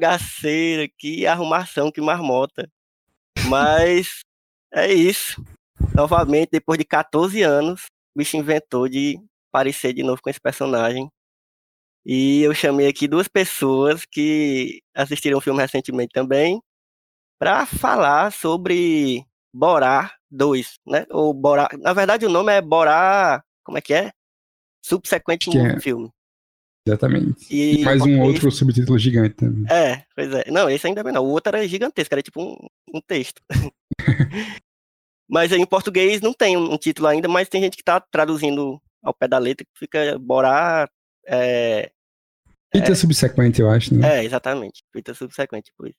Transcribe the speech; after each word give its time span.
bagaceira, 0.00 0.88
que 0.98 1.26
arrumação, 1.26 1.92
que 1.92 2.00
marmota. 2.00 2.68
Mas 3.48 4.20
é 4.72 4.92
isso. 4.92 5.42
Novamente, 5.94 6.50
depois 6.52 6.78
de 6.78 6.84
14 6.84 7.42
anos, 7.42 7.86
o 8.14 8.18
bicho 8.18 8.36
inventou 8.36 8.88
de 8.88 9.18
aparecer 9.52 9.92
de 9.92 10.02
novo 10.02 10.20
com 10.22 10.30
esse 10.30 10.40
personagem. 10.40 11.08
E 12.04 12.42
eu 12.42 12.54
chamei 12.54 12.88
aqui 12.88 13.06
duas 13.06 13.28
pessoas 13.28 14.04
que 14.10 14.80
assistiram 14.94 15.38
o 15.38 15.40
filme 15.40 15.60
recentemente 15.60 16.12
também 16.12 16.60
para 17.38 17.66
falar 17.66 18.32
sobre 18.32 19.24
Borá 19.52 20.14
2, 20.30 20.78
né? 20.86 21.04
Ou 21.10 21.34
Borá, 21.34 21.68
na 21.78 21.92
verdade 21.92 22.24
o 22.24 22.30
nome 22.30 22.52
é 22.52 22.62
Borá, 22.62 23.42
como 23.62 23.76
é 23.76 23.80
que 23.82 23.92
é? 23.92 24.12
Subsequente 24.82 25.50
Que 25.50 25.58
é- 25.58 25.80
filme. 25.80 26.10
Exatamente. 26.86 27.46
E 27.50 27.80
E 27.80 27.84
mais 27.84 28.00
um 28.02 28.20
outro 28.20 28.50
subtítulo 28.50 28.98
gigante 28.98 29.34
também. 29.34 29.64
É, 29.70 30.04
pois 30.14 30.32
é. 30.32 30.50
Não, 30.50 30.68
esse 30.68 30.86
ainda 30.86 31.04
bem 31.04 31.12
não. 31.12 31.24
O 31.24 31.30
outro 31.30 31.56
era 31.56 31.66
gigantesco, 31.68 32.14
era 32.14 32.22
tipo 32.22 32.42
um, 32.42 32.56
um 32.94 33.00
texto. 33.00 33.42
mas 35.28 35.52
em 35.52 35.66
português 35.66 36.20
não 36.20 36.32
tem 36.32 36.56
um, 36.56 36.76
título 36.76 37.08
ainda, 37.08 37.28
mas 37.28 37.48
tem 37.48 37.62
gente 37.62 37.76
que 37.76 37.84
tá 37.84 38.00
traduzindo 38.00 38.80
ao 39.02 39.14
pé 39.14 39.28
da 39.28 39.38
letra 39.38 39.64
que 39.64 39.78
fica 39.78 40.18
Borá. 40.18 40.88
É, 41.26 41.90
Fita 42.72 42.94
subsequente, 42.94 43.60
eu 43.60 43.68
acho, 43.68 43.94
né? 43.94 44.18
é 44.20 44.24
exatamente. 44.24 44.84
Feita 44.92 45.12
subsequente, 45.12 45.72
isso. 45.84 45.94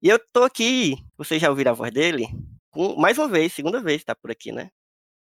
E 0.00 0.08
eu 0.08 0.20
tô 0.32 0.44
aqui, 0.44 0.96
vocês 1.16 1.42
já 1.42 1.50
ouviram 1.50 1.72
a 1.72 1.74
voz 1.74 1.92
dele? 1.92 2.26
Com, 2.70 2.96
mais 2.96 3.18
uma 3.18 3.28
vez, 3.28 3.52
segunda 3.52 3.80
vez 3.80 4.04
tá 4.04 4.14
por 4.14 4.30
aqui, 4.30 4.52
né? 4.52 4.70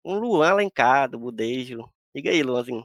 Um 0.04 0.18
Luan 0.18 0.50
Alencar, 0.50 1.08
do 1.08 1.18
Budejo. 1.18 1.88
Diga 2.14 2.30
aí, 2.30 2.42
Luanzinho. 2.42 2.82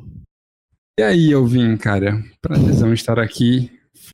E 0.97 1.03
aí, 1.03 1.29
eu 1.29 1.45
vim, 1.45 1.75
cara, 1.75 2.23
prazerzão 2.41 2.93
estar 2.93 3.19
aqui, 3.19 3.69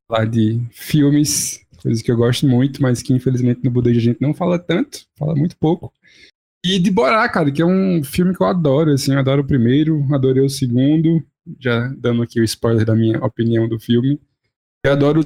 falar 0.07 0.25
de 0.25 0.59
filmes, 0.71 1.63
coisas 1.79 2.01
que 2.01 2.11
eu 2.11 2.17
gosto 2.17 2.47
muito, 2.47 2.81
mas 2.81 3.03
que 3.03 3.13
infelizmente 3.13 3.63
no 3.63 3.69
Budejo 3.69 3.99
a 3.99 4.03
gente 4.03 4.19
não 4.19 4.33
fala 4.33 4.57
tanto, 4.57 5.05
fala 5.15 5.35
muito 5.35 5.55
pouco. 5.57 5.93
E 6.65 6.79
de 6.79 6.89
Borá, 6.89 7.29
cara, 7.29 7.51
que 7.51 7.61
é 7.61 7.65
um 7.65 8.03
filme 8.03 8.35
que 8.35 8.41
eu 8.41 8.47
adoro, 8.47 8.91
assim, 8.91 9.13
eu 9.13 9.19
adoro 9.19 9.43
o 9.43 9.47
primeiro, 9.47 10.07
adorei 10.11 10.43
o 10.43 10.49
segundo, 10.49 11.23
já 11.59 11.87
dando 11.97 12.23
aqui 12.23 12.41
o 12.41 12.43
spoiler 12.43 12.83
da 12.83 12.95
minha 12.95 13.23
opinião 13.23 13.67
do 13.69 13.79
filme. 13.79 14.19
Eu 14.83 14.93
adoro 14.93 15.21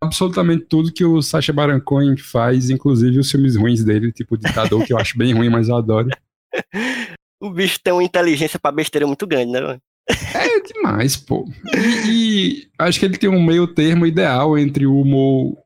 absolutamente 0.00 0.64
tudo 0.64 0.92
que 0.92 1.04
o 1.04 1.22
Sacha 1.22 1.52
Baron 1.52 1.80
Cohen 1.80 2.16
faz, 2.16 2.68
inclusive 2.68 3.20
os 3.20 3.30
filmes 3.30 3.54
ruins 3.54 3.84
dele, 3.84 4.10
tipo 4.10 4.36
Ditador, 4.36 4.84
que 4.84 4.92
eu 4.92 4.98
acho 4.98 5.16
bem 5.16 5.32
ruim, 5.32 5.50
mas 5.50 5.68
eu 5.68 5.76
adoro. 5.76 6.08
O 7.38 7.50
bicho 7.50 7.78
tem 7.84 7.92
uma 7.92 8.02
inteligência 8.02 8.58
pra 8.58 8.72
besteira 8.72 9.06
muito 9.06 9.26
grande, 9.26 9.52
né? 9.52 9.78
É 10.08 10.60
demais, 10.60 11.16
pô. 11.16 11.48
E, 11.74 12.10
e 12.10 12.68
acho 12.78 12.98
que 13.00 13.04
ele 13.04 13.18
tem 13.18 13.28
um 13.28 13.42
meio 13.42 13.66
termo 13.66 14.06
ideal 14.06 14.56
entre 14.56 14.86
o 14.86 15.00
humor 15.00 15.56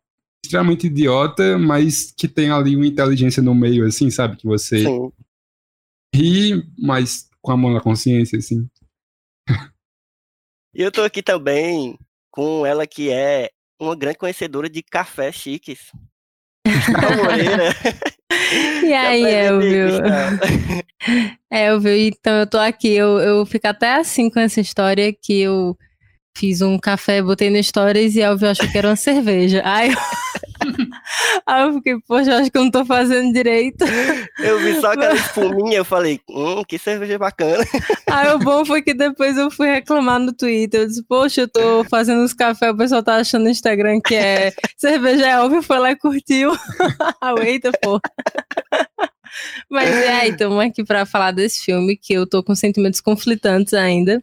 extremamente 0.44 0.86
idiota, 0.86 1.58
mas 1.58 2.10
que 2.10 2.26
tem 2.26 2.50
ali 2.50 2.74
uma 2.74 2.86
inteligência 2.86 3.42
no 3.42 3.54
meio, 3.54 3.86
assim, 3.86 4.10
sabe? 4.10 4.36
Que 4.36 4.46
você 4.46 4.84
Sim. 4.84 5.12
ri, 6.14 6.64
mas 6.78 7.28
com 7.42 7.52
a 7.52 7.56
mão 7.56 7.72
na 7.72 7.80
consciência, 7.80 8.38
assim. 8.38 8.68
E 10.74 10.82
eu 10.82 10.90
tô 10.90 11.02
aqui 11.02 11.22
também 11.22 11.98
com 12.30 12.64
ela 12.64 12.86
que 12.86 13.10
é 13.10 13.50
uma 13.80 13.96
grande 13.96 14.18
conhecedora 14.18 14.68
de 14.68 14.82
café 14.82 15.32
chiques. 15.32 15.90
Cristal 16.64 17.16
Moreira. 17.22 17.76
E 18.84 18.92
aí, 18.92 19.24
Elvio? 19.24 20.02
Cristal. 20.02 20.90
É, 21.50 21.66
Elvio, 21.66 21.96
então 21.96 22.40
eu 22.40 22.46
tô 22.46 22.58
aqui. 22.58 22.92
Eu, 22.92 23.18
eu 23.18 23.46
fico 23.46 23.66
até 23.66 23.94
assim 23.94 24.28
com 24.30 24.38
essa 24.38 24.60
história 24.60 25.12
que 25.12 25.40
eu 25.40 25.76
fiz 26.36 26.60
um 26.60 26.78
café, 26.78 27.22
botei 27.22 27.50
no 27.50 27.60
Stories 27.60 28.14
e 28.14 28.20
Elvio 28.20 28.50
achou 28.50 28.70
que 28.70 28.78
era 28.78 28.88
uma 28.88 28.96
cerveja. 28.96 29.62
Aí 29.64 29.90
eu... 29.90 29.96
Aí 31.46 31.62
eu 31.62 31.74
fiquei, 31.74 31.98
poxa, 32.06 32.36
acho 32.36 32.50
que 32.50 32.58
eu 32.58 32.64
não 32.64 32.70
tô 32.70 32.84
fazendo 32.84 33.32
direito. 33.32 33.84
Eu 34.38 34.58
vi 34.58 34.80
só 34.80 34.92
aquela 34.92 35.14
espuminha, 35.14 35.78
eu 35.78 35.84
falei, 35.84 36.20
hum, 36.28 36.62
que 36.66 36.78
cerveja 36.78 37.18
bacana. 37.18 37.64
Aí 38.10 38.32
o 38.32 38.38
bom 38.38 38.64
foi 38.64 38.82
que 38.82 38.94
depois 38.94 39.36
eu 39.36 39.50
fui 39.50 39.68
reclamar 39.68 40.18
no 40.18 40.32
Twitter. 40.32 40.82
Eu 40.82 40.86
disse, 40.86 41.02
poxa, 41.04 41.42
eu 41.42 41.48
tô 41.48 41.84
fazendo 41.84 42.22
os 42.22 42.32
cafés, 42.32 42.72
o 42.72 42.76
pessoal 42.76 43.02
tá 43.02 43.16
achando 43.16 43.44
no 43.44 43.50
Instagram 43.50 44.00
que 44.00 44.14
é 44.14 44.52
cerveja 44.76 45.26
é 45.26 45.32
Elvio, 45.32 45.62
foi 45.62 45.78
lá 45.78 45.90
e 45.90 45.96
curtiu. 45.96 46.52
Ah, 47.20 47.34
Eita, 47.42 47.70
pô. 47.82 48.00
Mas 49.70 49.88
é, 49.88 50.08
aí, 50.20 50.30
estamos 50.30 50.58
aqui 50.58 50.84
para 50.84 51.06
falar 51.06 51.32
desse 51.32 51.64
filme 51.64 51.96
que 51.96 52.12
eu 52.12 52.26
tô 52.26 52.42
com 52.42 52.54
sentimentos 52.54 53.00
conflitantes 53.00 53.74
ainda. 53.74 54.22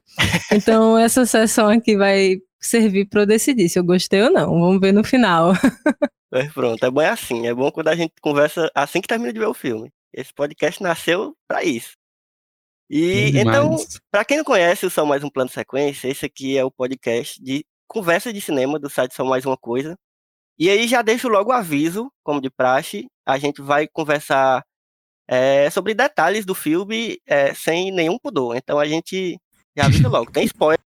Então 0.51 0.97
essa 0.97 1.25
sessão 1.25 1.69
aqui 1.69 1.95
vai 1.95 2.37
servir 2.59 3.05
para 3.05 3.21
eu 3.21 3.25
decidir 3.25 3.69
se 3.69 3.79
eu 3.79 3.83
gostei 3.83 4.21
ou 4.21 4.31
não. 4.31 4.59
Vamos 4.59 4.81
ver 4.81 4.91
no 4.91 5.03
final. 5.03 5.53
Mas 6.31 6.51
pronto, 6.53 6.83
é 6.85 6.89
bom 6.89 7.01
é 7.01 7.09
assim. 7.09 7.47
É 7.47 7.53
bom 7.53 7.71
quando 7.71 7.87
a 7.87 7.95
gente 7.95 8.13
conversa 8.21 8.69
assim 8.75 9.01
que 9.01 9.07
termina 9.07 9.31
de 9.31 9.39
ver 9.39 9.47
o 9.47 9.53
filme. 9.53 9.91
Esse 10.13 10.33
podcast 10.33 10.81
nasceu 10.81 11.35
pra 11.47 11.63
isso. 11.63 11.93
E 12.89 13.37
então. 13.37 13.75
Pra 14.11 14.25
quem 14.25 14.37
não 14.37 14.43
conhece 14.43 14.85
o 14.85 14.89
Só 14.89 15.05
Mais 15.05 15.23
Um 15.23 15.29
Plano 15.29 15.49
Sequência, 15.49 16.07
esse 16.07 16.25
aqui 16.25 16.57
é 16.57 16.63
o 16.63 16.71
podcast 16.71 17.41
de 17.41 17.65
conversa 17.87 18.31
de 18.31 18.41
cinema 18.41 18.79
do 18.79 18.89
site 18.89 19.13
Só 19.13 19.23
Mais 19.25 19.45
Uma 19.45 19.57
Coisa. 19.57 19.97
E 20.59 20.69
aí 20.69 20.87
já 20.87 21.01
deixo 21.01 21.27
logo 21.27 21.51
o 21.51 21.53
aviso, 21.53 22.11
como 22.23 22.41
de 22.41 22.49
praxe, 22.49 23.07
a 23.25 23.37
gente 23.37 23.61
vai 23.61 23.87
conversar 23.87 24.63
é, 25.27 25.69
sobre 25.69 25.93
detalhes 25.93 26.45
do 26.45 26.55
filme 26.55 27.19
é, 27.25 27.53
sem 27.53 27.91
nenhum 27.91 28.17
pudor. 28.17 28.55
Então 28.55 28.79
a 28.79 28.85
gente 28.85 29.37
já 29.77 29.85
avisa 29.85 30.07
logo. 30.09 30.31
Tem 30.31 30.45
spoiler. 30.47 30.79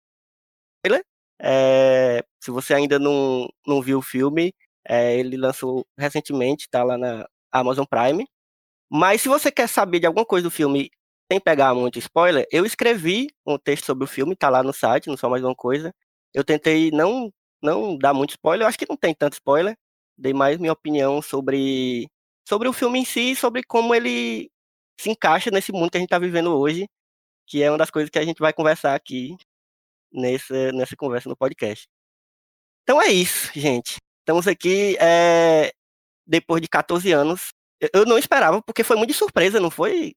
É, 1.41 2.25
se 2.41 2.51
você 2.51 2.75
ainda 2.75 2.99
não, 2.99 3.49
não 3.67 3.83
viu 3.83 3.99
o 3.99 4.03
filme, 4.03 4.53
é, 4.89 5.19
ele 5.19 5.37
lançou 5.37 5.87
recentemente, 5.99 6.69
tá 6.71 6.83
lá 6.83 6.97
na 6.99 7.29
Amazon 7.53 7.85
Prime. 7.85 8.27
Mas 8.91 9.23
se 9.23 9.29
você 9.29 9.53
quer 9.53 9.69
saber 9.69 10.01
de 10.01 10.07
alguma 10.07 10.25
coisa 10.27 10.45
do 10.49 10.51
filme 10.51 10.91
sem 11.31 11.41
pegar 11.41 11.75
muito 11.75 11.99
spoiler, 11.99 12.47
eu 12.51 12.65
escrevi 12.67 13.29
um 13.47 13.59
texto 13.59 13.87
sobre 13.87 14.05
o 14.05 14.07
filme, 14.09 14.37
tá 14.37 14.49
lá 14.51 14.63
no 14.63 14.73
site, 14.73 15.09
não 15.09 15.17
só 15.17 15.29
mais 15.31 15.45
uma 15.45 15.55
coisa. 15.55 15.95
Eu 16.35 16.45
tentei 16.45 16.91
não 16.93 17.33
não 17.63 17.99
dar 17.99 18.15
muito 18.15 18.31
spoiler, 18.31 18.65
eu 18.65 18.69
acho 18.69 18.79
que 18.79 18.87
não 18.89 18.97
tem 18.97 19.15
tanto 19.15 19.35
spoiler. 19.35 19.77
Dei 20.17 20.33
mais 20.35 20.59
minha 20.59 20.73
opinião 20.73 21.23
sobre 21.23 22.09
sobre 22.49 22.69
o 22.69 22.73
filme 22.73 23.01
em 23.01 23.05
si, 23.05 23.37
sobre 23.37 23.63
como 23.65 23.95
ele 23.95 24.51
se 25.01 25.11
encaixa 25.11 25.51
nesse 25.51 25.73
mundo 25.73 25.91
que 25.91 25.99
a 25.99 26.01
gente 26.01 26.11
tá 26.11 26.19
vivendo 26.19 26.57
hoje, 26.59 26.89
que 27.47 27.63
é 27.63 27.71
uma 27.71 27.79
das 27.79 27.91
coisas 27.91 28.11
que 28.11 28.19
a 28.19 28.25
gente 28.25 28.41
vai 28.41 28.53
conversar 28.55 28.95
aqui 28.95 29.37
nessa 30.13 30.73
nessa 30.73 30.97
conversa 30.97 31.29
no 31.29 31.37
podcast. 31.37 31.87
Então 32.83 33.01
é 33.03 33.09
isso, 33.09 33.51
gente. 33.55 33.99
Estamos 34.29 34.47
aqui 34.47 34.95
é, 35.01 35.73
depois 36.27 36.61
de 36.61 36.69
14 36.69 37.11
anos. 37.13 37.49
Eu- 37.95 38.05
não 38.05 38.19
esperava, 38.19 38.61
porque 38.61 38.85
foi 38.85 38.95
muito 38.95 39.09
de 39.09 39.17
surpresa, 39.17 39.59
não 39.59 39.71
foi? 39.71 40.13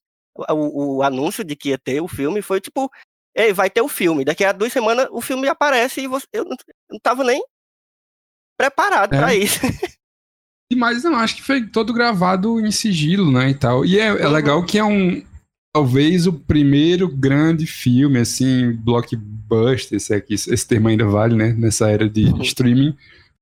O, 0.49 0.97
o 0.97 1.03
anúncio 1.03 1.45
de 1.45 1.55
que 1.55 1.69
ia 1.69 1.77
ter 1.77 2.01
o 2.01 2.09
filme 2.09 2.41
foi 2.41 2.59
tipo, 2.59 2.91
Ei, 3.33 3.53
vai 3.53 3.69
ter 3.69 3.79
o 3.81 3.87
filme. 3.87 4.25
Daqui 4.25 4.43
a 4.43 4.51
duas 4.51 4.73
semanas 4.73 5.07
o 5.11 5.21
filme 5.21 5.47
aparece 5.47 6.01
e 6.01 6.07
você, 6.07 6.25
eu, 6.33 6.43
não, 6.43 6.51
eu 6.51 6.73
não 6.91 6.99
tava 6.99 7.23
nem 7.23 7.41
preparado 8.57 9.13
É. 9.13 9.17
pra 9.17 9.33
isso. 9.33 9.59
E 10.69 10.75
mais, 10.75 11.03
não, 11.03 11.15
acho 11.15 11.35
que 11.35 11.43
foi 11.43 11.67
todo 11.67 11.91
gravado 11.93 12.57
em 12.65 12.71
sigilo, 12.71 13.29
né, 13.29 13.49
e 13.49 13.53
tal. 13.53 13.85
E 13.85 13.99
é, 13.99 14.05
é 14.07 14.25
Uhum. 14.25 14.31
legal 14.31 14.65
que 14.65 14.77
é 14.77 14.83
um... 14.85 15.21
talvez 15.73 16.25
o 16.27 16.31
primeiro 16.33 17.09
grande 17.09 17.65
filme, 17.67 18.19
assim, 18.19 18.71
blockbuster, 18.73 19.97
esse, 19.97 20.13
aqui, 20.13 20.33
esse 20.33 20.65
termo 20.65 20.87
ainda 20.87 21.05
vale, 21.05 21.35
né, 21.35 21.51
nessa 21.51 21.89
era 21.91 22.09
de 22.09 22.23
Uhum. 22.25 22.41
streaming, 22.41 22.97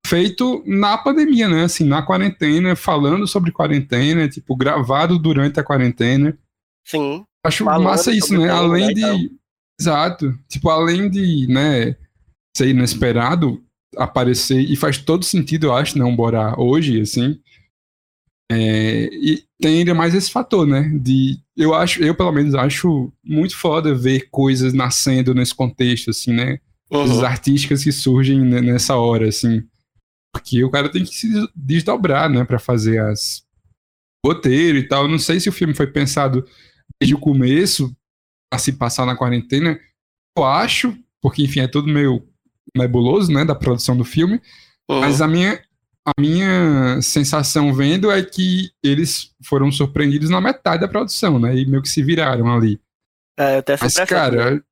feito 0.05 0.63
na 0.65 0.97
pandemia, 0.97 1.47
né, 1.47 1.63
assim, 1.63 1.83
na 1.83 2.01
quarentena, 2.01 2.75
falando 2.75 3.27
sobre 3.27 3.51
quarentena, 3.51 4.27
tipo, 4.27 4.55
gravado 4.55 5.19
durante 5.19 5.59
a 5.59 5.63
quarentena. 5.63 6.37
Sim. 6.85 7.23
Acho 7.45 7.65
massa 7.65 8.11
isso, 8.11 8.37
né, 8.37 8.49
além 8.49 8.87
né, 8.87 8.93
de... 8.93 9.31
Exato. 9.79 10.37
Tipo, 10.49 10.69
além 10.69 11.09
de, 11.09 11.47
né, 11.47 11.95
ser 12.55 12.69
inesperado, 12.69 13.63
aparecer, 13.95 14.59
e 14.59 14.75
faz 14.75 14.97
todo 14.97 15.23
sentido, 15.23 15.67
eu 15.67 15.73
acho, 15.73 15.97
não, 15.97 16.15
Borá, 16.15 16.55
hoje, 16.57 16.99
assim, 17.01 17.39
é, 18.51 19.09
e 19.13 19.43
tem 19.61 19.79
ainda 19.79 19.93
mais 19.93 20.15
esse 20.15 20.31
fator, 20.31 20.65
né? 20.65 20.89
De 20.99 21.37
eu 21.55 21.73
acho, 21.75 22.01
eu 22.01 22.15
pelo 22.15 22.31
menos 22.31 22.55
acho 22.55 23.13
muito 23.23 23.55
foda 23.55 23.93
ver 23.93 24.27
coisas 24.31 24.73
nascendo 24.73 25.35
nesse 25.35 25.53
contexto, 25.53 26.09
assim, 26.09 26.33
né? 26.33 26.59
Uhum. 26.91 27.23
artísticas 27.23 27.83
que 27.83 27.91
surgem 27.91 28.39
ne- 28.39 28.61
nessa 28.61 28.95
hora, 28.95 29.29
assim. 29.29 29.63
Porque 30.33 30.63
o 30.63 30.69
cara 30.69 30.89
tem 30.89 31.03
que 31.03 31.13
se 31.13 31.27
desdobrar, 31.55 32.29
né, 32.29 32.43
Pra 32.43 32.59
fazer 32.59 32.99
as 32.99 33.43
roteiro 34.25 34.77
e 34.77 34.87
tal. 34.87 35.07
Não 35.07 35.19
sei 35.19 35.39
se 35.39 35.49
o 35.49 35.53
filme 35.53 35.73
foi 35.73 35.87
pensado 35.87 36.45
desde 36.99 37.15
o 37.15 37.19
começo 37.19 37.95
a 38.53 38.57
se 38.57 38.73
passar 38.73 39.05
na 39.05 39.15
quarentena. 39.15 39.79
Eu 40.37 40.43
acho, 40.43 40.97
porque 41.21 41.43
enfim, 41.43 41.61
é 41.61 41.67
tudo 41.67 41.87
meio 41.87 42.27
nebuloso, 42.75 43.31
né, 43.31 43.45
da 43.45 43.55
produção 43.55 43.95
do 43.95 44.03
filme. 44.03 44.41
Uhum. 44.89 44.99
Mas 45.01 45.21
a 45.21 45.27
minha, 45.27 45.61
a 46.05 46.11
minha 46.19 47.01
sensação 47.01 47.73
vendo 47.73 48.11
é 48.11 48.21
que 48.23 48.71
eles 48.83 49.33
foram 49.43 49.71
surpreendidos 49.71 50.29
na 50.29 50.41
metade 50.41 50.81
da 50.81 50.87
produção, 50.87 51.39
né? 51.39 51.55
E 51.55 51.65
meio 51.65 51.81
que 51.81 51.89
se 51.89 52.03
viraram 52.03 52.51
ali. 52.51 52.79
É, 53.37 53.57
eu 53.57 53.63
essa 53.67 53.85
Mas, 53.85 53.95
cara, 53.95 54.63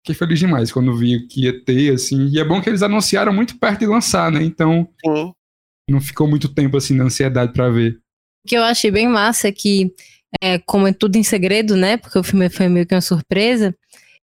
fiquei 0.00 0.14
feliz 0.14 0.38
demais 0.38 0.72
quando 0.72 0.96
vi 0.96 1.26
que 1.26 1.44
ia 1.44 1.64
ter, 1.64 1.94
assim. 1.94 2.28
E 2.28 2.38
é 2.38 2.44
bom 2.44 2.60
que 2.60 2.68
eles 2.68 2.82
anunciaram 2.82 3.32
muito 3.32 3.58
perto 3.58 3.80
de 3.80 3.86
lançar, 3.86 4.30
né? 4.32 4.42
Então 4.42 4.88
Sim. 5.04 5.32
não 5.88 6.00
ficou 6.00 6.26
muito 6.26 6.48
tempo 6.48 6.76
assim 6.76 6.94
na 6.94 7.04
ansiedade 7.04 7.52
pra 7.52 7.68
ver. 7.68 7.98
O 8.44 8.48
que 8.48 8.56
eu 8.56 8.62
achei 8.62 8.90
bem 8.90 9.08
massa 9.08 9.48
é 9.48 9.52
que, 9.52 9.92
é, 10.40 10.58
como 10.58 10.86
é 10.86 10.92
tudo 10.92 11.16
em 11.16 11.22
segredo, 11.22 11.76
né? 11.76 11.96
Porque 11.96 12.18
o 12.18 12.22
filme 12.22 12.48
foi 12.48 12.68
meio 12.68 12.86
que 12.86 12.94
uma 12.94 13.00
surpresa. 13.00 13.74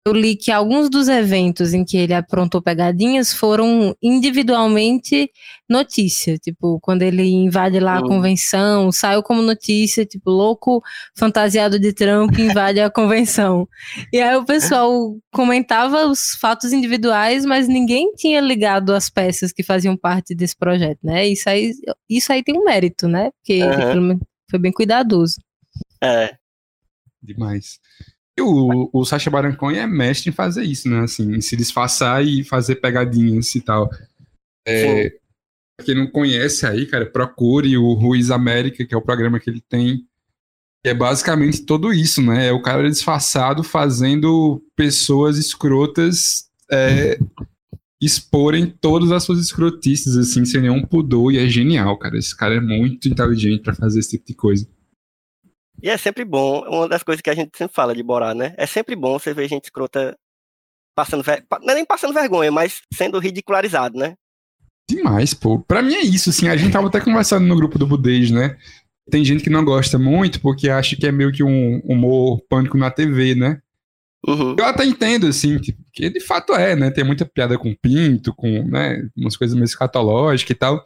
Eu 0.06 0.12
li 0.14 0.36
que 0.36 0.50
alguns 0.50 0.88
dos 0.88 1.06
eventos 1.08 1.74
em 1.74 1.84
que 1.84 1.96
ele 1.98 2.14
aprontou 2.14 2.62
pegadinhas 2.62 3.32
foram 3.32 3.94
individualmente 4.02 5.30
notícia. 5.68 6.38
Tipo, 6.38 6.78
quando 6.80 7.02
ele 7.02 7.24
invade 7.28 7.78
lá 7.78 7.96
a 7.98 8.00
Hum. 8.00 8.08
convenção, 8.08 8.90
saiu 8.90 9.22
como 9.22 9.42
notícia, 9.42 10.06
tipo, 10.06 10.30
louco 10.30 10.82
fantasiado 11.14 11.78
de 11.78 11.92
Trump 11.92 12.38
invade 12.38 12.80
a 12.80 12.88
convenção. 12.90 13.68
E 14.12 14.18
aí 14.20 14.34
o 14.36 14.44
pessoal 14.46 15.14
comentava 15.30 16.06
os 16.06 16.30
fatos 16.40 16.72
individuais, 16.72 17.44
mas 17.44 17.68
ninguém 17.68 18.12
tinha 18.14 18.40
ligado 18.40 18.94
as 18.94 19.10
peças 19.10 19.52
que 19.52 19.62
faziam 19.62 19.96
parte 19.96 20.34
desse 20.34 20.56
projeto, 20.56 21.00
né? 21.02 21.26
Isso 21.28 21.50
aí, 21.50 21.72
isso 22.08 22.32
aí 22.32 22.42
tem 22.42 22.56
um 22.56 22.64
mérito, 22.64 23.06
né? 23.08 23.30
Porque 23.32 23.62
menos 23.62 24.18
foi 24.50 24.58
bem 24.58 24.72
cuidadoso. 24.72 25.36
É. 26.02 26.34
Demais. 27.22 27.78
E 28.38 28.40
o, 28.40 28.88
o 28.92 29.04
Sacha 29.04 29.28
Baron 29.28 29.56
Cohen 29.56 29.80
é 29.80 29.86
mestre 29.86 30.30
em 30.30 30.32
fazer 30.32 30.62
isso, 30.62 30.88
né? 30.88 31.00
Assim, 31.00 31.34
em 31.34 31.40
se 31.40 31.56
disfarçar 31.56 32.24
e 32.24 32.44
fazer 32.44 32.76
pegadinhas 32.76 33.52
e 33.56 33.60
tal. 33.60 33.90
É, 34.64 35.10
pra 35.76 35.84
quem 35.84 35.96
não 35.96 36.06
conhece 36.06 36.64
aí, 36.64 36.86
cara, 36.86 37.04
procure 37.04 37.76
o 37.76 37.94
Ruiz 37.94 38.30
América, 38.30 38.86
que 38.86 38.94
é 38.94 38.96
o 38.96 39.02
programa 39.02 39.40
que 39.40 39.50
ele 39.50 39.60
tem. 39.68 40.04
Que 40.84 40.90
é 40.90 40.94
basicamente 40.94 41.66
tudo 41.66 41.92
isso, 41.92 42.22
né? 42.22 42.46
É 42.46 42.52
o 42.52 42.62
cara 42.62 42.88
disfarçado 42.88 43.64
fazendo 43.64 44.62
pessoas 44.76 45.36
escrotas 45.36 46.44
é, 46.70 47.18
exporem 48.00 48.66
todas 48.66 49.10
as 49.10 49.24
suas 49.24 49.40
escrotices, 49.40 50.16
assim, 50.16 50.44
sem 50.44 50.60
nenhum 50.60 50.84
pudor. 50.84 51.32
E 51.32 51.38
é 51.38 51.48
genial, 51.48 51.98
cara. 51.98 52.16
Esse 52.16 52.36
cara 52.36 52.54
é 52.54 52.60
muito 52.60 53.08
inteligente 53.08 53.62
pra 53.62 53.74
fazer 53.74 53.98
esse 53.98 54.10
tipo 54.10 54.26
de 54.28 54.34
coisa. 54.34 54.68
E 55.82 55.88
é 55.88 55.96
sempre 55.96 56.24
bom, 56.24 56.60
uma 56.68 56.88
das 56.88 57.02
coisas 57.02 57.22
que 57.22 57.30
a 57.30 57.34
gente 57.34 57.56
sempre 57.56 57.74
fala 57.74 57.94
de 57.94 58.02
Borá, 58.02 58.34
né? 58.34 58.54
É 58.56 58.66
sempre 58.66 58.96
bom 58.96 59.18
você 59.18 59.32
ver 59.32 59.48
gente 59.48 59.64
escrota 59.64 60.16
passando 60.94 61.22
ver... 61.22 61.44
não 61.62 61.70
é 61.70 61.74
nem 61.76 61.84
passando 61.84 62.12
vergonha, 62.12 62.50
mas 62.50 62.82
sendo 62.92 63.18
ridicularizado, 63.18 63.96
né? 63.96 64.14
Demais, 64.90 65.34
pô. 65.34 65.60
Pra 65.60 65.82
mim 65.82 65.94
é 65.94 66.00
isso, 66.00 66.30
assim. 66.30 66.48
A 66.48 66.56
gente 66.56 66.72
tava 66.72 66.88
até 66.88 67.00
conversando 67.00 67.46
no 67.46 67.54
grupo 67.54 67.78
do 67.78 67.86
Budez, 67.86 68.30
né? 68.30 68.56
Tem 69.10 69.24
gente 69.24 69.44
que 69.44 69.50
não 69.50 69.64
gosta 69.64 69.98
muito 69.98 70.40
porque 70.40 70.68
acha 70.68 70.96
que 70.96 71.06
é 71.06 71.12
meio 71.12 71.30
que 71.30 71.42
um 71.42 71.78
humor 71.84 72.40
pânico 72.48 72.76
na 72.76 72.90
TV, 72.90 73.34
né? 73.34 73.60
Uhum. 74.26 74.56
Eu 74.58 74.64
até 74.64 74.84
entendo, 74.84 75.26
assim, 75.26 75.58
tipo, 75.58 75.80
que 75.92 76.10
de 76.10 76.20
fato 76.20 76.54
é, 76.54 76.74
né? 76.74 76.90
Tem 76.90 77.04
muita 77.04 77.24
piada 77.24 77.56
com 77.56 77.74
pinto, 77.74 78.34
com, 78.34 78.64
né? 78.64 79.08
Umas 79.16 79.36
coisas 79.36 79.54
meio 79.54 79.64
escatológicas 79.64 80.54
e 80.54 80.58
tal. 80.58 80.84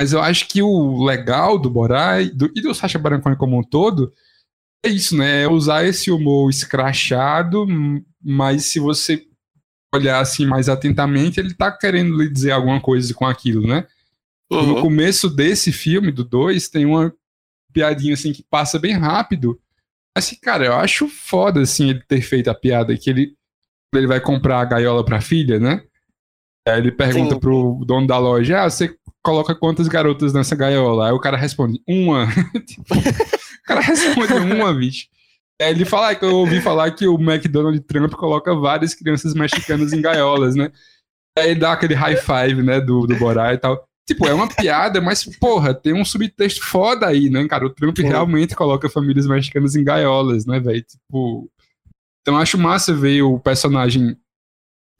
Mas 0.00 0.14
eu 0.14 0.22
acho 0.22 0.48
que 0.48 0.62
o 0.62 1.04
legal 1.04 1.58
do 1.58 1.68
Borá 1.68 2.22
e 2.22 2.30
do, 2.30 2.50
e 2.56 2.62
do 2.62 2.74
Sacha 2.74 2.98
Baron 2.98 3.20
como 3.36 3.58
um 3.58 3.62
todo 3.62 4.10
é 4.82 4.88
isso, 4.88 5.14
né? 5.14 5.42
É 5.42 5.46
usar 5.48 5.84
esse 5.84 6.10
humor 6.10 6.48
escrachado, 6.48 7.66
mas 8.24 8.64
se 8.64 8.80
você 8.80 9.26
olhar 9.94 10.18
assim 10.20 10.46
mais 10.46 10.70
atentamente, 10.70 11.38
ele 11.38 11.52
tá 11.52 11.70
querendo 11.70 12.16
lhe 12.16 12.30
dizer 12.30 12.52
alguma 12.52 12.80
coisa 12.80 13.12
com 13.12 13.26
aquilo, 13.26 13.66
né? 13.66 13.86
No 14.50 14.76
Uhum. 14.76 14.80
começo 14.80 15.28
desse 15.28 15.70
filme, 15.70 16.10
do 16.10 16.24
2, 16.24 16.70
tem 16.70 16.86
uma 16.86 17.12
piadinha 17.70 18.14
assim 18.14 18.32
que 18.32 18.42
passa 18.42 18.78
bem 18.78 18.94
rápido. 18.94 19.60
Assim, 20.16 20.34
cara, 20.36 20.64
eu 20.64 20.74
acho 20.76 21.08
foda 21.08 21.60
assim 21.60 21.90
ele 21.90 22.02
ter 22.08 22.22
feito 22.22 22.48
a 22.48 22.54
piada 22.54 22.96
que 22.96 23.10
ele 23.10 23.36
ele 23.94 24.06
vai 24.06 24.20
comprar 24.20 24.60
a 24.60 24.64
gaiola 24.64 25.04
pra 25.04 25.20
filha, 25.20 25.60
né? 25.60 25.82
Aí 26.70 26.78
ele 26.78 26.92
pergunta 26.92 27.34
Sim. 27.34 27.40
pro 27.40 27.82
dono 27.86 28.06
da 28.06 28.18
loja: 28.18 28.62
"Ah, 28.62 28.70
você 28.70 28.94
coloca 29.22 29.54
quantas 29.54 29.88
garotas 29.88 30.32
nessa 30.32 30.54
gaiola?" 30.56 31.08
Aí 31.08 31.12
o 31.12 31.20
cara 31.20 31.36
responde: 31.36 31.80
"Uma". 31.88 32.26
O 33.60 33.72
cara 33.72 33.82
responde 33.82 34.32
uma, 34.32 34.74
bicho. 34.74 35.06
Aí 35.62 35.70
ele 35.70 35.84
fala 35.84 36.10
"Ah, 36.10 36.14
que 36.16 36.24
eu 36.24 36.34
ouvi 36.34 36.60
falar 36.60 36.90
que 36.90 37.06
o 37.06 37.14
McDonald's 37.14 37.84
Trump 37.86 38.12
coloca 38.14 38.52
várias 38.52 38.94
crianças 38.94 39.32
mexicanas 39.32 39.92
em 39.92 40.00
gaiolas, 40.00 40.56
né? 40.56 40.72
Aí 41.38 41.50
ele 41.50 41.60
dá 41.60 41.72
aquele 41.72 41.94
high 41.94 42.16
five, 42.16 42.62
né, 42.62 42.80
do, 42.80 43.06
do 43.06 43.14
Borá 43.16 43.54
e 43.54 43.58
tal. 43.58 43.86
Tipo, 44.06 44.26
é 44.26 44.34
uma 44.34 44.48
piada, 44.48 45.00
mas, 45.00 45.24
porra, 45.24 45.72
tem 45.72 45.92
um 45.92 46.04
subtexto 46.04 46.64
foda 46.64 47.06
aí, 47.06 47.30
né, 47.30 47.46
cara? 47.46 47.66
O 47.66 47.70
Trump 47.70 47.96
Sim. 47.96 48.08
realmente 48.08 48.56
coloca 48.56 48.88
famílias 48.88 49.24
mexicanas 49.24 49.76
em 49.76 49.84
gaiolas, 49.84 50.44
né, 50.44 50.58
velho? 50.58 50.82
Tipo. 50.82 51.48
Então 52.20 52.36
acho 52.36 52.58
massa 52.58 52.92
ver 52.92 53.22
o 53.22 53.38
personagem. 53.38 54.16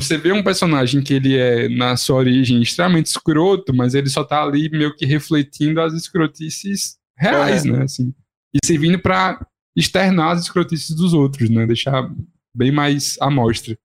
Você 0.01 0.17
vê 0.17 0.33
um 0.33 0.43
personagem 0.43 1.03
que 1.03 1.13
ele 1.15 1.37
é, 1.39 1.69
na 1.69 1.97
sua 1.97 2.17
origem, 2.17 2.63
extremamente 2.63 3.07
escroto, 3.07 3.75
mas 3.75 3.95
ele 3.95 4.09
só 4.09 4.25
tá 4.25 4.43
ali 4.43 4.69
meio 4.71 4.95
que 4.97 5.05
refletindo 5.05 5.81
as 5.81 5.93
escrotices 5.93 6.99
reais, 7.17 7.65
Uhum. 7.65 7.73
né? 7.77 7.85
Assim, 7.85 8.15
e 8.55 8.59
servindo 8.67 8.99
pra 8.99 9.47
externar 9.77 10.33
as 10.33 10.41
escrotices 10.41 10.97
dos 10.97 11.13
outros, 11.13 11.51
né? 11.51 11.67
Deixar 11.67 12.11
bem 12.57 12.73
mais 12.73 13.17
à 13.21 13.31
mostra. 13.31 13.77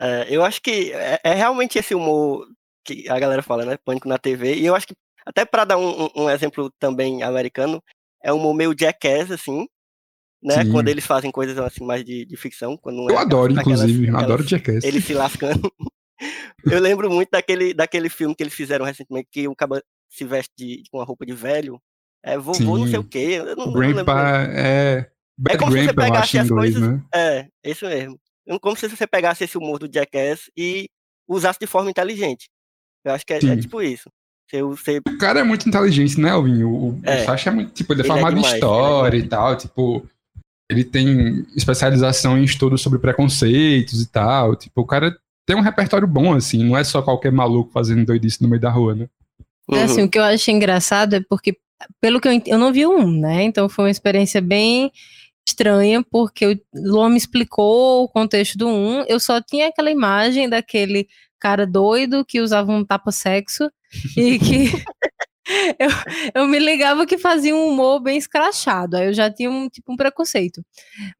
É, 0.00 0.26
eu 0.34 0.44
acho 0.44 0.60
que 0.62 0.92
é, 0.92 1.20
é 1.24 1.34
realmente 1.34 1.78
esse 1.78 1.94
humor 1.94 2.46
que 2.84 3.08
a 3.08 3.18
galera 3.18 3.42
fala, 3.42 3.64
né? 3.64 3.76
Pânico 3.84 4.08
na 4.08 4.18
TV. 4.18 4.54
E 4.56 4.66
eu 4.66 4.74
acho 4.74 4.86
que, 4.86 4.94
até 5.26 5.44
para 5.44 5.64
dar 5.64 5.76
um, 5.78 6.04
um- 6.04 6.10
um 6.24 6.30
exemplo 6.30 6.70
também 6.78 7.22
americano, 7.22 7.82
é 8.22 8.32
um 8.32 8.36
humor 8.36 8.54
meio 8.54 8.74
jackass, 8.78 9.30
assim, 9.30 9.66
né? 10.42 10.64
Sim. 10.64 10.72
Quando 10.72 10.88
eles 10.88 11.04
fazem 11.06 11.30
coisas 11.30 11.56
assim 11.58 11.84
mais 11.84 12.04
de, 12.04 12.24
de 12.24 12.36
ficção. 12.36 12.76
Quando 12.76 13.08
é 13.10 13.14
Eu 13.14 13.18
adoro, 13.18 13.52
aquelas- 13.58 13.80
inclusive. 13.80 14.04
aquelas- 14.08 14.24
Adoro 14.24 14.42
Jackass. 14.42 14.84
ele 14.84 15.00
se 15.00 15.14
lascando. 15.14 15.72
eu 16.66 16.80
lembro 16.80 17.10
muito 17.10 17.30
daquele, 17.30 17.74
daquele 17.74 18.08
filme 18.08 18.34
que 18.34 18.42
eles 18.42 18.54
fizeram 18.54 18.84
recentemente, 18.84 19.28
que 19.30 19.46
o 19.48 19.54
caba 19.56 19.82
se 20.10 20.24
veste 20.24 20.52
de, 20.56 20.82
com 20.90 20.98
uma 20.98 21.04
roupa 21.04 21.24
de 21.26 21.32
velho. 21.32 21.80
É 22.24 22.38
vovô 22.38 22.78
não 22.78 22.84
sei 22.84 22.92
Sim. 22.94 22.98
o 22.98 23.04
quê. 23.04 23.18
Eu 23.38 23.44
não, 23.44 23.50
eu 23.50 23.56
não 23.56 23.64
lembro. 23.74 24.04
Grandpa 24.04 24.42
é. 24.52 25.10
Bad 25.38 25.58
como 25.58 25.72
se 25.72 25.78
você 25.78 25.84
Grandpa, 25.86 26.02
pegasse 26.02 26.38
as 26.38 26.46
inglês, 26.50 26.74
coisas- 26.74 26.90
né? 26.92 27.02
É, 27.14 27.48
isso 27.64 27.86
mesmo. 27.86 28.18
Como 28.60 28.76
se 28.76 28.88
você 28.88 29.06
pegasse 29.06 29.44
esse 29.44 29.56
humor 29.58 29.78
do 29.78 29.90
Jackass 29.92 30.50
e 30.56 30.88
usasse 31.28 31.58
de 31.60 31.66
forma 31.66 31.90
inteligente. 31.90 32.48
Eu 33.04 33.12
acho 33.12 33.24
que 33.26 33.32
é, 33.32 33.36
é 33.38 33.40
Sim. 33.40 33.56
tipo 33.60 33.80
isso. 33.82 34.08
Você, 34.52 34.98
O 34.98 35.18
cara 35.18 35.40
é 35.40 35.42
muito 35.42 35.66
inteligente, 35.66 36.20
né, 36.20 36.30
Alvin? 36.30 36.62
O, 36.64 36.90
o 36.90 37.00
É. 37.04 37.24
Sacha 37.24 37.48
é 37.48 37.52
muito. 37.52 37.72
Tipo, 37.72 37.94
ele 37.94 38.02
é 38.02 38.04
Ele 38.04 38.10
é 38.10 38.14
formado 38.14 38.34
demais, 38.34 38.52
em 38.52 38.54
é 38.54 38.58
história 38.58 39.10
demais. 39.22 39.24
e 39.24 39.28
tal. 39.28 39.56
Tipo, 39.56 40.06
ele 40.72 40.84
tem 40.84 41.46
especialização 41.54 42.36
em 42.38 42.44
estudos 42.44 42.80
sobre 42.82 42.98
preconceitos 42.98 44.00
e 44.02 44.06
tal. 44.10 44.56
Tipo, 44.56 44.80
o 44.82 44.86
cara 44.86 45.16
tem 45.46 45.56
um 45.56 45.60
repertório 45.60 46.06
bom, 46.08 46.34
assim. 46.34 46.64
Não 46.64 46.76
é 46.76 46.82
só 46.84 47.00
qualquer 47.02 47.30
maluco 47.32 47.70
fazendo 47.72 48.04
doidice 48.06 48.42
no 48.42 48.48
meio 48.48 48.60
da 48.60 48.70
rua, 48.70 48.94
né? 48.94 49.08
É, 49.70 49.76
Uhum. 49.76 49.84
assim, 49.84 50.02
o 50.02 50.08
que 50.10 50.18
eu 50.18 50.24
achei 50.24 50.52
engraçado 50.54 51.14
é 51.14 51.20
porque, 51.28 51.56
pelo 52.00 52.20
que 52.20 52.26
eu 52.28 52.32
ent- 52.32 52.48
eu 52.48 52.58
não 52.58 52.72
vi 52.72 52.86
um, 52.86 53.08
né? 53.10 53.42
Então 53.44 53.68
foi 53.68 53.84
uma 53.86 53.90
experiência 53.90 54.40
bem 54.40 54.90
estranha, 55.46 56.04
porque 56.10 56.46
o 56.46 56.58
Luan 56.74 57.10
me 57.10 57.16
explicou 57.16 58.04
o 58.04 58.08
contexto 58.08 58.56
do 58.58 58.68
um, 58.68 59.02
eu 59.08 59.18
só 59.20 59.40
tinha 59.40 59.68
aquela 59.68 59.90
imagem 59.90 60.48
daquele 60.48 61.08
cara 61.40 61.66
doido 61.66 62.24
que 62.24 62.40
usava 62.40 62.70
um 62.72 62.84
tapa-sexo 62.84 63.68
e 64.16 64.38
que 64.38 64.70
eu, 65.78 65.88
eu 66.42 66.46
me 66.48 66.58
ligava 66.58 67.04
que 67.06 67.18
fazia 67.18 67.54
um 67.54 67.68
humor 67.68 68.00
bem 68.00 68.16
escrachado, 68.16 68.96
aí 68.96 69.06
eu 69.06 69.12
já 69.14 69.30
tinha 69.30 69.50
um 69.50 69.68
tipo 69.68 69.92
um 69.92 69.96
preconceito. 69.96 70.62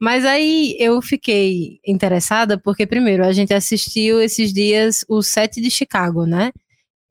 Mas 0.00 0.25
aí 0.25 0.76
eu 0.79 1.00
fiquei 1.02 1.81
interessada 1.87 2.59
porque 2.59 2.87
primeiro 2.87 3.25
a 3.25 3.33
gente 3.33 3.52
assistiu 3.52 4.21
esses 4.23 4.52
dias 4.52 5.05
o 5.09 5.23
set 5.23 5.61
de 5.61 5.71
Chicago, 5.71 6.25
né? 6.26 6.52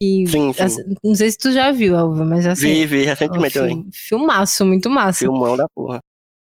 E 0.02 0.26
Sim, 0.28 0.52
sim. 0.52 0.64
assim, 0.64 0.82
não 1.04 1.14
sei 1.14 1.30
se 1.30 1.38
tu 1.38 1.52
já 1.52 1.72
viu, 1.72 1.96
Alva, 1.96 2.26
mas 2.26 2.48
assim, 2.48 2.74
Vi, 2.74 2.86
vi 2.88 3.04
recentemente 3.04 3.54
também. 3.54 3.76
filme- 3.76 3.92
filmaço, 3.94 4.66
muito 4.66 4.90
massa. 4.90 5.20
Filmão 5.20 5.56
da 5.56 5.68
porra. 5.76 6.00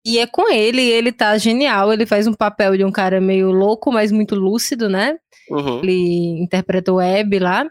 E 0.08 0.18
é 0.20 0.26
com 0.28 0.52
ele, 0.52 0.82
ele 0.82 1.12
tá 1.12 1.38
genial, 1.38 1.92
ele 1.92 2.06
faz 2.06 2.26
um 2.28 2.34
papel 2.34 2.78
de 2.78 2.84
um 2.86 2.92
cara 2.92 3.20
meio 3.20 3.52
louco, 3.52 3.92
mas 3.92 4.12
muito 4.12 4.36
lúcido, 4.36 4.88
né? 4.90 5.18
Uhum. 5.50 5.80
Ele 5.80 6.42
interpretou 6.42 6.98
o 6.98 7.00
Abby 7.00 7.40
lá. 7.40 7.66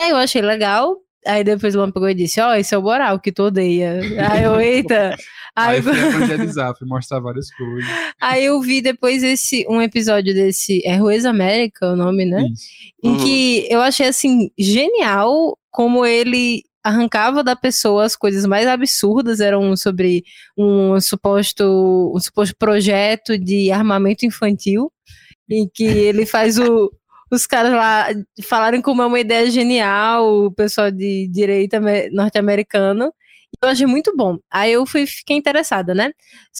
Aí 0.00 0.10
eu 0.10 0.16
achei 0.16 0.42
legal. 0.42 0.96
Aí 1.26 1.42
depois 1.42 1.74
o 1.74 2.08
e 2.08 2.14
disse: 2.14 2.40
Ó, 2.40 2.54
esse 2.54 2.74
é 2.74 2.78
o 2.78 2.82
Boral 2.82 3.18
que 3.18 3.32
tu 3.32 3.44
odeia. 3.44 4.00
Aí 4.30 4.42
eu, 4.44 4.60
eita. 4.60 5.16
Aí 5.56 5.76
Aí, 5.76 5.82
fui 5.82 5.96
evangelizar, 5.96 6.76
fui 6.76 6.84
mostrar 6.86 7.20
várias 7.20 7.48
coisas. 7.54 7.88
aí 8.20 8.44
eu 8.44 8.60
vi 8.60 8.82
depois 8.82 9.22
esse 9.22 9.64
um 9.68 9.80
episódio 9.80 10.34
desse. 10.34 10.82
É 10.84 10.96
Ruiz 10.96 11.24
América 11.24 11.92
o 11.92 11.96
nome, 11.96 12.24
né? 12.24 12.44
Isso. 12.52 12.64
Em 13.04 13.10
Uhum. 13.10 13.18
que 13.18 13.66
eu 13.70 13.80
achei 13.80 14.08
assim, 14.08 14.50
genial 14.58 15.56
como 15.70 16.04
ele 16.04 16.64
arrancava 16.82 17.44
da 17.44 17.54
pessoa 17.54 18.04
as 18.04 18.16
coisas 18.16 18.44
mais 18.44 18.66
absurdas, 18.66 19.38
eram 19.40 19.76
sobre 19.76 20.24
um 20.58 21.00
suposto, 21.00 22.12
um 22.14 22.18
suposto 22.20 22.54
projeto 22.58 23.38
de 23.38 23.70
armamento 23.70 24.26
infantil, 24.26 24.92
em 25.48 25.68
que 25.72 25.84
ele 25.84 26.26
faz 26.26 26.58
o, 26.58 26.92
os 27.34 27.46
caras 27.46 27.72
lá 27.72 28.08
falarem 28.44 28.80
como 28.80 29.02
é 29.02 29.06
uma 29.06 29.20
ideia 29.20 29.50
genial, 29.50 30.46
o 30.46 30.50
pessoal 30.52 30.90
de 30.90 31.28
direita 31.28 31.76
ame- 31.78 32.08
norte-americano. 32.10 33.12
Eu 33.62 33.68
achei 33.68 33.86
muito 33.86 34.14
bom. 34.16 34.38
Aí 34.50 34.72
eu 34.72 34.84
fui, 34.84 35.06
fiquei 35.06 35.36
interessada, 35.36 35.94
né? 35.94 36.10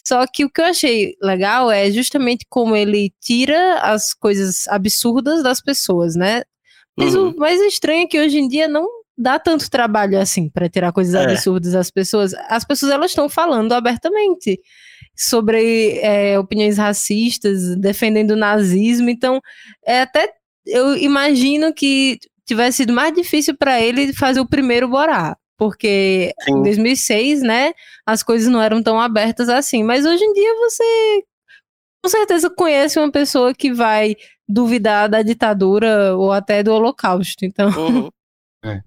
Só 0.07 0.25
que 0.25 0.45
o 0.45 0.49
que 0.49 0.61
eu 0.61 0.65
achei 0.65 1.13
legal 1.21 1.69
é 1.69 1.91
justamente 1.91 2.45
como 2.49 2.75
ele 2.75 3.11
tira 3.21 3.79
as 3.81 4.13
coisas 4.13 4.67
absurdas 4.69 5.43
das 5.43 5.61
pessoas, 5.61 6.15
né? 6.15 6.43
Mas 6.97 7.13
Uhum. 7.13 7.31
o 7.31 7.37
mais 7.37 7.59
estranho 7.61 8.03
é 8.03 8.07
que 8.07 8.19
hoje 8.19 8.37
em 8.39 8.47
dia 8.47 8.67
não 8.69 8.87
dá 9.17 9.37
tanto 9.37 9.69
trabalho 9.69 10.17
assim 10.19 10.49
para 10.49 10.69
tirar 10.69 10.91
coisas 10.93 11.13
É. 11.15 11.23
absurdas 11.23 11.73
das 11.73 11.91
pessoas. 11.91 12.33
As 12.49 12.63
pessoas 12.65 12.91
elas 12.91 13.11
estão 13.11 13.27
falando 13.29 13.73
abertamente 13.73 14.59
sobre 15.15 15.99
é, 15.99 16.39
opiniões 16.39 16.77
racistas, 16.77 17.75
defendendo 17.77 18.31
o 18.31 18.35
nazismo. 18.37 19.09
Então, 19.09 19.41
é 19.85 20.01
até 20.01 20.31
eu 20.65 20.95
imagino 20.97 21.73
que 21.73 22.19
tivesse 22.45 22.77
sido 22.77 22.93
mais 22.93 23.13
difícil 23.13 23.55
para 23.57 23.81
ele 23.81 24.13
fazer 24.13 24.39
o 24.39 24.47
primeiro 24.47 24.87
Borá, 24.87 25.35
porque 25.57 26.33
Sim. 26.43 26.51
em 26.51 26.63
2006, 26.63 27.41
né, 27.41 27.73
as 28.05 28.21
coisas 28.23 28.47
não 28.49 28.61
eram 28.61 28.81
tão 28.83 28.99
abertas 28.99 29.49
assim. 29.49 29.83
Mas 29.83 30.05
hoje 30.05 30.23
em 30.23 30.33
dia 30.33 30.53
você 30.55 31.23
com 32.03 32.09
certeza 32.09 32.49
conhece 32.49 32.99
uma 32.99 33.11
pessoa 33.11 33.53
que 33.53 33.73
vai 33.73 34.15
duvidar 34.47 35.09
da 35.09 35.21
ditadura 35.23 36.15
ou 36.15 36.31
até 36.31 36.61
do 36.61 36.71
holocausto. 36.73 37.43
Então, 37.45 37.69
Uhum. 37.69 38.09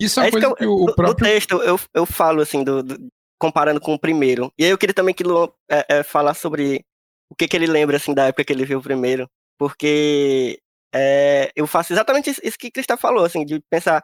Isso 0.00 0.18
é 0.18 0.24
É 0.24 0.28
isso 0.28 0.38
que 0.38 0.46
coisa 0.46 0.46
eu- 0.48 0.56
que 0.56 0.66
o, 0.66 0.94
próprio. 0.94 1.08
No 1.08 1.14
texto, 1.14 1.56
eu, 1.62 1.78
eu 1.92 2.06
falo 2.06 2.40
assim, 2.40 2.64
do, 2.64 2.82
do- 2.82 3.08
comparando 3.38 3.78
com 3.80 3.92
o 3.92 3.98
primeiro. 3.98 4.50
E 4.58 4.64
aí 4.64 4.70
eu 4.70 4.78
queria 4.78 4.94
também 4.94 5.14
que 5.14 5.22
Luan 5.22 5.48
é, 5.70 5.98
é, 5.98 6.02
falar 6.02 6.32
sobre 6.32 6.82
o 7.30 7.34
que, 7.34 7.46
que 7.46 7.54
ele 7.54 7.66
lembra 7.66 7.98
assim, 7.98 8.14
da 8.14 8.24
época 8.26 8.44
que 8.44 8.52
ele 8.52 8.64
viu 8.64 8.78
o 8.78 8.82
primeiro. 8.82 9.28
Porque 9.58 10.58
é, 10.94 11.50
eu 11.54 11.66
faço 11.66 11.92
exatamente 11.92 12.30
isso, 12.42 12.58
que 12.58 12.70
Crista 12.70 12.96
falou, 12.96 13.24
assim, 13.24 13.44
de 13.44 13.60
pensar 13.70 14.02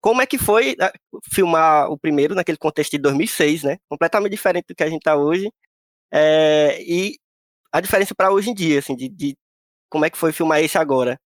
como 0.00 0.22
é 0.22 0.26
que 0.26 0.38
foi 0.38 0.76
ah, 0.80 0.92
filmar 1.32 1.90
o 1.90 1.98
primeiro 1.98 2.34
naquele 2.34 2.58
contexto 2.58 2.92
de 2.92 2.98
2006, 2.98 3.62
né? 3.64 3.78
Completamente 3.88 4.30
diferente 4.32 4.66
do 4.68 4.74
que 4.74 4.84
a 4.84 4.88
gente 4.90 5.02
tá 5.02 5.16
hoje. 5.16 5.50
É, 6.12 6.80
e 6.82 7.16
a 7.72 7.80
diferença 7.80 8.14
para 8.14 8.30
hoje 8.30 8.50
em 8.50 8.54
dia, 8.54 8.78
assim, 8.78 8.94
de, 8.94 9.08
de 9.08 9.36
como 9.90 10.04
é 10.04 10.10
que 10.10 10.18
foi 10.18 10.32
filmar 10.32 10.60
esse 10.60 10.78
agora. 10.78 11.18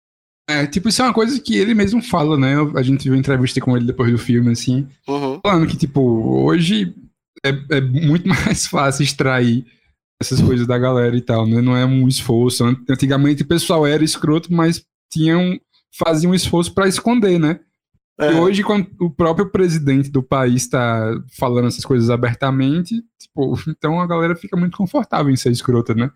É, 0.48 0.66
tipo, 0.66 0.88
isso 0.88 1.02
é 1.02 1.04
uma 1.04 1.12
coisa 1.12 1.38
que 1.40 1.56
ele 1.58 1.74
mesmo 1.74 2.00
fala, 2.02 2.38
né? 2.38 2.54
A 2.74 2.82
gente 2.82 3.02
viu 3.02 3.14
entrevista 3.14 3.60
com 3.60 3.76
ele 3.76 3.86
depois 3.86 4.10
do 4.10 4.18
filme, 4.18 4.52
assim. 4.52 4.88
Uhum, 5.06 5.40
falando 5.44 5.66
que, 5.66 5.76
tipo, 5.76 6.00
hoje 6.42 6.94
é, 7.44 7.50
é 7.76 7.80
muito 7.80 8.26
mais 8.46 8.66
fácil 8.66 9.02
extrair 9.02 9.66
essas 10.20 10.40
coisas 10.40 10.66
da 10.66 10.78
galera 10.78 11.16
e 11.16 11.20
tal, 11.20 11.46
né? 11.46 11.60
Não 11.60 11.76
é 11.76 11.84
um 11.84 12.08
esforço. 12.08 12.64
Ant- 12.64 12.88
Antigamente 12.88 13.42
o 13.42 13.46
pessoal 13.46 13.86
era 13.86 14.02
escroto, 14.02 14.52
mas 14.52 14.84
tinham, 15.10 15.58
faziam 15.96 16.32
um 16.32 16.34
esforço 16.34 16.72
pra 16.74 16.88
esconder, 16.88 17.38
né? 17.38 17.60
E 18.20 18.24
É, 18.24 18.40
hoje, 18.40 18.64
quando 18.64 18.88
o 19.00 19.10
próprio 19.10 19.48
presidente 19.50 20.10
do 20.10 20.22
país 20.22 20.68
tá 20.68 21.14
falando 21.38 21.68
essas 21.68 21.84
coisas 21.84 22.10
abertamente, 22.10 23.02
tipo, 23.18 23.54
então 23.68 24.00
a 24.00 24.06
galera 24.06 24.34
fica 24.34 24.56
muito 24.56 24.76
confortável 24.76 25.32
em 25.32 25.36
ser 25.36 25.52
escrota, 25.52 25.94
né? 25.94 26.10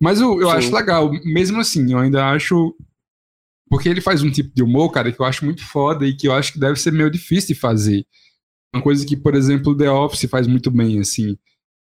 Mas 0.00 0.20
eu, 0.20 0.40
eu 0.40 0.50
acho 0.50 0.74
legal, 0.74 1.10
mesmo 1.24 1.60
assim, 1.60 1.92
eu 1.92 1.98
ainda 1.98 2.30
acho. 2.30 2.74
Porque 3.68 3.88
ele 3.88 4.00
faz 4.00 4.22
um 4.22 4.30
tipo 4.30 4.54
de 4.54 4.62
humor, 4.62 4.90
cara, 4.90 5.12
que 5.12 5.20
eu 5.20 5.26
acho 5.26 5.44
muito 5.44 5.64
foda 5.64 6.06
e 6.06 6.16
que 6.16 6.26
eu 6.26 6.32
acho 6.32 6.52
que 6.52 6.60
deve 6.60 6.78
ser 6.78 6.92
meio 6.92 7.10
difícil 7.10 7.54
de 7.54 7.60
fazer. 7.60 8.06
Uma 8.74 8.82
coisa 8.82 9.04
que, 9.04 9.16
por 9.16 9.34
exemplo, 9.34 9.76
The 9.76 9.90
Office 9.90 10.30
faz 10.30 10.46
muito 10.46 10.70
bem, 10.70 11.00
assim. 11.00 11.36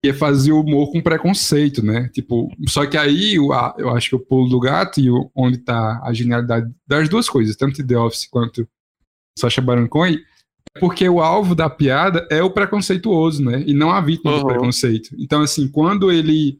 Que 0.03 0.09
é 0.09 0.13
fazer 0.13 0.51
o 0.51 0.61
humor 0.61 0.91
com 0.91 1.01
preconceito, 1.01 1.83
né? 1.83 2.09
Tipo, 2.09 2.49
só 2.67 2.85
que 2.85 2.97
aí 2.97 3.35
a- 3.51 3.73
eu 3.77 3.89
acho 3.89 4.09
que 4.09 4.15
o 4.15 4.19
pulo 4.19 4.49
do 4.49 4.59
gato 4.59 4.99
e 4.99 5.09
o- 5.09 5.31
onde 5.35 5.57
tá 5.57 5.99
a 6.03 6.13
genialidade 6.13 6.71
das 6.87 7.09
duas 7.09 7.27
coisas, 7.27 7.55
tanto 7.55 7.77
de 7.77 7.83
The 7.83 7.97
Office 7.97 8.27
quanto 8.29 8.67
Sacha 9.37 9.61
Baron 9.61 9.87
Cohen, 9.87 10.19
é 10.75 10.79
porque 10.79 11.07
o 11.09 11.21
alvo 11.21 11.55
da 11.55 11.69
piada 11.69 12.27
é 12.29 12.43
o 12.43 12.51
preconceituoso, 12.51 13.43
né? 13.43 13.63
E 13.65 13.73
não 13.73 13.91
a 13.91 13.99
vítima 13.99 14.31
do 14.33 14.39
Uhum. 14.41 14.47
preconceito. 14.47 15.09
Então, 15.17 15.41
assim, 15.41 15.67
quando 15.67 16.11
ele 16.11 16.59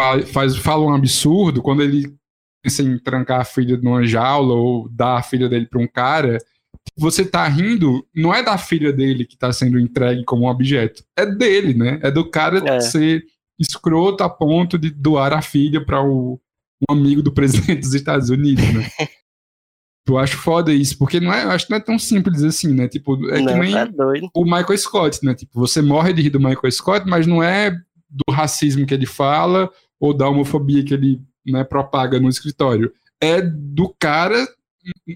fa- 0.00 0.22
faz, 0.26 0.56
fala 0.56 0.84
um 0.84 0.94
absurdo, 0.94 1.60
quando 1.60 1.82
ele 1.82 2.14
pensa 2.62 2.82
em 2.82 2.98
trancar 2.98 3.40
a 3.40 3.44
filha 3.44 3.76
numa 3.78 4.06
jaula 4.06 4.54
ou 4.54 4.88
dar 4.88 5.16
a 5.18 5.22
filha 5.22 5.48
dele 5.48 5.66
pra 5.66 5.80
um 5.80 5.86
cara, 5.88 6.38
você 6.96 7.24
tá 7.24 7.46
rindo, 7.48 8.06
não 8.14 8.34
é 8.34 8.42
da 8.42 8.56
filha 8.58 8.92
dele 8.92 9.24
que 9.24 9.36
tá 9.36 9.52
sendo 9.52 9.78
entregue 9.78 10.24
como 10.24 10.44
um 10.44 10.48
objeto, 10.48 11.04
é 11.16 11.26
dele, 11.26 11.74
né? 11.74 11.98
É 12.02 12.10
do 12.10 12.28
cara 12.28 12.62
É. 12.68 12.80
ser 12.80 13.24
escroto 13.58 14.22
a 14.22 14.30
ponto 14.30 14.78
de 14.78 14.90
doar 14.90 15.32
a 15.32 15.42
filha 15.42 15.84
para 15.84 16.02
um 16.02 16.38
amigo 16.88 17.22
do 17.22 17.32
presidente 17.34 17.80
dos 17.80 17.94
Estados 17.94 18.30
Unidos, 18.30 18.64
né? 18.72 18.88
Eu 20.08 20.16
acho 20.16 20.38
foda 20.38 20.72
isso, 20.72 20.96
porque 20.96 21.20
não 21.20 21.32
é, 21.32 21.44
eu 21.44 21.50
acho 21.50 21.66
que 21.66 21.70
não 21.70 21.78
é 21.78 21.82
tão 21.82 21.98
simples 21.98 22.42
assim, 22.42 22.72
né? 22.72 22.88
Tipo, 22.88 23.14
é 23.30 23.38
que 23.38 23.42
não, 23.42 23.58
nem 23.58 23.72
tá 23.72 23.88
o 24.34 24.44
Michael 24.44 24.78
Scott, 24.78 25.22
né? 25.22 25.34
Tipo, 25.34 25.60
você 25.60 25.82
morre 25.82 26.14
de 26.14 26.22
rir 26.22 26.30
do 26.30 26.40
Michael 26.40 26.72
Scott, 26.72 27.06
mas 27.06 27.26
não 27.26 27.42
é 27.42 27.70
do 28.08 28.32
racismo 28.32 28.86
que 28.86 28.94
ele 28.94 29.04
fala 29.04 29.70
ou 30.00 30.14
da 30.14 30.26
homofobia 30.26 30.82
que 30.82 30.94
ele 30.94 31.20
né, 31.46 31.62
propaga 31.62 32.18
no 32.18 32.28
escritório. 32.28 32.90
É 33.20 33.42
do 33.42 33.94
cara, 33.98 34.48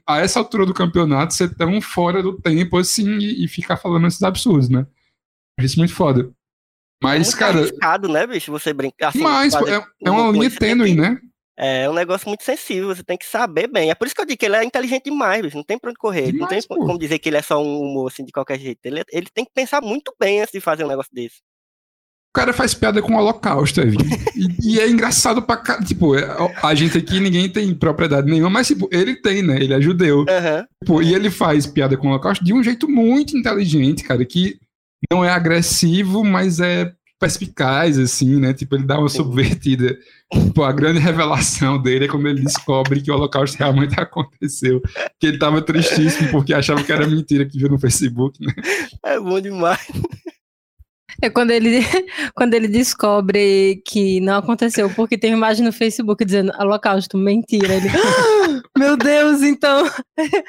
a 0.07 0.21
essa 0.21 0.38
altura 0.38 0.66
do 0.66 0.75
campeonato, 0.75 1.35
ser 1.35 1.54
tão 1.54 1.81
fora 1.81 2.23
do 2.23 2.40
tempo 2.40 2.78
assim 2.78 3.19
e, 3.19 3.45
e 3.45 3.49
ficar 3.49 3.76
falando 3.76 4.07
esses 4.07 4.23
absurdos, 4.23 4.69
né? 4.69 4.87
Isso 5.59 5.78
muito 5.78 5.95
foda. 5.95 6.33
Mas, 7.02 7.28
muito 7.28 7.38
cara, 7.38 7.59
arriscado, 7.59 8.09
né, 8.09 8.26
bicho? 8.26 8.52
Você 8.52 8.73
brincar 8.73 9.09
assim. 9.09 9.21
mas 9.21 9.54
é, 9.54 9.85
é 10.04 10.11
uma 10.11 10.31
linha 10.31 10.50
tênue, 10.50 10.95
né? 10.95 11.21
É 11.57 11.88
um 11.88 11.92
negócio 11.92 12.28
muito 12.28 12.42
sensível, 12.45 12.88
você 12.88 13.02
tem 13.02 13.16
que 13.16 13.26
saber 13.26 13.69
bem. 13.69 13.90
É 13.90 13.95
por 13.95 14.07
isso 14.07 14.14
que 14.14 14.21
eu 14.21 14.25
digo 14.26 14.38
que 14.38 14.47
ele 14.47 14.57
é 14.57 14.64
inteligente 14.64 15.04
demais, 15.04 15.42
bicho. 15.42 15.57
Não 15.57 15.64
tem 15.64 15.78
pra 15.78 15.90
onde 15.90 15.99
correr. 15.99 16.26
não 16.26 16.33
Demais, 16.33 16.66
tem 16.66 16.76
pô. 16.76 16.87
como 16.87 16.99
dizer 16.99 17.19
que 17.19 17.28
ele 17.28 17.37
é 17.37 17.42
só 17.42 17.62
um 17.62 17.81
humor 17.81 18.11
assim 18.11 18.25
de 18.25 18.33
qualquer 18.33 18.59
jeito. 18.59 18.81
Ele, 18.85 19.04
ele 19.11 19.26
tem 19.33 19.45
que 19.45 19.52
pensar 19.52 19.83
muito 19.83 20.14
bem 20.19 20.40
antes 20.40 20.52
de 20.52 20.61
fazer 20.61 20.85
um 20.85 20.88
negócio 20.88 21.12
desse. 21.12 21.40
O 22.35 22.39
cara 22.41 22.55
faz 22.55 22.73
piada 22.73 23.03
com 23.03 23.12
o 23.15 23.19
holocausto, 23.19 23.83
Evi. 23.83 23.99
E, 24.35 24.73
e 24.77 24.81
é 24.81 24.89
engraçado 24.89 25.43
pra 25.43 25.55
cá. 25.55 25.83
Tipo, 25.83 26.17
é- 26.17 26.27
a 26.62 26.75
gente 26.75 26.97
aqui, 26.97 27.21
ninguém 27.21 27.47
tem 27.47 27.75
propriedade 27.75 28.27
nenhuma, 28.31 28.49
mas, 28.49 28.69
tipo, 28.69 28.89
ele 28.91 29.17
tem, 29.17 29.43
né? 29.43 29.57
Ele 29.62 29.75
é 29.75 29.81
judeu. 29.83 30.25
Aham. 30.27 30.65
Pô, 30.87 31.03
e 31.03 31.15
ele 31.15 31.31
faz 31.31 31.67
piada 31.67 31.95
com 31.95 32.07
o 32.07 32.11
Holocausto 32.11 32.43
de 32.43 32.55
um 32.55 32.62
jeito 32.62 32.89
muito 32.89 33.37
inteligente, 33.37 34.03
cara, 34.03 34.25
que 34.25 34.57
não 35.12 35.23
é 35.23 35.29
agressivo, 35.31 36.25
mas 36.25 36.59
é 36.59 36.91
perspicaz, 37.21 37.99
assim, 37.99 38.41
né? 38.41 38.55
Tipo, 38.55 38.77
ele 38.77 38.85
dá 38.85 38.99
uma 38.99 39.11
subvertida. 39.11 39.97
Pô, 40.55 40.65
a 40.65 40.73
grande 40.73 41.01
revelação 41.01 41.81
dele 41.81 42.07
é 42.07 42.09
quando 42.09 42.29
ele 42.29 42.41
descobre 42.43 43.03
que 43.03 43.11
o 43.11 43.15
Holocausto 43.15 43.59
realmente 43.59 43.95
aconteceu. 44.01 44.81
Que 45.21 45.27
ele 45.27 45.39
tava 45.39 45.61
tristíssimo 45.61 46.31
porque 46.31 46.55
achava 46.55 46.83
que 46.83 46.91
era 46.91 47.07
mentira 47.07 47.45
que 47.45 47.59
viu 47.59 47.69
no 47.69 47.79
Facebook, 47.79 48.43
né? 48.43 48.55
É 49.05 49.21
bom 49.21 49.39
demais. 49.39 49.87
É 51.23 51.31
quando 51.31 51.50
ele, 51.50 51.81
quando 52.35 52.55
ele 52.55 52.69
descobre 52.69 53.83
que 53.87 54.21
não 54.21 54.37
aconteceu, 54.37 54.91
porque 54.95 55.17
tem 55.17 55.31
uma 55.31 55.38
imagem 55.38 55.64
no 55.64 55.73
Facebook 55.73 56.25
dizendo 56.25 56.52
holocausto, 56.59 57.17
mentira. 57.17 57.75
Ele, 57.75 57.88
"Ah!" 57.88 58.62
Meu 58.79 58.97
Deus, 58.97 59.43
então. 59.43 59.85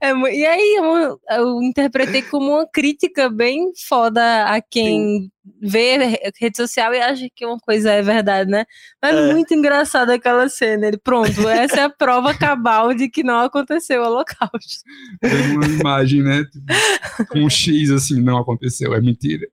É 0.00 0.10
e 0.12 0.44
aí, 0.46 0.76
eu, 0.78 1.20
eu 1.30 1.62
interpretei 1.62 2.22
como 2.22 2.50
uma 2.52 2.66
crítica 2.68 3.28
bem 3.28 3.72
foda 3.88 4.44
a 4.44 4.60
quem 4.60 5.30
vê 5.60 5.96
re- 5.96 6.32
rede 6.40 6.56
social 6.56 6.92
e 6.94 7.00
acha 7.00 7.26
que 7.34 7.44
uma 7.46 7.58
coisa 7.58 7.92
é 7.92 8.02
verdade, 8.02 8.50
né? 8.50 8.64
Mas 9.02 9.14
é 9.16 9.28
É. 9.30 9.32
muito 9.32 9.52
engraçada 9.54 10.14
aquela 10.14 10.48
cena. 10.48 10.86
Ele, 10.88 10.98
pronto, 10.98 11.48
essa 11.48 11.80
é 11.80 11.84
a 11.84 11.90
prova 11.90 12.34
cabal 12.34 12.94
de 12.94 13.08
que 13.08 13.22
não 13.22 13.38
aconteceu 13.40 14.02
o 14.02 14.06
holocausto. 14.06 14.82
Tem 15.20 15.56
uma 15.56 15.66
imagem, 15.66 16.22
né? 16.22 16.44
com 17.30 17.40
um 17.40 17.50
X 17.50 17.90
assim, 17.90 18.20
não 18.22 18.38
aconteceu, 18.38 18.94
é 18.94 19.00
mentira. 19.00 19.46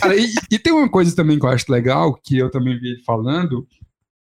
Cara, 0.00 0.16
e, 0.16 0.32
e 0.50 0.58
tem 0.58 0.72
uma 0.72 0.88
coisa 0.88 1.14
também 1.14 1.38
que 1.38 1.44
eu 1.44 1.50
acho 1.50 1.70
legal, 1.70 2.14
que 2.22 2.36
eu 2.38 2.50
também 2.50 2.78
vi 2.78 2.88
ele 2.92 3.02
falando, 3.04 3.66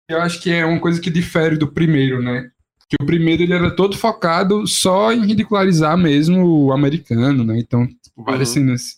que 0.08 0.14
eu 0.16 0.22
acho 0.22 0.42
que 0.42 0.50
é 0.52 0.66
uma 0.66 0.80
coisa 0.80 1.00
que 1.02 1.10
difere 1.10 1.58
do 1.58 1.72
primeiro, 1.72 2.22
né? 2.22 2.50
Que 2.90 2.98
o 3.02 3.06
primeiro 3.06 3.44
ele 3.44 3.54
era 3.54 3.76
todo 3.76 3.98
focado 3.98 4.68
só 4.68 5.12
em 5.12 5.26
ridicularizar 5.26 5.98
mesmo 5.98 6.46
o 6.46 6.72
americano, 6.74 7.44
né? 7.44 7.58
Então, 7.60 7.88
tipo, 7.88 8.24
várias 8.24 8.50
Uhum. 8.50 8.54
cenas, 8.56 8.96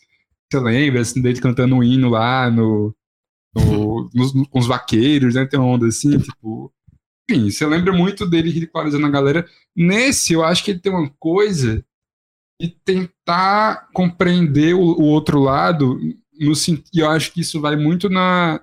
você 0.52 0.60
lembra, 0.60 1.02
assim, 1.02 1.22
dele 1.22 1.40
cantando 1.42 1.76
um 1.76 1.84
hino 1.84 2.10
lá 2.10 2.50
no, 2.50 2.94
no- 3.56 4.10
nos- 4.14 4.34
no- 4.34 4.48
com 4.48 4.60
os 4.60 4.68
vaqueiros, 4.68 5.36
né? 5.36 5.46
Tem 5.46 5.60
uma 5.60 5.70
onda 5.70 5.88
assim, 5.88 6.18
tipo. 6.20 6.72
Enfim, 7.30 7.50
você 7.50 7.66
lembra 7.66 7.92
muito 7.92 8.28
dele 8.30 8.52
ridicularizando 8.52 9.06
a 9.06 9.10
galera. 9.10 9.48
Nesse, 9.76 10.34
eu 10.34 10.44
acho 10.44 10.64
que 10.64 10.72
ele 10.72 10.80
tem 10.80 10.92
uma 10.92 11.10
coisa 11.20 11.84
de 12.62 12.70
tentar 12.86 13.90
compreender 13.94 14.74
o, 14.74 14.80
o 14.82 15.04
outro 15.04 15.40
lado, 15.40 16.00
no 16.40 16.54
e 16.94 17.00
eu 17.00 17.10
acho 17.10 17.32
que 17.32 17.42
isso 17.42 17.60
vai 17.62 17.76
muito 17.76 18.10
na. 18.10 18.62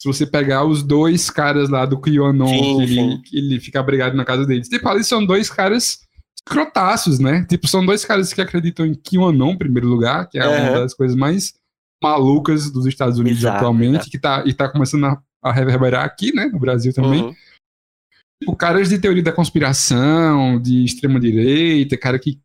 Se 0.00 0.06
você 0.08 0.26
pegar 0.26 0.64
os 0.64 0.82
dois 0.82 1.30
caras 1.30 1.70
lá 1.70 1.86
do 1.86 1.98
QAnon, 2.00 2.46
Sim, 2.46 2.76
que 2.76 2.82
ele, 2.82 2.94
sim. 2.94 3.22
que 3.22 3.38
ele 3.38 3.60
fica 3.60 3.80
abrigado 3.80 4.14
na 4.14 4.24
casa 4.24 4.44
deles. 4.44 4.68
Tipo, 4.68 4.88
ali 4.88 5.02
são 5.02 5.24
dois 5.24 5.48
caras 5.48 6.00
escrotaços, 6.38 7.18
né? 7.18 7.44
Tipo, 7.48 7.66
são 7.66 7.84
dois 7.84 8.04
caras 8.04 8.32
que 8.32 8.40
acreditam 8.40 8.84
em 8.84 8.94
QAnon, 8.94 9.52
em 9.52 9.58
primeiro 9.58 9.88
lugar, 9.88 10.28
que 10.28 10.38
é 10.38 10.46
uma 10.46 10.80
das 10.80 10.92
coisas 10.94 11.16
mais 11.16 11.54
malucas 12.02 12.70
dos 12.70 12.84
Estados 12.86 13.18
Unidos 13.18 13.38
Bizarro, 13.38 13.56
atualmente, 13.56 13.90
bizarro. 13.92 14.10
que 14.10 14.18
tá, 14.18 14.42
e 14.46 14.52
tá 14.52 14.68
começando 14.68 15.04
a, 15.06 15.22
a 15.42 15.50
reverberar 15.50 16.04
aqui, 16.04 16.32
né? 16.34 16.44
No 16.46 16.58
Brasil 16.60 16.92
também 16.92 17.24
Uhum. 17.24 17.34
tipo, 18.42 18.54
caras 18.54 18.90
de 18.90 18.98
teoria 18.98 19.22
da 19.22 19.32
conspiração, 19.32 20.60
de 20.60 20.84
extrema-direita, 20.84 21.96
cara 21.96 22.18
que 22.18 22.38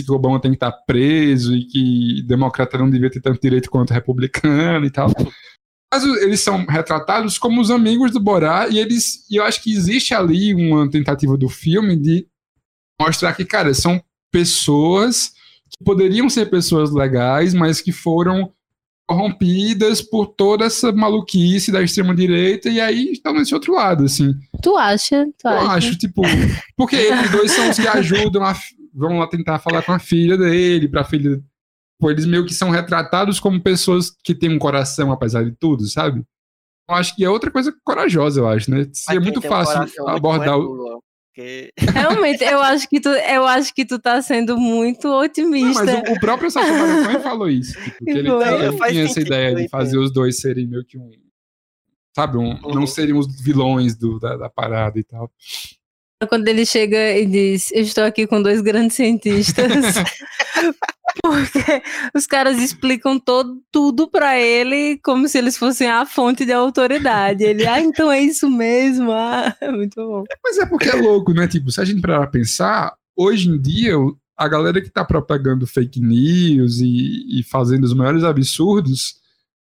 que 0.00 0.12
o 0.12 0.14
Obama 0.14 0.40
tem 0.40 0.52
que 0.52 0.56
estar 0.56 0.70
preso 0.86 1.56
e 1.56 1.64
que 1.64 2.22
democrata 2.24 2.78
não 2.78 2.88
devia 2.88 3.10
ter 3.10 3.20
tanto 3.20 3.40
direito 3.40 3.68
quanto 3.68 3.92
republicano 3.92 4.86
e 4.86 4.90
tal. 4.90 5.10
Mas 5.92 6.04
eles 6.04 6.40
são 6.40 6.64
retratados 6.64 7.36
como 7.36 7.60
os 7.60 7.70
amigos 7.70 8.12
do 8.12 8.20
Borá 8.20 8.68
e 8.68 8.78
eles 8.78 9.28
e 9.28 9.36
eu 9.36 9.44
acho 9.44 9.60
que 9.62 9.72
existe 9.72 10.14
ali 10.14 10.54
uma 10.54 10.88
tentativa 10.88 11.36
do 11.36 11.48
filme 11.48 11.96
de 11.96 12.26
mostrar 13.00 13.34
que, 13.34 13.44
cara, 13.44 13.74
são 13.74 14.00
pessoas 14.30 15.32
que 15.68 15.84
poderiam 15.84 16.30
ser 16.30 16.48
pessoas 16.48 16.92
legais, 16.92 17.52
mas 17.52 17.80
que 17.80 17.90
foram 17.92 18.52
corrompidas 19.06 20.00
por 20.00 20.26
toda 20.28 20.64
essa 20.64 20.92
maluquice 20.92 21.70
da 21.70 21.82
extrema-direita 21.82 22.68
e 22.68 22.80
aí 22.80 23.12
estão 23.12 23.34
nesse 23.34 23.52
outro 23.54 23.74
lado, 23.74 24.04
assim. 24.04 24.32
Tu 24.62 24.76
acha? 24.76 25.26
Tu 25.38 25.48
Eu 25.48 25.58
acha? 25.58 25.72
acho, 25.72 25.98
tipo, 25.98 26.22
porque 26.76 26.96
eles 26.96 27.30
dois 27.30 27.50
são 27.52 27.68
os 27.68 27.76
que 27.78 27.86
ajudam 27.88 28.42
a. 28.44 28.54
Vão 28.94 29.18
lá 29.18 29.26
tentar 29.26 29.58
falar 29.58 29.82
com 29.82 29.92
a 29.92 29.98
filha 29.98 30.36
dele, 30.36 30.88
pra 30.88 31.04
filha. 31.04 31.42
Pô, 31.98 32.10
eles 32.10 32.26
meio 32.26 32.44
que 32.44 32.52
são 32.54 32.70
retratados 32.70 33.38
como 33.40 33.62
pessoas 33.62 34.10
que 34.24 34.34
têm 34.34 34.50
um 34.50 34.58
coração, 34.58 35.12
apesar 35.12 35.44
de 35.44 35.52
tudo, 35.52 35.86
sabe? 35.86 36.22
Eu 36.88 36.94
acho 36.96 37.14
que 37.14 37.24
é 37.24 37.30
outra 37.30 37.50
coisa 37.50 37.72
corajosa, 37.84 38.40
eu 38.40 38.48
acho, 38.48 38.70
né? 38.70 38.86
Seria 38.92 39.20
quem 39.20 39.32
muito 39.32 39.38
um 39.46 39.48
fácil 39.48 40.08
abordar 40.08 40.48
é 40.48 40.56
o. 40.56 41.00
porque- 41.34 41.70
Realmente, 41.78 42.42
eu 42.44 42.60
acho 42.60 42.88
que 42.88 43.00
tu, 43.00 43.08
eu 43.08 43.46
acho 43.46 43.72
que 43.72 43.84
tu 43.86 43.98
tá 43.98 44.20
sendo 44.20 44.58
muito 44.58 45.06
Não, 45.08 45.20
otimista. 45.24 45.84
mas 45.84 46.10
o, 46.10 46.12
o 46.14 46.20
próprio 46.20 46.50
Sacha 46.50 46.70
Baron 46.72 47.04
Cohen 47.04 47.20
falou 47.20 47.48
isso. 47.48 47.72
Tipo, 47.82 48.04
que 48.04 48.10
ele, 48.10 48.28
Foi. 48.28 48.48
ele 48.54 48.66
Não, 48.72 48.78
faz 48.78 48.92
tinha 48.92 49.04
essa 49.04 49.20
ideia 49.20 49.54
de 49.54 49.68
fazer 49.68 49.96
os 49.98 50.12
dois 50.12 50.38
serem 50.40 50.66
meio 50.66 50.84
que 50.84 50.98
um. 50.98 51.08
Sabe? 52.14 52.36
Um, 52.36 52.58
Não 52.60 52.80
Uhum. 52.80 52.86
serem 52.86 53.14
os 53.14 53.26
vilões 53.40 53.96
do, 53.96 54.18
da, 54.18 54.36
da 54.36 54.50
parada 54.50 54.98
e 54.98 55.04
tal. 55.04 55.30
Quando 56.28 56.48
ele 56.48 56.64
chega 56.64 57.16
e 57.16 57.26
diz: 57.26 57.70
Eu 57.72 57.82
estou 57.82 58.04
aqui 58.04 58.26
com 58.26 58.42
dois 58.42 58.60
grandes 58.60 58.96
cientistas. 58.96 59.96
Porque 61.22 61.82
os 62.14 62.26
caras 62.26 62.58
explicam 62.58 63.18
todo, 63.18 63.60
tudo 63.70 64.08
pra 64.08 64.40
ele 64.40 64.98
como 65.04 65.28
se 65.28 65.36
eles 65.36 65.56
fossem 65.56 65.88
a 65.88 66.06
fonte 66.06 66.44
de 66.44 66.52
autoridade. 66.52 67.44
Ele, 67.44 67.66
ah, 67.66 67.80
então 67.80 68.10
é 68.10 68.20
isso 68.20 68.48
mesmo. 68.48 69.12
Ah, 69.12 69.54
é 69.60 69.70
muito 69.70 69.96
bom. 69.96 70.24
Mas 70.42 70.58
é 70.58 70.66
porque 70.66 70.88
é 70.88 70.94
louco, 70.94 71.32
né? 71.32 71.46
Tipo, 71.46 71.70
se 71.70 71.80
a 71.80 71.84
gente 71.84 72.00
parar 72.00 72.26
pensar, 72.28 72.94
hoje 73.16 73.48
em 73.50 73.60
dia, 73.60 73.94
a 74.36 74.48
galera 74.48 74.80
que 74.80 74.90
tá 74.90 75.04
propagando 75.04 75.66
fake 75.66 76.00
news 76.00 76.80
e, 76.80 77.40
e 77.40 77.42
fazendo 77.42 77.84
os 77.84 77.94
maiores 77.94 78.24
absurdos, 78.24 79.16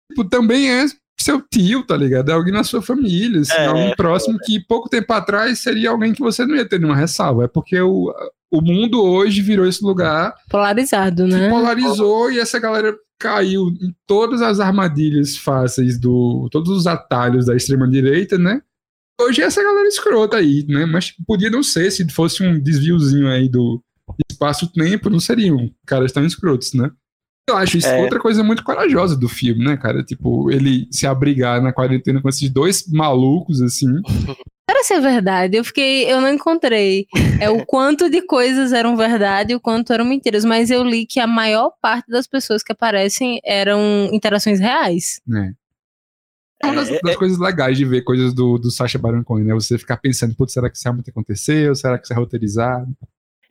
tipo, 0.09 0.25
também 0.25 0.71
é 0.71 0.87
seu 1.23 1.41
tio, 1.41 1.85
tá 1.85 1.97
ligado? 1.97 2.31
É 2.31 2.35
alguém 2.35 2.53
na 2.53 2.65
sua 2.65 2.83
família, 2.83 3.41
assim, 3.41 3.53
É, 3.53 3.67
alguém 3.67 3.95
próximo 3.95 4.39
que 4.39 4.61
pouco 4.61 4.89
tempo 4.89 5.13
atrás 5.13 5.59
seria 5.59 5.91
alguém 5.91 6.13
que 6.13 6.21
você 6.21 6.47
não 6.47 6.57
ia 6.57 6.69
ter 6.69 6.79
nenhuma 6.79 6.97
ressalva. 6.97 7.45
É 7.45 7.49
porque 7.49 7.81
o, 7.81 8.13
o 8.51 8.61
mundo 8.61 9.03
hoje 9.03 9.41
virou 9.43 9.67
esse 9.67 9.83
lugar 9.85 10.35
Polarizado, 10.49 11.27
né? 11.27 11.49
polarizou 11.49 12.31
e 12.31 12.39
essa 12.39 12.59
galera 12.59 12.97
caiu 13.19 13.69
em 13.69 13.95
todas 14.07 14.41
as 14.41 14.61
armadilhas 14.61 15.37
fáceis 15.37 15.99
do. 15.99 16.49
todos 16.51 16.71
os 16.71 16.87
atalhos 16.87 17.47
da 17.47 17.55
extrema-direita, 17.55 18.39
né? 18.39 18.63
Hoje 19.21 19.43
é 19.43 19.45
essa 19.45 19.63
galera 19.63 19.87
escrota 19.87 20.39
aí, 20.39 20.65
né? 20.67 20.87
Mas 20.87 21.13
podia 21.27 21.51
não 21.51 21.63
ser, 21.63 21.91
se 21.91 22.09
fosse 22.11 22.43
um 22.43 22.59
desviozinho 22.59 23.29
aí 23.29 23.51
do 23.51 23.83
espaço-tempo, 24.31 25.11
não 25.11 25.21
seriam 25.21 25.71
caras 25.87 26.13
tão 26.13 26.25
escrotos, 26.25 26.73
né? 26.73 26.91
Eu 27.48 27.57
acho 27.57 27.79
isso 27.79 27.88
É. 27.88 28.00
outra 28.00 28.20
coisa 28.20 28.44
muito 28.44 28.62
corajosa 28.62 29.16
do 29.16 29.29
filme, 29.29 29.64
né, 29.64 29.76
cara? 29.76 30.05
Tipo, 30.05 30.50
ele 30.50 30.87
se 30.90 31.07
abrigar 31.07 31.61
na 31.61 31.72
quarentena 31.72 32.20
com 32.22 32.29
esses 32.29 32.48
dois 32.48 32.87
malucos, 32.87 33.61
assim. 33.61 33.88
Para 34.66 34.85
ser 34.85 35.00
verdade, 35.00 35.57
eu 35.57 35.64
fiquei, 35.64 36.05
eu 36.11 36.20
não 36.20 36.33
encontrei 36.33 37.07
é 37.40 37.50
o 37.50 37.66
quanto 37.66 38.09
de 38.09 38.22
coisas 38.22 38.72
eram 38.72 38.96
verdade 38.96 39.53
e 39.53 39.57
o 39.57 39.61
quanto 39.61 39.92
eram 39.92 40.05
mentiras, 40.05 40.44
mas 40.44 40.70
eu 40.70 40.85
li 40.85 41.05
que 41.07 41.18
a 41.18 41.26
maior 41.26 41.72
parte 41.83 42.09
das 42.09 42.26
pessoas 42.29 42.62
que 42.62 42.70
aparecem 42.70 43.40
eram 43.44 44.09
interações 44.12 44.61
reais. 44.61 45.20
né? 45.26 45.55
É 46.62 46.66
uma 46.66 46.74
das, 46.76 46.88
É, 46.90 47.00
das 47.03 47.14
é- 47.14 47.16
coisas 47.16 47.38
legais 47.38 47.76
de 47.76 47.85
ver 47.87 48.03
coisas 48.03 48.33
do, 48.35 48.59
do 48.59 48.70
Sacha 48.70 48.98
Baron 48.98 49.24
Cohen, 49.24 49.44
né? 49.46 49.55
Você 49.55 49.76
ficar 49.79 49.96
pensando, 49.96 50.37
putz, 50.37 50.53
será 50.53 50.68
que 50.70 50.76
isso 50.76 50.85
realmente 50.85 51.11
aconteceu? 51.11 51.74
Será 51.74 51.98
que 51.98 52.05
isso 52.05 52.12
é 52.12 52.16
roteirizado? 52.16 52.87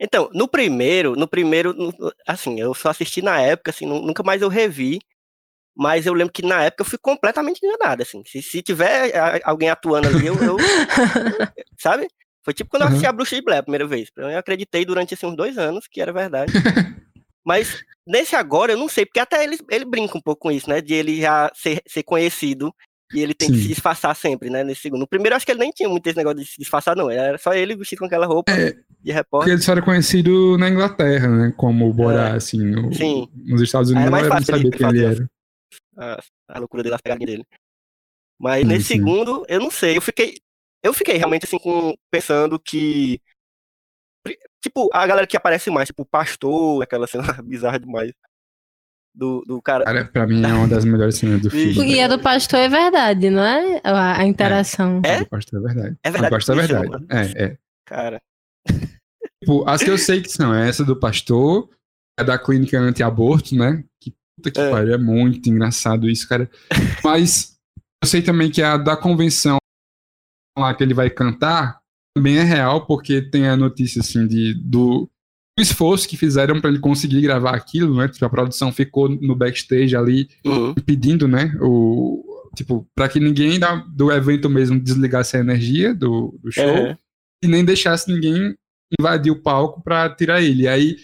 Então, 0.00 0.30
no 0.32 0.48
primeiro, 0.48 1.14
no 1.14 1.28
primeiro, 1.28 1.74
assim, 2.26 2.58
eu 2.58 2.72
só 2.74 2.88
assisti 2.88 3.20
na 3.20 3.40
época, 3.40 3.70
assim, 3.70 3.84
nu- 3.86 4.00
nunca 4.00 4.22
mais 4.22 4.40
eu 4.40 4.48
revi, 4.48 4.98
mas 5.76 6.06
eu 6.06 6.14
lembro 6.14 6.32
que 6.32 6.42
na 6.42 6.62
época 6.64 6.82
eu 6.82 6.86
fui 6.86 6.98
completamente 6.98 7.60
enganado, 7.64 8.02
assim. 8.02 8.22
Se, 8.26 8.42
se 8.42 8.62
tiver 8.62 9.12
alguém 9.44 9.70
atuando 9.70 10.08
ali, 10.08 10.24
eu, 10.26 10.42
eu- 10.42 10.58
sabe? 11.78 12.08
Foi 12.44 12.54
tipo 12.54 12.70
quando 12.70 12.82
eu 12.82 12.86
Uhum. 12.88 12.92
assisti 12.92 13.06
a 13.06 13.12
Bruxa 13.12 13.36
de 13.36 13.42
Blair 13.42 13.60
a 13.60 13.62
primeira 13.62 13.86
vez. 13.86 14.08
Eu 14.16 14.38
acreditei 14.38 14.84
durante 14.84 15.14
assim, 15.14 15.26
uns 15.26 15.36
dois 15.36 15.58
anos 15.58 15.86
que 15.90 16.00
era 16.00 16.12
verdade. 16.12 16.52
Mas 17.44 17.82
nesse 18.06 18.36
agora 18.36 18.72
eu 18.72 18.78
não 18.78 18.88
sei, 18.88 19.04
porque 19.06 19.20
até 19.20 19.44
ele, 19.44 19.58
ele 19.70 19.84
brinca 19.84 20.16
um 20.16 20.20
pouco 20.20 20.42
com 20.42 20.50
isso, 20.50 20.68
né? 20.68 20.80
De 20.80 20.94
ele 20.94 21.20
já 21.20 21.50
ser, 21.54 21.82
ser 21.86 22.02
conhecido 22.02 22.74
e 23.12 23.20
ele 23.20 23.34
tem 23.34 23.48
que 23.50 23.56
Sim. 23.56 23.62
se 23.62 23.68
disfarçar 23.68 24.14
sempre, 24.14 24.50
né? 24.50 24.62
Nesse 24.62 24.82
segundo. 24.82 25.00
No 25.00 25.06
primeiro 25.08 25.34
acho 25.36 25.44
que 25.44 25.52
ele 25.52 25.60
nem 25.60 25.70
tinha 25.70 25.88
muito 25.88 26.06
esse 26.06 26.16
negócio 26.16 26.38
de 26.38 26.44
se 26.46 26.58
disfarçar, 26.58 26.94
não. 26.96 27.10
Era 27.10 27.38
só 27.38 27.52
ele 27.52 27.74
vestido 27.76 27.98
com 28.00 28.04
aquela 28.06 28.26
roupa 28.26 28.52
É, 28.52 28.70
de 28.72 28.82
Porque 28.84 29.12
repórter. 29.12 29.52
ele 29.54 29.62
só 29.62 29.72
era 29.72 29.82
conhecido 29.82 30.56
na 30.58 30.68
Inglaterra, 30.68 31.28
né? 31.28 31.54
Como 31.56 31.88
o 31.88 31.92
Borá, 31.92 32.34
assim. 32.34 32.58
no- 32.64 32.94
Sim. 32.94 33.28
nos 33.34 33.60
Estados 33.62 33.90
Unidos 33.90 34.12
é 34.12 34.16
eu 34.18 34.22
não 34.22 34.28
fácil 34.28 34.46
sabia 34.46 34.60
ele 34.68 34.70
quem 34.76 34.88
ele 34.88 35.04
era. 35.04 35.30
a, 35.96 36.20
a 36.48 36.58
loucura 36.60 36.82
dele, 36.82 36.94
as 36.94 37.00
pegadinhas 37.00 37.30
dele. 37.30 37.46
Mas 38.38 38.64
nesse 38.66 38.84
sim. 38.86 38.94
segundo, 38.94 39.44
eu 39.48 39.60
não 39.60 39.70
sei. 39.70 39.96
Eu 39.96 40.00
fiquei, 40.02 40.38
eu 40.82 40.92
fiquei 40.94 41.16
realmente 41.16 41.44
assim 41.44 41.58
com, 41.58 41.94
pensando 42.10 42.58
que. 42.58 43.20
Tipo, 44.62 44.90
a 44.92 45.06
galera 45.06 45.26
que 45.26 45.36
aparece 45.36 45.70
mais, 45.70 45.88
tipo, 45.88 46.02
o 46.02 46.06
pastor, 46.06 46.82
aquela 46.82 47.06
cena 47.06 47.24
bizarra 47.42 47.78
demais. 47.80 48.12
Do, 49.14 49.42
do 49.46 49.60
cara. 49.60 49.84
Cara, 49.84 50.04
pra 50.04 50.26
mim 50.26 50.42
é 50.44 50.52
uma 50.54 50.68
das 50.68 50.84
melhores 50.84 51.16
cenas 51.16 51.40
do 51.42 51.50
filme. 51.50 51.94
E 51.94 52.00
a 52.00 52.08
do 52.08 52.18
pastor 52.18 52.60
é 52.60 52.68
verdade, 52.68 53.28
não 53.28 53.42
é? 53.42 53.80
A, 53.84 54.20
a 54.20 54.26
interação. 54.26 55.02
É? 55.04 55.20
Eu 55.20 55.26
gosto 55.30 55.56
é 55.56 55.60
verdade. 55.60 55.96
É 56.04 56.10
verdade, 56.10 56.32
Eu 56.32 56.36
gosto 56.38 56.52
é 56.52 56.54
verdade. 56.54 56.88
mano. 56.88 57.06
É, 57.10 57.44
é. 57.44 57.58
Cara. 57.86 58.20
Tipo, 59.42 59.68
as 59.68 59.82
que 59.82 59.90
eu 59.90 59.98
sei 59.98 60.20
que 60.22 60.28
são 60.28 60.54
é 60.54 60.68
essa 60.68 60.84
do 60.84 60.94
pastor, 60.94 61.68
a 62.18 62.22
da 62.22 62.38
clínica 62.38 62.78
anti-aborto, 62.78 63.54
né? 63.56 63.82
Que 64.00 64.14
puta 64.36 64.50
que 64.50 64.60
É. 64.60 64.70
pariu, 64.70 64.94
é 64.94 64.98
muito 64.98 65.48
engraçado 65.48 66.08
isso, 66.08 66.28
cara. 66.28 66.48
Mas 67.02 67.56
eu 68.02 68.08
sei 68.08 68.22
também 68.22 68.50
que 68.50 68.62
a 68.62 68.76
da 68.76 68.96
convenção 68.96 69.58
lá 70.58 70.74
que 70.74 70.82
ele 70.82 70.94
vai 70.94 71.08
cantar 71.10 71.80
também 72.16 72.38
é 72.38 72.42
real, 72.42 72.86
porque 72.86 73.22
tem 73.22 73.48
a 73.48 73.56
notícia, 73.56 74.00
assim, 74.00 74.26
de, 74.26 74.52
do 74.54 75.08
esforço 75.58 76.08
que 76.08 76.16
fizeram 76.16 76.60
pra 76.60 76.70
ele 76.70 76.78
conseguir 76.78 77.20
gravar 77.20 77.54
aquilo, 77.54 77.96
né? 77.96 78.08
Tipo, 78.08 78.24
a 78.24 78.30
produção 78.30 78.72
ficou 78.72 79.08
no 79.08 79.34
backstage 79.36 79.94
ali 79.96 80.28
Uhum. 80.44 80.74
pedindo, 80.74 81.28
né? 81.28 81.52
O, 81.60 82.24
tipo, 82.56 82.86
para 82.94 83.08
que 83.08 83.20
ninguém 83.20 83.58
da- 83.58 83.76
do 83.94 84.10
evento 84.10 84.48
mesmo 84.48 84.80
desligasse 84.80 85.36
a 85.36 85.40
energia 85.40 85.94
do, 85.94 86.38
do 86.42 86.50
show. 86.50 86.64
É. 86.64 86.96
e 87.42 87.48
nem 87.48 87.64
deixasse 87.64 88.12
ninguém 88.12 88.54
invadir 88.98 89.30
o 89.32 89.40
palco 89.42 89.82
pra 89.82 90.08
tirar 90.10 90.42
ele. 90.42 90.64
E 90.64 90.68
aí, 90.68 90.96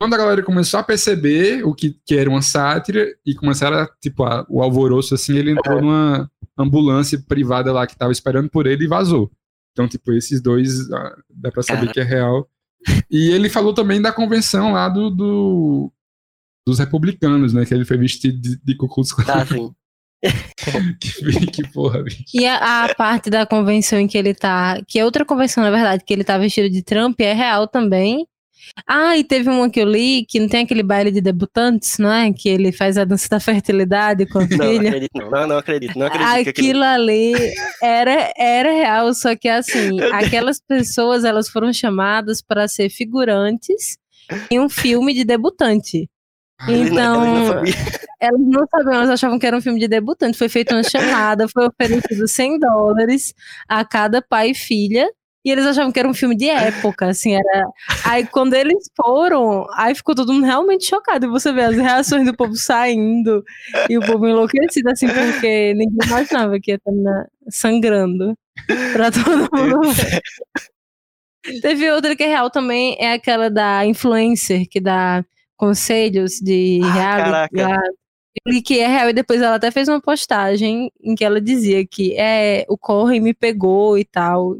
quando 0.00 0.14
a 0.14 0.16
galera 0.18 0.42
começou 0.42 0.78
a 0.78 0.82
perceber 0.84 1.64
o 1.64 1.74
que, 1.74 1.96
que 2.06 2.14
era 2.16 2.30
uma 2.30 2.40
sátira 2.42 3.06
e 3.26 3.34
começaram 3.34 3.78
a, 3.78 3.88
tipo, 4.00 4.22
a- 4.24 4.46
o 4.48 4.62
alvoroço 4.62 5.12
assim, 5.14 5.36
ele 5.36 5.50
entrou 5.50 5.80
numa 5.80 6.30
ambulância 6.56 7.20
privada 7.26 7.72
lá 7.72 7.84
que 7.86 7.96
tava 7.96 8.12
esperando 8.12 8.48
por 8.48 8.66
ele 8.68 8.84
e 8.84 8.88
vazou. 8.88 9.30
Então, 9.72 9.88
tipo, 9.88 10.12
esses 10.12 10.40
dois 10.40 10.88
ah, 10.92 11.16
dá 11.30 11.50
pra 11.50 11.62
saber 11.62 11.80
Cara. 11.86 11.92
que 11.94 12.00
é 12.00 12.04
real. 12.04 12.48
E 13.10 13.30
ele 13.30 13.48
falou 13.48 13.72
também 13.74 14.00
da 14.00 14.12
convenção 14.12 14.72
lá 14.72 14.88
do, 14.88 15.10
do- 15.10 15.92
dos 16.66 16.78
republicanos, 16.78 17.52
né? 17.52 17.64
Que 17.64 17.74
ele 17.74 17.84
foi 17.84 17.96
vestido 17.96 18.38
de, 18.40 18.56
de 18.62 18.76
Klan. 18.76 19.24
Tá 19.26 19.42
assim. 19.42 19.74
que, 21.00 21.46
que 21.46 21.68
porra, 21.72 22.02
bicho. 22.02 22.22
E 22.32 22.46
a, 22.46 22.84
a 22.84 22.94
parte 22.94 23.28
da 23.28 23.44
convenção 23.46 23.98
em 23.98 24.06
que 24.06 24.16
ele 24.16 24.34
tá. 24.34 24.80
Que 24.86 24.98
é 24.98 25.04
outra 25.04 25.24
convenção, 25.24 25.62
na 25.64 25.70
verdade, 25.70 26.04
que 26.06 26.12
ele 26.12 26.24
tá 26.24 26.38
vestido 26.38 26.70
de 26.70 26.82
Trump, 26.82 27.20
é 27.20 27.32
real 27.32 27.66
também. 27.66 28.26
Ah, 28.88 29.16
e 29.18 29.24
teve 29.24 29.48
uma 29.50 29.68
que 29.68 29.80
eu 29.80 29.86
li 29.86 30.24
que 30.26 30.38
não 30.40 30.48
tem 30.48 30.64
aquele 30.64 30.82
baile 30.82 31.10
de 31.10 31.20
debutantes, 31.20 31.98
não 31.98 32.10
é? 32.12 32.32
Que 32.32 32.48
ele 32.48 32.72
faz 32.72 32.96
a 32.96 33.04
dança 33.04 33.28
da 33.28 33.40
fertilidade 33.40 34.24
com 34.26 34.38
a 34.38 34.42
Não, 34.42 34.48
filha. 34.48 34.88
acredito, 34.88 35.10
não. 35.14 35.30
Não, 35.30 35.46
não 35.46 35.58
acredito. 35.58 35.98
Não 35.98 36.06
acredito 36.06 36.48
aquilo. 36.50 36.82
Ali 36.82 37.32
era, 37.82 38.32
era 38.36 38.72
real, 38.72 39.12
só 39.14 39.34
que 39.36 39.48
assim, 39.48 40.00
aquelas 40.12 40.60
pessoas 40.60 41.24
elas 41.24 41.48
foram 41.48 41.72
chamadas 41.72 42.40
para 42.42 42.66
ser 42.68 42.88
figurantes 42.88 43.96
em 44.50 44.58
um 44.60 44.68
filme 44.68 45.12
de 45.12 45.24
debutante. 45.24 46.08
Não- 46.66 46.74
não 46.76 46.84
Então, 46.86 47.24
elas 48.20 48.40
não 48.40 48.66
sabiam, 48.70 48.92
elas 48.94 49.10
achavam 49.10 49.38
que 49.38 49.46
era 49.46 49.56
um 49.56 49.60
filme 49.60 49.80
de 49.80 49.88
debutante. 49.88 50.38
Foi 50.38 50.48
feita 50.48 50.74
uma 50.76 50.84
chamada, 50.84 51.48
foi 51.48 51.66
oferecido 51.66 52.28
100 52.28 52.58
dólares 52.60 53.34
a 53.68 53.84
cada 53.84 54.22
pai 54.22 54.50
e 54.50 54.54
filha. 54.54 55.10
E 55.44 55.50
eles 55.50 55.66
achavam 55.66 55.90
que 55.90 55.98
era 55.98 56.08
um 56.08 56.14
filme 56.14 56.36
de 56.36 56.48
época, 56.48 57.08
assim, 57.08 57.34
era... 57.34 57.66
Aí 58.04 58.24
quando 58.26 58.54
eles 58.54 58.88
foram, 58.96 59.66
aí 59.74 59.94
ficou 59.94 60.14
todo 60.14 60.32
mundo 60.32 60.44
realmente 60.44 60.86
chocado. 60.86 61.26
E 61.26 61.28
você 61.28 61.52
vê 61.52 61.62
as 61.62 61.76
reações 61.76 62.24
do 62.24 62.36
povo 62.36 62.54
saindo 62.54 63.42
e 63.90 63.98
o 63.98 64.06
povo 64.06 64.26
enlouquecido, 64.26 64.90
assim, 64.90 65.08
porque 65.08 65.74
ninguém 65.74 65.98
imaginava 66.06 66.60
que 66.60 66.70
ia 66.72 66.78
terminar 66.78 67.26
sangrando 67.48 68.36
pra 68.92 69.10
todo 69.10 69.48
mundo. 69.52 69.80
Teve 71.60 71.90
outra 71.90 72.14
que 72.14 72.22
é 72.22 72.28
real 72.28 72.50
também, 72.50 72.96
é 73.00 73.14
aquela 73.14 73.50
da 73.50 73.84
influencer, 73.84 74.68
que 74.68 74.80
dá 74.80 75.24
conselhos 75.56 76.38
de 76.40 76.80
Ah, 76.84 77.48
li 78.46 78.62
que 78.62 78.78
é 78.78 78.86
real 78.86 79.10
e 79.10 79.12
depois 79.12 79.42
ela 79.42 79.56
até 79.56 79.70
fez 79.70 79.88
uma 79.88 80.00
postagem 80.00 80.90
em 81.02 81.14
que 81.14 81.24
ela 81.24 81.40
dizia 81.40 81.86
que 81.86 82.14
é 82.16 82.64
o 82.68 82.78
Corre 82.78 83.20
me 83.20 83.34
pegou 83.34 83.98
e 83.98 84.04
tal. 84.04 84.56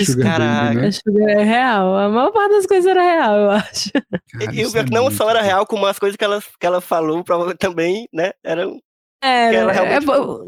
Sugar 0.00 0.38
Baby, 0.38 0.76
né? 0.76 0.86
Acho 0.88 1.00
que 1.02 1.22
é 1.22 1.42
real. 1.44 1.96
A 1.96 2.08
maior 2.08 2.32
parte 2.32 2.52
das 2.52 2.66
coisas 2.66 2.86
era 2.90 3.02
real, 3.02 3.34
eu 3.36 3.50
acho. 3.50 3.90
Cara, 3.92 4.54
E 4.54 4.58
o 4.58 4.62
isso 4.62 4.72
pior 4.72 4.80
é 4.82 4.84
que 4.84 4.90
não 4.94 5.10
só 5.10 5.30
era 5.30 5.40
bom. 5.40 5.44
real, 5.46 5.66
como 5.66 5.86
as 5.86 5.98
coisas 5.98 6.16
que 6.16 6.24
ela, 6.24 6.42
que 6.58 6.66
ela 6.66 6.80
falou 6.80 7.22
também, 7.58 8.08
né? 8.12 8.32
Eram. 8.42 8.80
Ela 9.22 9.70
é 9.70 9.74
realmente 9.74 10.06
bo- 10.06 10.44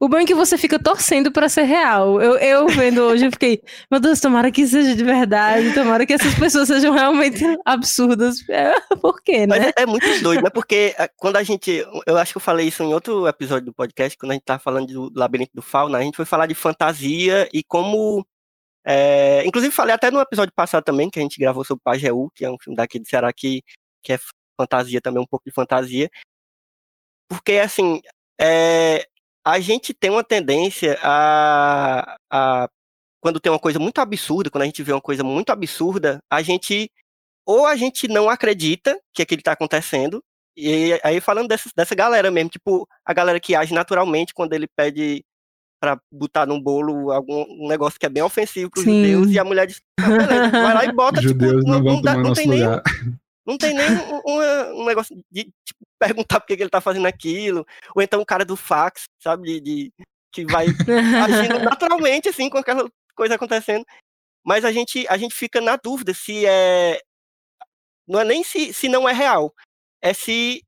o 0.00 0.08
bom 0.08 0.18
é 0.18 0.24
que 0.26 0.34
você 0.34 0.58
fica 0.58 0.78
torcendo 0.78 1.30
pra 1.32 1.48
ser 1.48 1.62
real. 1.62 2.20
Eu, 2.20 2.36
eu 2.36 2.66
vendo 2.68 3.00
hoje, 3.02 3.24
eu 3.26 3.30
fiquei, 3.30 3.60
meu 3.90 3.98
Deus, 4.00 4.20
tomara 4.20 4.50
que 4.50 4.66
seja 4.66 4.94
de 4.94 5.04
verdade, 5.04 5.72
tomara 5.72 6.04
que 6.04 6.12
essas 6.12 6.34
pessoas 6.34 6.68
sejam 6.68 6.92
realmente 6.92 7.42
absurdas. 7.64 8.36
É, 8.50 8.74
Por 9.00 9.22
quê, 9.22 9.46
Mas 9.46 9.60
né? 9.60 9.70
é, 9.76 9.82
é 9.82 9.86
muito 9.86 10.06
doido, 10.22 10.42
né? 10.42 10.50
Porque 10.50 10.94
ah, 10.98 11.08
quando 11.16 11.36
a 11.36 11.42
gente. 11.42 11.84
Eu 12.06 12.18
acho 12.18 12.32
que 12.32 12.36
eu 12.36 12.42
falei 12.42 12.66
isso 12.68 12.82
em 12.82 12.92
outro 12.92 13.26
episódio 13.26 13.66
do 13.66 13.74
podcast, 13.74 14.18
quando 14.18 14.32
a 14.32 14.34
gente 14.34 14.44
tava 14.44 14.58
falando 14.58 14.86
do 14.88 15.12
Labirinto 15.18 15.52
do 15.54 15.62
Fauna, 15.62 15.98
a 15.98 16.02
gente 16.02 16.16
foi 16.16 16.24
falar 16.24 16.46
de 16.46 16.54
fantasia 16.54 17.48
e 17.52 17.62
como. 17.62 18.26
É, 18.84 19.46
inclusive, 19.46 19.74
falei 19.74 19.94
até 19.94 20.10
no 20.10 20.20
episódio 20.20 20.52
passado 20.54 20.84
também, 20.84 21.10
que 21.10 21.18
a 21.18 21.22
gente 21.22 21.38
gravou 21.40 21.64
sobre 21.64 21.82
Pajeú, 21.82 22.30
que 22.34 22.44
é 22.44 22.50
um 22.50 22.58
filme 22.58 22.76
daqui 22.76 22.98
de 22.98 23.08
Ceará 23.08 23.32
que, 23.32 23.62
que 24.02 24.12
é 24.12 24.18
fantasia 24.60 25.00
também, 25.00 25.22
um 25.22 25.26
pouco 25.26 25.44
de 25.46 25.54
fantasia. 25.54 26.10
Porque, 27.28 27.52
assim, 27.52 28.00
é, 28.40 29.06
a 29.44 29.60
gente 29.60 29.94
tem 29.94 30.10
uma 30.10 30.24
tendência 30.24 30.98
a, 31.02 32.16
a. 32.30 32.68
Quando 33.20 33.40
tem 33.40 33.50
uma 33.50 33.58
coisa 33.58 33.78
muito 33.78 34.00
absurda, 34.00 34.50
quando 34.50 34.62
a 34.62 34.66
gente 34.66 34.82
vê 34.82 34.92
uma 34.92 35.00
coisa 35.00 35.24
muito 35.24 35.50
absurda, 35.50 36.20
a 36.30 36.42
gente 36.42 36.90
ou 37.46 37.66
a 37.66 37.76
gente 37.76 38.08
não 38.08 38.28
acredita 38.30 38.98
que 39.14 39.22
aquilo 39.22 39.40
está 39.40 39.52
acontecendo, 39.52 40.22
e 40.56 40.98
aí 41.02 41.20
falando 41.20 41.48
dessa, 41.48 41.70
dessa 41.76 41.94
galera 41.94 42.30
mesmo, 42.30 42.50
tipo, 42.50 42.88
a 43.04 43.12
galera 43.12 43.40
que 43.40 43.54
age 43.54 43.74
naturalmente 43.74 44.34
quando 44.34 44.52
ele 44.54 44.66
pede 44.68 45.24
pra 45.80 46.00
botar 46.10 46.46
num 46.46 46.60
bolo 46.60 47.10
algum 47.12 47.42
um 47.64 47.68
negócio 47.68 47.98
que 48.00 48.06
é 48.06 48.08
bem 48.08 48.22
ofensivo 48.22 48.70
pros 48.70 48.84
Sim. 48.84 49.02
judeus, 49.02 49.30
e 49.32 49.38
a 49.38 49.44
mulher 49.44 49.66
diz, 49.66 49.80
"Ah, 50.00 50.08
beleza, 50.08 50.50
vai 50.50 50.74
lá 50.74 50.84
e 50.84 50.92
bota, 50.92 51.20
tipo, 51.20 51.28
Judeus 51.32 51.64
não, 51.64 51.82
vão 51.82 52.00
dá- 52.00 52.12
tomar 52.12 52.22
nosso 52.28 52.40
tem 52.40 52.48
nem, 52.48 52.62
lugar. 52.62 52.82
não 53.46 53.58
tem 53.58 53.74
nem 53.74 53.90
um, 53.90 54.18
uma- 54.24 54.66
um 54.74 54.84
negócio 54.86 55.14
de 55.30 55.44
tipo, 55.64 55.80
perguntar 55.98 56.40
por 56.40 56.46
que, 56.46 56.56
que 56.56 56.62
ele 56.62 56.70
tá 56.70 56.80
fazendo 56.80 57.06
aquilo, 57.06 57.66
ou 57.94 58.02
então 58.02 58.20
o 58.20 58.26
cara 58.26 58.44
do 58.44 58.56
fax, 58.56 59.04
sabe, 59.22 59.60
de, 59.60 59.60
de- 59.60 59.92
que 60.32 60.44
vai 60.46 60.66
agindo 61.22 61.58
naturalmente, 61.62 62.28
assim, 62.28 62.48
com 62.50 62.58
aquela 62.58 62.88
coisa 63.14 63.34
acontecendo. 63.36 63.84
Mas 64.44 64.64
a 64.64 64.72
gente, 64.72 65.06
a 65.08 65.16
gente 65.16 65.34
fica 65.34 65.60
na 65.60 65.76
dúvida 65.76 66.12
se 66.12 66.44
é. 66.46 67.00
Não 68.06 68.20
é 68.20 68.24
nem 68.24 68.42
se, 68.44 68.72
se 68.74 68.88
não 68.88 69.08
é 69.08 69.12
real. 69.12 69.54
É 70.02 70.12
se 70.12 70.62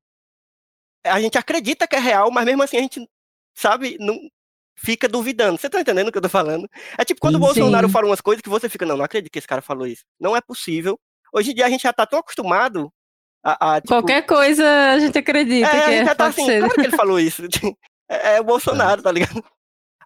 a 1.05 1.19
gente 1.21 1.37
acredita 1.37 1.87
que 1.87 1.95
é 1.95 1.99
real, 1.99 2.31
mas 2.31 2.45
mesmo 2.45 2.63
assim 2.63 2.77
a 2.77 2.81
gente, 2.81 3.07
sabe, 3.55 3.97
não 3.99 4.17
fica 4.77 5.07
duvidando. 5.07 5.57
Você 5.57 5.69
tá 5.69 5.79
entendendo 5.81 6.07
o 6.07 6.11
que 6.11 6.17
eu 6.17 6.21
tô 6.21 6.29
falando? 6.29 6.69
É 6.97 7.03
tipo 7.03 7.19
quando 7.19 7.35
o. 7.35 7.39
Bolsonaro 7.39 7.89
fala 7.89 8.05
umas 8.07 8.21
coisas 8.21 8.41
que 8.41 8.49
você 8.49 8.69
fica, 8.69 8.85
não, 8.85 8.97
não 8.97 9.05
acredito 9.05 9.31
que 9.31 9.39
esse 9.39 9.47
cara 9.47 9.61
falou 9.61 9.87
isso. 9.87 10.03
Não 10.19 10.35
é 10.35 10.41
possível. 10.41 10.99
Hoje 11.33 11.51
em 11.51 11.55
dia 11.55 11.65
a 11.65 11.69
gente 11.69 11.81
já 11.83 11.91
tá 11.93 12.05
tão 12.05 12.19
acostumado 12.19 12.91
a. 13.43 13.75
a, 13.75 13.81
tipo, 13.81 13.89
Qualquer 13.93 14.21
coisa 14.25 14.63
a 14.93 14.99
gente 14.99 15.17
acredita 15.17 15.67
é, 15.67 15.71
que 15.71 15.77
a 15.77 15.89
gente 15.91 16.01
é, 16.01 16.05
já 16.05 16.15
tá 16.15 16.27
assim, 16.27 16.45
ser. 16.45 16.59
claro 16.59 16.75
que 16.75 16.81
ele 16.81 16.95
falou 16.97 17.19
isso. 17.19 17.43
É, 18.09 18.37
é 18.37 18.39
o 18.39 18.43
Bolsonaro, 18.45 19.01
tá 19.01 19.11
ligado? 19.11 19.43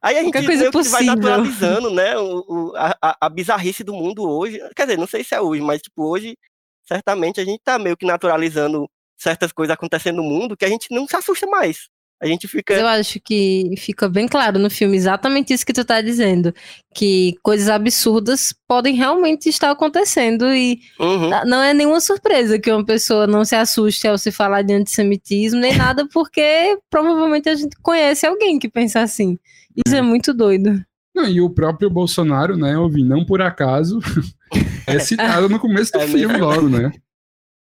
Aí 0.02 0.18
a 0.18 0.24
gente 0.24 0.34
coisa 0.34 0.58
meio 0.58 0.72
que 0.72 0.84
vai 0.90 1.04
naturalizando, 1.04 1.92
né, 1.94 2.18
o, 2.18 2.44
o- 2.50 2.76
a, 2.76 2.98
a- 3.00 3.18
a 3.22 3.30
bizarrice 3.30 3.84
do 3.84 3.94
mundo 3.94 4.28
hoje. 4.28 4.60
Quer 4.76 4.88
dizer, 4.88 4.98
não 4.98 5.06
sei 5.06 5.24
se 5.24 5.36
é 5.36 5.40
hoje, 5.40 5.62
mas 5.62 5.84
tipo, 5.84 6.04
hoje, 6.04 6.36
certamente, 6.84 7.40
a 7.40 7.46
gente 7.46 7.62
tá 7.64 7.78
meio 7.78 7.96
que 7.96 8.04
naturalizando 8.08 8.90
certas 9.16 9.52
coisas 9.52 9.72
acontecendo 9.72 10.16
no 10.16 10.24
mundo 10.24 10.58
que 10.58 10.66
a 10.66 10.68
gente 10.68 10.88
não 10.90 11.08
se 11.08 11.16
assusta 11.16 11.46
mais. 11.46 11.90
A 12.22 12.28
gente 12.28 12.48
fica. 12.48 12.74
Mas 12.74 12.82
eu 12.82 12.88
acho 12.88 13.20
que 13.20 13.74
fica 13.78 14.08
bem 14.08 14.28
claro 14.28 14.60
no 14.60 14.70
filme 14.70 14.96
exatamente 14.96 15.54
isso 15.54 15.66
que 15.66 15.74
tu 15.74 15.84
tá 15.84 16.02
dizendo. 16.02 16.54
Que 16.94 17.36
coisas 17.42 17.68
absurdas 17.68 18.54
podem 18.68 18.96
realmente 18.96 19.50
estar 19.50 19.72
acontecendo 19.72 20.46
e 20.54 20.80
Uhum. 21.00 21.30
não 21.48 21.62
é 21.64 21.74
nenhuma 21.74 22.00
surpresa 22.00 22.60
que 22.60 22.72
uma 22.72 22.86
pessoa 22.86 23.26
não 23.26 23.44
se 23.44 23.56
assuste 23.56 24.08
ao 24.08 24.18
se 24.20 24.32
falar 24.32 24.62
de 24.62 24.74
antissemitismo 24.74 25.60
nem 25.60 25.76
nada, 25.76 26.08
porque 26.14 26.78
provavelmente 26.92 27.50
a 27.50 27.56
gente 27.56 27.76
conhece 27.82 28.26
alguém 28.28 28.60
que 28.60 28.70
pensa 28.70 29.02
assim. 29.02 29.38
Isso 29.86 29.96
é 29.96 30.02
muito 30.02 30.32
doido. 30.34 30.80
Não, 31.16 31.28
e 31.28 31.42
o 31.42 31.50
próprio 31.50 31.90
Bolsonaro, 31.90 32.56
né, 32.56 32.76
eu 32.76 32.88
vi, 32.88 33.04
não 33.04 33.26
por 33.26 33.42
acaso, 33.42 34.00
é 34.88 35.00
citado 35.00 35.50
no 35.50 35.60
começo 35.60 35.92
do 35.92 36.00
É 36.00 36.08
filme 36.08 36.28
mesmo. 36.28 36.46
logo, 36.46 36.70
né? 36.70 36.92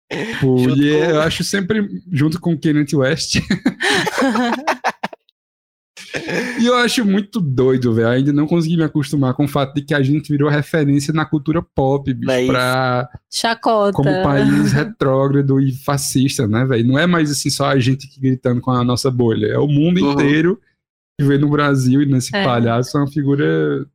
Tipo, 0.10 0.70
e 0.76 0.86
eu 0.88 1.20
acho 1.20 1.42
sempre 1.42 1.84
junto 2.12 2.40
com 2.40 2.56
Kenneth 2.56 2.94
West. 2.94 3.40
e 6.60 6.66
eu 6.66 6.74
acho 6.76 7.04
muito 7.04 7.40
doido, 7.40 7.92
velho. 7.94 8.08
Ainda 8.08 8.32
não 8.32 8.46
consegui 8.46 8.76
me 8.76 8.84
acostumar 8.84 9.34
com 9.34 9.44
o 9.44 9.48
fato 9.48 9.74
de 9.74 9.82
que 9.82 9.94
a 9.94 10.02
gente 10.02 10.30
virou 10.30 10.48
referência 10.48 11.12
na 11.12 11.24
cultura 11.24 11.62
pop, 11.62 12.12
bicho, 12.12 12.30
isso. 12.32 12.52
pra, 12.52 13.08
Chacota. 13.32 13.92
como 13.96 14.22
país 14.22 14.46
retrógrado 14.72 15.60
e 15.60 15.72
fascista, 15.72 16.46
né, 16.46 16.64
velho? 16.64 16.86
Não 16.86 16.98
é 16.98 17.06
mais 17.06 17.30
assim 17.30 17.50
só 17.50 17.66
a 17.66 17.78
gente 17.78 18.08
gritando 18.20 18.60
com 18.60 18.70
a 18.70 18.84
nossa 18.84 19.10
bolha, 19.10 19.46
é 19.46 19.58
o 19.58 19.66
mundo 19.66 20.04
Uhum. 20.04 20.12
inteiro 20.12 20.60
que 21.18 21.26
vê 21.26 21.38
no 21.38 21.48
Brasil 21.48 22.02
e 22.02 22.06
nesse 22.06 22.34
É. 22.36 22.44
palhaço 22.44 22.96
é 22.96 23.00
uma 23.00 23.10
figura 23.10 23.86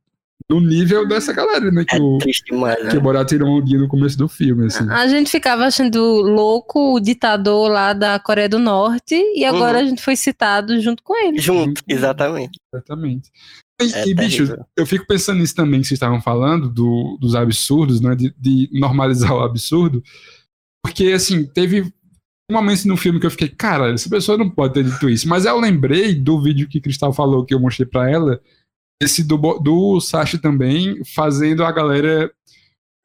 no 0.50 0.60
nível 0.60 1.06
dessa 1.06 1.32
galera, 1.32 1.70
né? 1.70 1.84
Que, 1.84 1.96
É 1.96 2.00
o, 2.00 2.18
triste 2.18 2.44
que 2.44 2.54
né? 2.54 2.74
o 2.96 3.00
Borat 3.00 3.28
tirou 3.28 3.58
um 3.58 3.64
dia 3.64 3.78
no 3.78 3.88
começo 3.88 4.16
do 4.18 4.28
filme, 4.28 4.66
assim. 4.66 4.88
A 4.90 5.06
gente 5.06 5.30
ficava 5.30 5.64
achando 5.66 6.00
louco 6.22 6.94
o 6.94 7.00
ditador 7.00 7.70
lá 7.70 7.92
da 7.92 8.18
Coreia 8.18 8.48
do 8.48 8.58
Norte 8.58 9.14
e 9.34 9.44
agora 9.44 9.78
Uhum. 9.78 9.84
a 9.84 9.88
gente 9.88 10.02
foi 10.02 10.16
citado 10.16 10.80
junto 10.80 11.02
com 11.02 11.16
ele. 11.26 11.38
Junto, 11.38 11.82
exatamente. 11.88 12.58
Exatamente. 12.74 13.30
E, 13.80 13.92
É 13.94 14.08
e, 14.08 14.14
bicho, 14.14 14.56
eu 14.76 14.86
fico 14.86 15.06
pensando 15.06 15.38
nisso 15.40 15.54
também 15.54 15.80
que 15.80 15.86
vocês 15.88 15.96
estavam 15.96 16.20
falando, 16.20 16.68
do- 16.68 17.18
dos 17.20 17.34
absurdos, 17.34 18.00
né? 18.00 18.14
De, 18.14 18.32
de 18.38 18.68
normalizar 18.72 19.32
o 19.32 19.40
absurdo. 19.40 20.02
Porque, 20.84 21.06
assim, 21.12 21.44
teve 21.44 21.82
um 22.50 22.54
momento 22.54 22.84
no 22.86 22.96
filme 22.96 23.18
que 23.18 23.26
eu 23.26 23.30
fiquei, 23.30 23.48
cara, 23.48 23.92
essa 23.92 24.08
pessoa 24.10 24.36
não 24.36 24.50
pode 24.50 24.74
ter 24.74 24.84
dito 24.84 25.08
isso. 25.08 25.28
Mas 25.28 25.44
eu 25.46 25.58
lembrei 25.58 26.14
do 26.14 26.40
vídeo 26.40 26.68
que 26.68 26.80
Cristal 26.80 27.12
falou, 27.12 27.44
que 27.44 27.54
eu 27.54 27.60
mostrei 27.60 27.86
pra 27.86 28.10
ela, 28.10 28.40
esse 29.02 29.22
do, 29.24 29.36
do 29.58 30.00
Sacha 30.00 30.38
também, 30.38 31.02
fazendo 31.14 31.64
a 31.64 31.72
galera. 31.72 32.30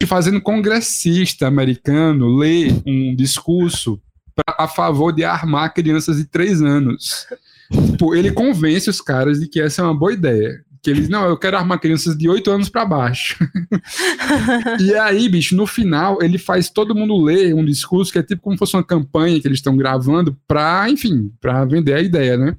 fazendo 0.06 0.40
congressista 0.40 1.48
americano 1.48 2.36
ler 2.38 2.72
um 2.86 3.16
discurso 3.16 4.00
pra- 4.36 4.56
a 4.60 4.68
favor 4.68 5.12
de 5.12 5.24
armar 5.24 5.74
crianças 5.74 6.18
de 6.18 6.26
três 6.26 6.62
anos. 6.62 7.26
Tipo, 7.72 8.14
ele 8.16 8.32
convence 8.32 8.90
os 8.90 9.02
caras 9.02 9.40
de 9.40 9.48
que 9.48 9.60
essa 9.60 9.82
é 9.82 9.86
uma 9.86 9.98
boa 9.98 10.14
ideia. 10.14 10.64
Que 10.84 10.92
eles, 10.92 11.10
não, 11.10 11.26
eu 11.26 11.36
quero 11.36 11.58
armar 11.58 11.80
crianças 11.80 12.16
de 12.16 12.30
8 12.30 12.50
anos 12.52 12.70
pra 12.70 12.86
baixo. 12.86 13.36
e 14.80 14.94
aí, 14.96 15.28
bicho, 15.28 15.56
no 15.56 15.66
final, 15.66 16.20
ele 16.22 16.38
faz 16.38 16.70
todo 16.70 16.96
mundo 16.96 17.18
ler 17.22 17.54
um 17.54 17.66
discurso 17.66 18.12
que 18.12 18.20
é 18.20 18.24
tipo 18.24 18.42
como 18.42 18.58
fosse 18.58 18.76
uma 18.76 18.84
campanha 18.84 19.40
que 19.42 19.48
eles 19.48 19.58
estão 19.58 19.76
gravando 19.76 20.38
pra, 20.48 20.88
enfim, 20.90 21.32
pra 21.42 21.66
vender 21.66 21.94
a 21.94 22.02
ideia, 22.02 22.38
né? 22.38 22.56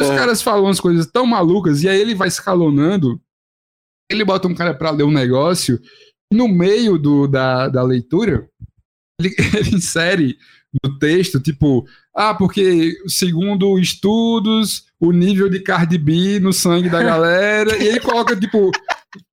Os 0.00 0.08
É. 0.08 0.16
caras 0.16 0.42
falam 0.42 0.64
umas 0.64 0.80
coisas 0.80 1.06
tão 1.06 1.24
malucas 1.26 1.82
e 1.82 1.88
aí 1.88 2.00
ele 2.00 2.14
vai 2.14 2.28
escalonando. 2.28 3.20
Ele 4.10 4.24
bota 4.24 4.46
um 4.46 4.54
cara 4.54 4.74
pra 4.74 4.90
ler 4.90 5.04
um 5.04 5.10
negócio. 5.10 5.80
e 6.32 6.36
No 6.36 6.48
meio 6.48 6.98
do, 6.98 7.26
da, 7.26 7.68
da 7.68 7.82
leitura, 7.82 8.48
ele, 9.20 9.34
ele 9.56 9.76
insere 9.76 10.38
no 10.84 10.98
texto, 10.98 11.40
tipo, 11.40 11.86
ah, 12.14 12.34
porque 12.34 12.94
segundo 13.06 13.78
estudos, 13.78 14.86
o 15.00 15.10
nível 15.12 15.48
de 15.48 15.60
Cardi 15.60 15.96
B 15.96 16.38
no 16.40 16.52
sangue 16.52 16.90
da 16.90 17.02
galera, 17.02 17.82
e 17.82 17.86
ele 17.86 18.00
coloca, 18.00 18.36
tipo, 18.38 18.70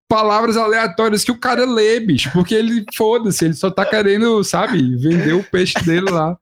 palavras 0.09 0.55
aleatórias 0.55 1.23
que 1.23 1.31
o 1.31 1.37
cara 1.39 1.65
lê, 1.65 1.99
bicho, 1.99 2.31
porque 2.31 2.53
ele, 2.55 2.85
foda-se, 2.95 3.43
ele 3.43 3.55
só 3.55 3.69
tá 3.69 3.85
querendo, 3.85 4.41
sabe, 4.43 4.95
vender 4.95 5.33
o 5.33 5.43
peixe 5.43 5.73
dele 5.83 6.09
lá. 6.09 6.37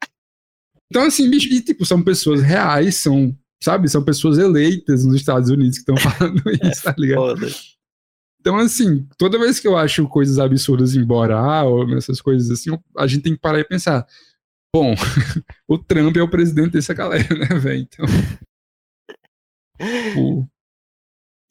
Então, 0.91 1.05
assim, 1.05 1.27
bicho, 1.29 1.47
e, 1.51 1.61
tipo, 1.61 1.83
são 1.85 2.03
pessoas 2.03 2.41
reais, 2.43 2.97
são, 2.97 3.35
sabe, 3.63 3.87
são 3.89 4.03
pessoas 4.03 4.37
eleitas 4.37 5.05
nos 5.05 5.15
Estados 5.15 5.49
Unidos 5.49 5.77
que 5.79 5.91
estão 5.91 5.95
falando 6.11 6.41
isso, 6.63 6.83
tá 6.83 6.95
ligado? 6.97 7.47
Então, 8.39 8.57
assim, 8.57 9.07
toda 9.17 9.37
vez 9.37 9.59
que 9.59 9.67
eu 9.67 9.77
acho 9.77 10.07
coisas 10.07 10.39
absurdas 10.39 10.95
em 10.95 11.03
Borá 11.05 11.63
ou 11.63 11.85
nessas 11.87 12.19
coisas 12.19 12.49
assim, 12.49 12.71
a 12.97 13.05
gente 13.05 13.21
tem 13.23 13.33
que 13.35 13.39
parar 13.39 13.59
e 13.59 13.63
pensar. 13.63 14.05
Bom, 14.75 14.95
o 15.67 15.77
Trump 15.77 16.15
é 16.17 16.21
o 16.23 16.29
presidente 16.29 16.71
dessa 16.71 16.93
galera, 16.93 17.35
né, 17.35 17.45
velho? 17.59 17.81
Então. 17.81 18.05
o- 20.17 20.47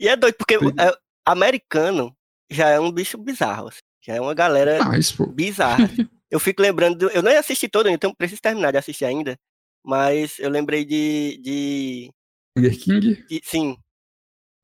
E 0.01 0.09
é 0.09 0.17
doido, 0.17 0.35
porque 0.37 0.55
é, 0.57 0.93
americano 1.27 2.15
já 2.51 2.69
é 2.69 2.81
um 2.81 2.91
bicho 2.91 3.19
bizarro. 3.19 3.69
assim. 3.69 3.81
Já 4.03 4.15
é 4.15 4.21
uma 4.21 4.35
galera 4.35 4.79
pô. 5.17 5.27
bizarra. 5.27 5.89
eu 6.31 6.41
fico 6.41 6.63
lembrando. 6.63 6.97
do- 6.99 7.11
eu 7.11 7.23
nem 7.23 7.37
assisti 7.37 7.69
todo, 7.69 7.89
então 7.89 8.15
preciso 8.15 8.41
terminar 8.41 8.73
de 8.73 8.79
assistir 8.79 9.05
ainda. 9.05 9.37
Mas 9.85 10.39
eu 10.39 10.51
lembrei 10.51 10.85
de. 10.85 11.41
de, 11.43 12.11
Tiger 12.57 12.79
King? 12.81 13.25
de- 13.29 13.41
sim. 13.45 13.77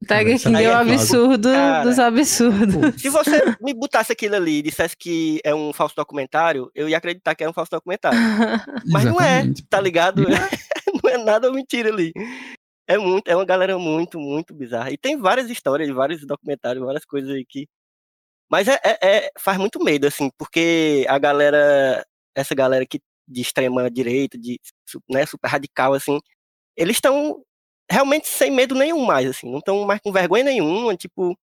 Tiger 0.07 0.39
King 0.39 0.63
é 0.63 0.69
o 0.69 0.73
é 0.73 0.75
absurdo 0.75 1.49
Cara. 1.51 1.83
dos 1.85 1.99
absurdos. 1.99 3.01
Se 3.01 3.09
você 3.09 3.41
me 3.61 3.73
botasse 3.73 4.13
aquilo 4.13 4.37
ali 4.37 4.59
e 4.59 4.63
dissesse 4.63 4.97
que 4.97 5.41
é 5.43 5.55
um 5.55 5.73
falso 5.73 5.97
documentário, 5.97 6.71
eu 6.75 6.89
ia 6.89 6.99
acreditar 6.99 7.35
que 7.35 7.43
é 7.43 7.49
um 7.49 7.53
falso 7.53 7.71
documentário. 7.71 8.19
Mas 8.93 9.05
não 9.05 9.21
é, 9.21 9.45
tá 9.71 9.81
ligado? 9.81 10.23
Não 10.23 10.29
não 11.03 11.11
é 11.11 11.19
nada 11.19 11.51
mentira 11.51 11.89
ali. 11.89 12.13
É 12.89 12.99
muito, 12.99 13.27
é 13.29 13.35
uma 13.35 13.45
galera 13.45 13.79
muito, 13.79 14.19
muito 14.21 14.55
bizarra. 14.55 14.91
E 14.93 14.99
tem 14.99 15.17
várias 15.17 15.51
histórias, 15.51 15.89
vários 15.91 16.25
documentários, 16.27 16.85
várias 16.85 17.05
coisas 17.05 17.31
aí 17.31 17.45
que. 17.49 17.67
Mas 18.51 18.69
é, 18.69 18.79
é- 18.85 18.99
é- 19.27 19.31
faz 19.41 19.59
muito 19.59 19.83
medo, 19.83 20.07
assim, 20.07 20.31
porque 20.39 21.05
a 21.09 21.19
galera, 21.19 22.07
essa 22.35 22.55
galera 22.55 22.87
que 22.87 23.01
de 23.29 23.41
extrema 23.41 23.91
direita, 23.91 24.39
de 24.39 24.61
né, 25.09 25.27
super 25.27 25.49
radical, 25.49 25.95
assim, 25.95 26.19
eles 26.77 26.97
estão 26.97 27.43
realmente 27.91 28.27
sem 28.29 28.51
medo 28.51 28.75
nenhum 28.75 29.05
mais, 29.05 29.29
assim, 29.29 29.51
não 29.51 29.59
estão 29.59 29.85
mais 29.85 30.01
com 30.01 30.13
vergonha 30.13 30.45
nenhuma, 30.45 30.97
tipo. 30.97 31.37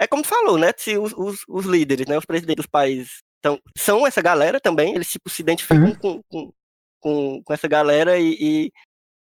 É 0.00 0.06
como 0.06 0.24
falou, 0.24 0.58
né? 0.58 0.72
Se 0.76 0.96
os, 0.98 1.12
os, 1.12 1.44
os 1.48 1.64
líderes, 1.66 2.06
né, 2.06 2.18
os 2.18 2.24
presidentes 2.24 2.64
dos 2.64 2.70
países 2.70 3.22
tão, 3.40 3.60
são 3.76 4.06
essa 4.06 4.20
galera 4.22 4.60
também, 4.60 4.94
eles 4.94 5.08
tipo, 5.10 5.28
se 5.30 5.42
identificam 5.42 5.84
Uhum. 5.84 5.94
com, 5.96 6.22
com, 6.28 6.52
com, 7.00 7.42
com 7.44 7.52
essa 7.52 7.68
galera 7.68 8.18
e, 8.18 8.36
e- 8.40 8.72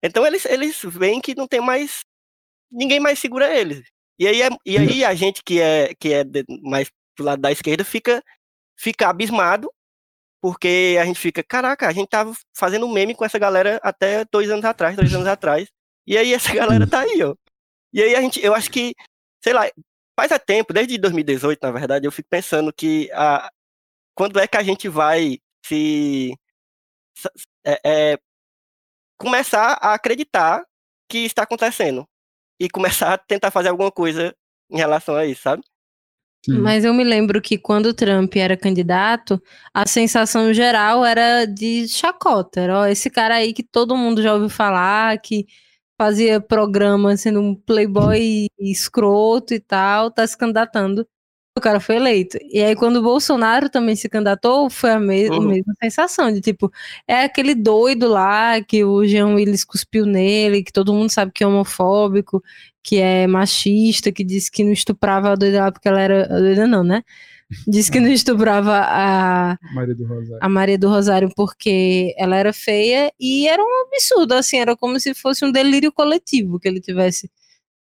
então 0.02 0.26
eles, 0.26 0.44
eles 0.46 0.80
veem 0.84 1.20
que 1.20 1.34
não 1.34 1.46
tem 1.48 1.60
mais 1.60 2.00
ninguém 2.70 3.00
mais 3.00 3.18
segura 3.18 3.54
eles. 3.54 3.82
E 4.18 4.26
aí, 4.28 4.42
é- 4.42 4.48
e 4.64 4.78
aí 4.78 5.04
a 5.04 5.14
gente 5.14 5.42
que 5.42 5.60
é 5.60 5.92
que 5.98 6.12
é 6.12 6.24
mais 6.62 6.90
do 7.16 7.24
lado 7.24 7.40
da 7.42 7.50
esquerda 7.52 7.84
fica 7.84 8.22
fica 8.78 9.08
abismado 9.08 9.70
porque 10.44 10.98
a 11.00 11.06
gente 11.06 11.18
fica, 11.18 11.42
caraca, 11.42 11.88
a 11.88 11.92
gente 11.92 12.10
tava 12.10 12.34
fazendo 12.54 12.86
meme 12.86 13.14
com 13.14 13.24
essa 13.24 13.38
galera 13.38 13.80
até 13.82 14.26
dois 14.26 14.50
anos 14.50 14.66
atrás, 14.66 14.94
três 14.94 15.14
anos 15.14 15.26
atrás, 15.26 15.70
e 16.06 16.18
aí 16.18 16.34
essa 16.34 16.52
galera 16.54 16.86
tá 16.86 17.00
aí, 17.00 17.22
ó. 17.22 17.34
E 17.94 18.02
aí 18.02 18.14
a 18.14 18.20
gente, 18.20 18.44
eu 18.44 18.54
acho 18.54 18.70
que, 18.70 18.94
sei 19.42 19.54
lá, 19.54 19.62
faz 20.14 20.30
há 20.32 20.38
tempo, 20.38 20.74
desde 20.74 20.98
2018, 20.98 21.62
na 21.62 21.70
verdade, 21.70 22.06
eu 22.06 22.12
fico 22.12 22.28
pensando 22.28 22.70
que 22.74 23.10
a, 23.14 23.50
quando 24.14 24.38
é 24.38 24.46
que 24.46 24.58
a 24.58 24.62
gente 24.62 24.86
vai 24.86 25.38
se 25.64 26.34
é, 27.64 27.80
é, 28.12 28.18
começar 29.16 29.78
a 29.80 29.94
acreditar 29.94 30.62
que 31.08 31.20
está 31.20 31.44
acontecendo 31.44 32.06
e 32.60 32.68
começar 32.68 33.14
a 33.14 33.18
tentar 33.18 33.50
fazer 33.50 33.70
alguma 33.70 33.90
coisa 33.90 34.36
em 34.70 34.76
relação 34.76 35.16
a 35.16 35.24
isso, 35.24 35.40
sabe? 35.40 35.64
Mas 36.52 36.84
eu 36.84 36.92
me 36.92 37.04
lembro 37.04 37.40
que 37.40 37.56
quando 37.58 37.86
o 37.86 37.94
Trump 37.94 38.36
era 38.36 38.56
candidato, 38.56 39.42
a 39.72 39.86
sensação 39.86 40.52
geral 40.52 41.04
era 41.04 41.46
de 41.46 41.88
chacota. 41.88 42.60
Era, 42.60 42.80
ó, 42.80 42.86
esse 42.86 43.08
cara 43.10 43.36
aí 43.36 43.52
que 43.52 43.62
todo 43.62 43.96
mundo 43.96 44.22
já 44.22 44.34
ouviu 44.34 44.48
falar, 44.50 45.18
que 45.20 45.46
fazia 45.98 46.40
programa 46.40 47.16
sendo 47.16 47.40
um 47.40 47.54
playboy 47.54 48.46
escroto 48.60 49.54
e 49.54 49.60
tal, 49.60 50.10
tá 50.10 50.26
se 50.26 50.36
candidatando. 50.36 51.06
O 51.56 51.60
cara 51.60 51.78
foi 51.78 51.96
eleito. 51.96 52.36
E 52.50 52.60
aí, 52.60 52.74
quando 52.74 52.96
o 52.96 53.02
Bolsonaro 53.02 53.68
também 53.70 53.94
se 53.94 54.08
candidatou, 54.08 54.68
foi 54.68 54.90
a, 54.90 54.98
me- 54.98 55.28
a 55.28 55.32
Uhum. 55.34 55.46
mesma 55.48 55.72
sensação 55.80 56.32
de 56.32 56.40
tipo, 56.40 56.70
é 57.06 57.22
aquele 57.22 57.54
doido 57.54 58.08
lá 58.08 58.60
que 58.60 58.82
o 58.84 59.06
Jean 59.06 59.28
Willis 59.34 59.62
cuspiu 59.64 60.04
nele, 60.04 60.64
que 60.64 60.72
todo 60.72 60.92
mundo 60.92 61.10
sabe 61.10 61.30
que 61.32 61.44
é 61.44 61.46
homofóbico, 61.46 62.42
que 62.82 62.96
é 62.98 63.26
machista, 63.28 64.10
que 64.10 64.24
disse 64.24 64.50
que 64.50 64.64
não 64.64 64.72
estuprava 64.72 65.30
a 65.30 65.34
doida 65.36 65.60
lá 65.60 65.70
porque 65.72 65.86
ela 65.88 66.00
era. 66.00 66.24
A 66.24 66.40
doida 66.40 66.66
não, 66.66 66.82
né? 66.82 67.02
Disse 67.68 67.88
que 67.92 68.00
não 68.00 68.08
estuprava 68.12 68.72
a, 68.88 69.56
Maria 69.74 69.94
do 69.94 70.04
Rosário. 70.06 70.38
a 70.40 70.48
Maria 70.48 70.78
do 70.78 70.88
Rosário 70.88 71.30
porque 71.36 72.14
ela 72.18 72.36
era 72.36 72.52
feia 72.52 73.12
e 73.20 73.46
era 73.46 73.62
um 73.62 73.82
absurdo, 73.86 74.32
assim, 74.34 74.56
era 74.58 74.76
como 74.76 74.98
se 74.98 75.14
fosse 75.14 75.44
um 75.44 75.52
delírio 75.52 75.92
coletivo 75.92 76.58
que 76.58 76.66
ele 76.66 76.80
tivesse 76.80 77.30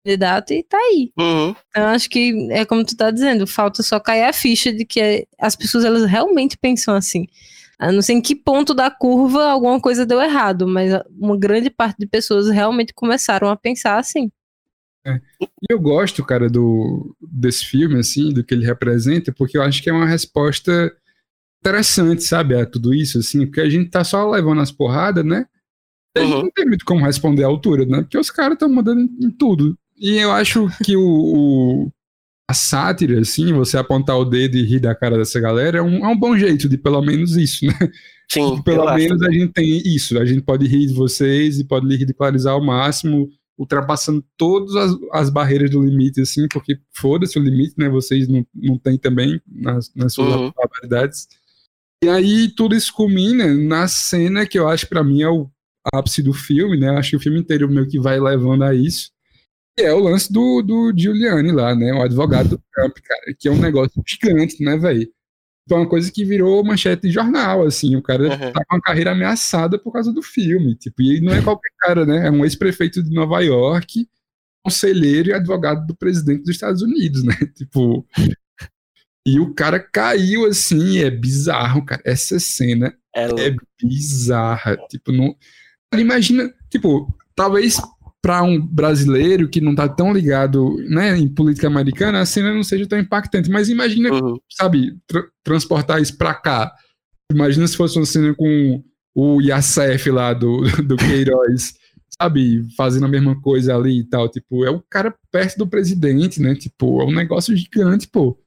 candidato 0.03 0.53
e 0.53 0.63
tá 0.63 0.77
aí. 0.77 1.12
Uhum. 1.17 1.55
Eu 1.75 1.83
acho 1.86 2.10
que 2.10 2.47
é 2.51 2.65
como 2.65 2.86
tu 2.86 2.95
tá 2.95 3.12
dizendo, 3.12 3.45
falta 3.47 3.83
só 3.83 3.99
cair 3.99 4.23
a 4.23 4.33
ficha 4.33 4.71
de 4.71 4.86
que 4.86 5.27
as 5.39 5.55
pessoas 5.55 5.83
elas 5.83 6.05
realmente 6.05 6.57
pensam 6.57 6.95
assim. 6.95 7.27
Eu 7.79 7.93
não 7.93 8.01
sei 8.01 8.15
em 8.15 8.21
que 8.21 8.36
ponto 8.36 8.73
da 8.73 8.89
curva 8.89 9.45
alguma 9.51 9.79
coisa 9.79 10.05
deu 10.05 10.19
errado, 10.21 10.67
mas 10.67 10.91
uma 11.19 11.38
grande 11.38 11.69
parte 11.69 11.97
de 11.99 12.07
pessoas 12.07 12.49
realmente 12.49 12.93
começaram 12.93 13.49
a 13.49 13.55
pensar 13.55 13.99
assim. 13.99 14.31
E 15.39 15.71
eu 15.71 15.79
gosto, 15.79 16.23
cara, 16.25 16.49
do, 16.49 17.15
desse 17.21 17.65
filme, 17.65 17.97
assim, 17.99 18.33
do 18.33 18.43
que 18.43 18.53
ele 18.53 18.65
representa, 18.65 19.31
porque 19.31 19.57
eu 19.57 19.62
acho 19.62 19.81
que 19.81 19.89
é 19.89 19.93
uma 19.93 20.05
resposta 20.07 20.93
interessante, 21.62 22.23
sabe, 22.23 22.60
a 22.60 22.65
tudo 22.65 22.93
isso, 22.93 23.19
assim, 23.19 23.45
porque 23.45 23.62
a 23.62 23.69
gente 23.69 23.89
tá 23.89 24.03
só 24.03 24.29
levando 24.29 24.60
as 24.60 24.71
porradas, 24.71 25.23
né? 25.23 25.45
E 26.17 26.19
a 26.19 26.23
gente 26.25 26.36
Uhum. 26.36 26.43
não 26.43 26.51
tem 26.51 26.65
muito 26.65 26.83
como 26.83 27.05
responder 27.05 27.43
à 27.43 27.47
altura, 27.47 27.86
né? 27.86 28.01
Porque 28.01 28.17
os 28.17 28.29
caras 28.31 28.53
estão 28.53 28.67
mandando 28.67 29.01
em 29.01 29.31
tudo. 29.31 29.77
E 29.97 30.17
eu 30.17 30.31
acho 30.31 30.67
que 30.83 30.95
o, 30.95 31.01
o- 31.86 31.91
a 32.49 32.53
sátira, 32.53 33.19
assim, 33.19 33.51
você 33.53 33.77
apontar 33.77 34.17
o 34.17 34.23
dedo 34.25 34.55
e 34.55 34.63
rir 34.63 34.79
da 34.79 34.95
cara 34.95 35.17
dessa 35.17 35.39
galera, 35.39 35.79
é 35.79 35.81
um, 35.81 36.05
é 36.05 36.07
um 36.07 36.17
bom 36.17 36.38
jeito 36.38 36.69
de 36.69 36.77
pelo 36.77 37.01
menos 37.01 37.36
isso, 37.36 37.65
né? 37.65 37.73
Sim, 38.31 38.62
Pelo 38.63 38.88
acho 38.88 38.97
menos 39.03 39.19
também. 39.19 39.38
a 39.38 39.39
gente 39.41 39.53
tem 39.53 39.77
isso. 39.86 40.17
A 40.17 40.25
gente 40.25 40.41
pode 40.41 40.65
rir 40.67 40.88
de 40.88 40.93
vocês 40.93 41.60
e 41.60 41.63
pode 41.65 41.86
lhe 41.88 41.95
ridicularizar 41.97 42.53
ao 42.53 42.63
máximo, 42.63 43.29
ultrapassando 43.57 44.23
todas 44.38 44.75
as, 44.75 44.95
as 45.13 45.29
barreiras 45.29 45.71
do 45.71 45.83
limite, 45.83 46.21
assim, 46.21 46.47
porque 46.47 46.77
foda-se 46.93 47.38
o 47.39 47.41
limite, 47.43 47.73
né? 47.77 47.89
Vocês 47.89 48.27
não, 48.27 48.45
não 48.53 48.77
têm 48.77 48.97
também 48.97 49.41
nas, 49.45 49.91
nas 49.95 50.13
suas 50.13 50.29
Uhum. 50.36 50.51
barbaridades. 50.55 51.27
E 52.03 52.07
aí 52.07 52.49
tudo 52.55 52.75
isso 52.75 52.93
culmina 52.93 53.51
na 53.55 53.88
cena 53.88 54.45
que 54.45 54.57
eu 54.60 54.67
acho 54.69 54.88
pra 54.88 55.03
mim 55.03 55.21
é 55.23 55.27
o 55.29 55.49
ápice 55.93 56.21
do 56.21 56.31
filme, 56.33 56.77
né? 56.77 56.89
Acho 56.91 57.10
que 57.12 57.15
o 57.17 57.19
filme 57.19 57.39
inteiro 57.39 57.67
meio 57.67 57.88
que 57.88 57.99
vai 57.99 58.19
levando 58.19 58.63
a 58.63 58.73
isso. 58.75 59.10
É 59.79 59.93
o 59.93 59.99
lance 59.99 60.31
do, 60.33 60.61
do 60.61 60.91
Giuliani 60.95 61.51
lá, 61.51 61.75
né? 61.75 61.93
O 61.93 62.01
advogado 62.01 62.49
do 62.49 62.63
Trump, 62.73 62.97
cara, 63.03 63.35
que 63.37 63.47
é 63.47 63.51
um 63.51 63.59
negócio 63.59 64.01
gigante, 64.07 64.63
né, 64.63 64.75
velho? 64.77 65.07
Foi 65.69 65.77
uma 65.77 65.87
coisa 65.89 66.11
que 66.11 66.23
virou 66.25 66.63
manchete 66.63 67.03
de 67.07 67.11
jornal, 67.13 67.63
assim. 67.65 67.95
O 67.95 68.01
cara 68.01 68.23
Uhum. 68.23 68.51
tá 68.53 68.63
com 68.67 68.75
a 68.77 68.81
carreira 68.81 69.11
ameaçada 69.11 69.77
por 69.77 69.91
causa 69.91 70.11
do 70.11 70.21
filme. 70.23 70.75
Tipo, 70.75 71.01
e 71.01 71.21
não 71.21 71.33
é 71.33 71.41
qualquer 71.41 71.69
cara, 71.79 72.05
né? 72.05 72.27
É 72.27 72.31
um 72.31 72.43
ex-prefeito 72.43 73.03
de 73.03 73.13
Nova 73.13 73.41
York, 73.41 74.07
conselheiro 74.63 75.29
e 75.29 75.33
advogado 75.33 75.85
do 75.85 75.95
presidente 75.95 76.41
dos 76.41 76.49
Estados 76.51 76.81
Unidos, 76.81 77.23
né? 77.23 77.33
Tipo. 77.55 78.05
E 79.27 79.39
o 79.39 79.53
cara 79.53 79.77
caiu 79.79 80.45
assim, 80.45 80.99
é 80.99 81.09
bizarro, 81.11 81.85
cara. 81.85 82.01
Essa 82.05 82.39
cena 82.39 82.95
É 83.13 83.25
é 83.47 83.55
bizarra. 83.83 84.77
Tipo, 84.89 85.11
não. 85.11 85.35
Imagina, 85.93 86.51
tipo, 86.69 87.13
talvez 87.35 87.77
para 88.21 88.43
um 88.43 88.60
brasileiro 88.60 89.47
que 89.47 89.62
não 89.62 89.75
tá 89.75 89.88
tão 89.88 90.12
ligado, 90.12 90.75
né, 90.89 91.17
em 91.17 91.27
política 91.27 91.67
americana, 91.67 92.19
a 92.19 92.25
cena 92.25 92.53
não 92.53 92.63
seja 92.63 92.88
tão 92.88 92.99
impactante. 92.99 93.49
Mas 93.49 93.69
imagina 93.69 94.12
Uhum. 94.12 94.38
sabe, 94.51 94.97
tra- 95.08 95.27
transportar 95.43 96.01
isso 96.01 96.17
pra 96.17 96.34
cá. 96.34 96.73
Imagina 97.32 97.67
se 97.67 97.77
fosse 97.77 97.97
uma 97.97 98.06
cena 98.06 98.34
com 98.36 98.84
o 99.15 99.41
Yasef 99.41 100.10
lá 100.10 100.34
do, 100.34 100.62
do 100.84 100.95
Queiroz, 100.97 101.73
sabe, 102.21 102.65
fazendo 102.75 103.06
a 103.06 103.10
mesma 103.10 103.39
coisa 103.41 103.75
ali 103.75 103.99
e 103.99 104.03
tal. 104.03 104.30
Tipo, 104.30 104.65
é 104.65 104.69
o 104.71 104.82
cara 104.89 105.13
perto 105.32 105.58
do 105.58 105.67
presidente, 105.67 106.41
né? 106.41 106.56
Tipo, 106.56 107.01
é 107.01 107.06
um 107.06 107.13
negócio 107.13 107.56
gigante, 107.56 108.08
pô. 108.08 108.38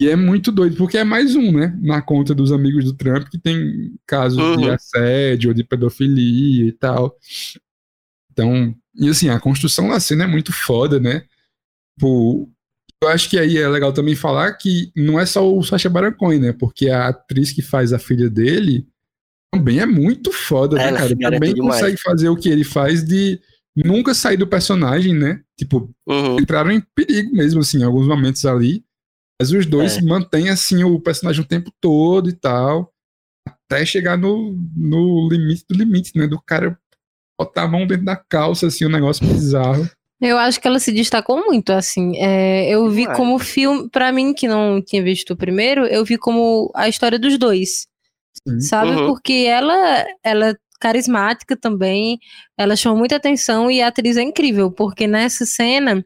E 0.00 0.08
é 0.08 0.14
muito 0.16 0.52
doido, 0.52 0.76
porque 0.76 0.96
é 0.96 1.02
mais 1.04 1.34
um, 1.34 1.50
né? 1.52 1.76
Na 1.82 2.00
conta 2.00 2.32
dos 2.34 2.52
amigos 2.52 2.84
do 2.84 2.92
Trump 2.94 3.28
que 3.28 3.38
tem 3.38 3.94
casos 4.06 4.38
de 4.56 4.64
Uhum. 4.64 4.72
assédio, 4.72 5.52
de 5.54 5.64
pedofilia 5.64 6.66
e 6.66 6.72
tal. 6.72 7.16
Então, 8.32 8.74
e 8.98 9.08
assim, 9.08 9.28
a 9.28 9.40
construção 9.40 9.88
da 9.88 10.00
cena 10.00 10.24
é 10.24 10.26
muito 10.26 10.52
foda, 10.52 10.98
né? 11.00 11.24
Tipo, 11.98 12.50
eu 13.02 13.08
acho 13.08 13.30
que 13.30 13.38
aí 13.38 13.56
é 13.58 13.68
legal 13.68 13.92
também 13.92 14.14
falar 14.16 14.52
que 14.54 14.90
não 14.96 15.18
é 15.18 15.26
só 15.26 15.48
o 15.50 15.62
Sacha 15.62 15.88
Baron 15.88 16.12
Cohen, 16.12 16.40
né? 16.40 16.52
Porque 16.52 16.88
a 16.90 17.08
atriz 17.08 17.52
que 17.52 17.62
faz 17.62 17.92
a 17.92 17.98
filha 17.98 18.28
dele 18.28 18.86
também 19.54 19.78
é 19.80 19.86
muito 19.86 20.30
foda, 20.32 20.76
né, 20.76 20.88
Ela 20.88 20.96
cara? 20.98 21.08
se 21.08 21.14
garante 21.14 21.40
Também 21.40 21.54
demais. 21.54 21.80
consegue 21.80 21.96
fazer 22.02 22.28
o 22.28 22.36
que 22.36 22.48
ele 22.48 22.64
faz 22.64 23.02
de 23.04 23.40
nunca 23.74 24.12
sair 24.14 24.36
do 24.36 24.46
personagem, 24.46 25.14
né? 25.14 25.40
Tipo, 25.56 25.90
Uhum. 26.06 26.38
entraram 26.40 26.70
em 26.70 26.80
perigo 26.94 27.32
mesmo, 27.34 27.60
assim, 27.60 27.78
em 27.80 27.84
alguns 27.84 28.06
momentos 28.06 28.44
ali. 28.44 28.84
Mas 29.40 29.52
os 29.52 29.64
dois 29.66 29.96
É. 29.98 30.02
mantêm, 30.02 30.50
assim, 30.50 30.82
o 30.84 30.98
personagem 31.00 31.42
o 31.42 31.46
tempo 31.46 31.72
todo 31.80 32.28
e 32.28 32.32
tal. 32.32 32.92
Até 33.46 33.86
chegar 33.86 34.18
no, 34.18 34.52
no 34.76 35.28
limite 35.30 35.64
do 35.68 35.76
limite, 35.76 36.12
né? 36.16 36.26
Do 36.26 36.40
cara 36.40 36.78
botar 37.38 37.62
a 37.62 37.68
mão 37.68 37.86
dentro 37.86 38.04
da 38.04 38.16
calça, 38.16 38.66
assim, 38.66 38.84
um 38.84 38.90
negócio 38.90 39.24
bizarro. 39.26 39.88
Eu 40.20 40.36
acho 40.36 40.60
que 40.60 40.66
ela 40.66 40.80
se 40.80 40.90
destacou 40.90 41.36
muito, 41.46 41.70
assim. 41.70 42.16
É, 42.16 42.68
eu 42.68 42.90
vi 42.90 43.02
Demais. 43.02 43.16
como 43.16 43.38
filme, 43.38 43.88
pra 43.88 44.10
mim 44.10 44.34
que 44.34 44.48
não 44.48 44.82
tinha 44.82 45.02
visto 45.02 45.32
o 45.32 45.36
primeiro, 45.36 45.86
eu 45.86 46.04
vi 46.04 46.18
como 46.18 46.72
a 46.74 46.88
história 46.88 47.18
dos 47.18 47.38
dois, 47.38 47.86
Sim. 48.46 48.60
sabe? 48.60 48.90
Uhum. 48.90 49.06
Porque 49.06 49.46
ela, 49.48 50.04
ela 50.24 50.50
é 50.50 50.54
carismática 50.80 51.56
também, 51.56 52.18
ela 52.56 52.74
chama 52.74 52.96
muita 52.96 53.14
atenção 53.16 53.70
e 53.70 53.80
a 53.80 53.86
atriz 53.88 54.16
é 54.16 54.22
incrível, 54.22 54.72
porque 54.72 55.06
nessa 55.06 55.46
cena 55.46 56.04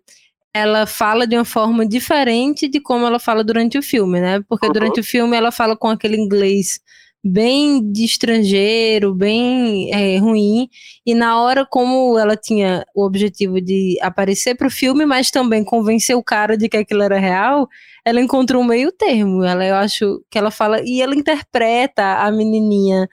ela 0.54 0.84
fala 0.86 1.26
de 1.26 1.34
uma 1.34 1.44
forma 1.46 1.86
diferente 1.86 2.68
de 2.68 2.80
como 2.80 3.06
ela 3.06 3.18
fala 3.18 3.42
durante 3.42 3.78
o 3.78 3.82
filme, 3.82 4.20
né? 4.20 4.42
Porque 4.46 4.66
Uhum. 4.66 4.72
durante 4.74 5.00
o 5.00 5.04
filme 5.04 5.34
ela 5.34 5.50
fala 5.50 5.74
com 5.74 5.88
aquele 5.88 6.18
inglês 6.18 6.80
bem 7.24 7.92
de 7.92 8.04
estrangeiro, 8.04 9.14
bem 9.14 9.92
é, 9.92 10.18
ruim, 10.18 10.68
e 11.06 11.14
na 11.14 11.40
hora, 11.40 11.64
como 11.64 12.18
ela 12.18 12.36
tinha 12.36 12.84
o 12.94 13.04
objetivo 13.04 13.60
de 13.60 13.96
aparecer 14.00 14.56
pro 14.56 14.70
filme, 14.70 15.06
mas 15.06 15.30
também 15.30 15.64
convencer 15.64 16.16
o 16.16 16.22
cara 16.22 16.56
de 16.56 16.68
que 16.68 16.76
aquilo 16.76 17.02
era 17.02 17.18
real, 17.18 17.68
ela 18.04 18.20
encontrou 18.20 18.62
um 18.62 18.66
meio 18.66 18.90
termo. 18.90 19.44
Ela, 19.44 19.64
eu 19.64 19.74
acho 19.76 20.22
que 20.30 20.36
ela 20.38 20.50
fala, 20.50 20.80
e 20.84 21.00
ela 21.00 21.14
interpreta 21.14 22.16
a 22.24 22.30
menininha 22.32 23.08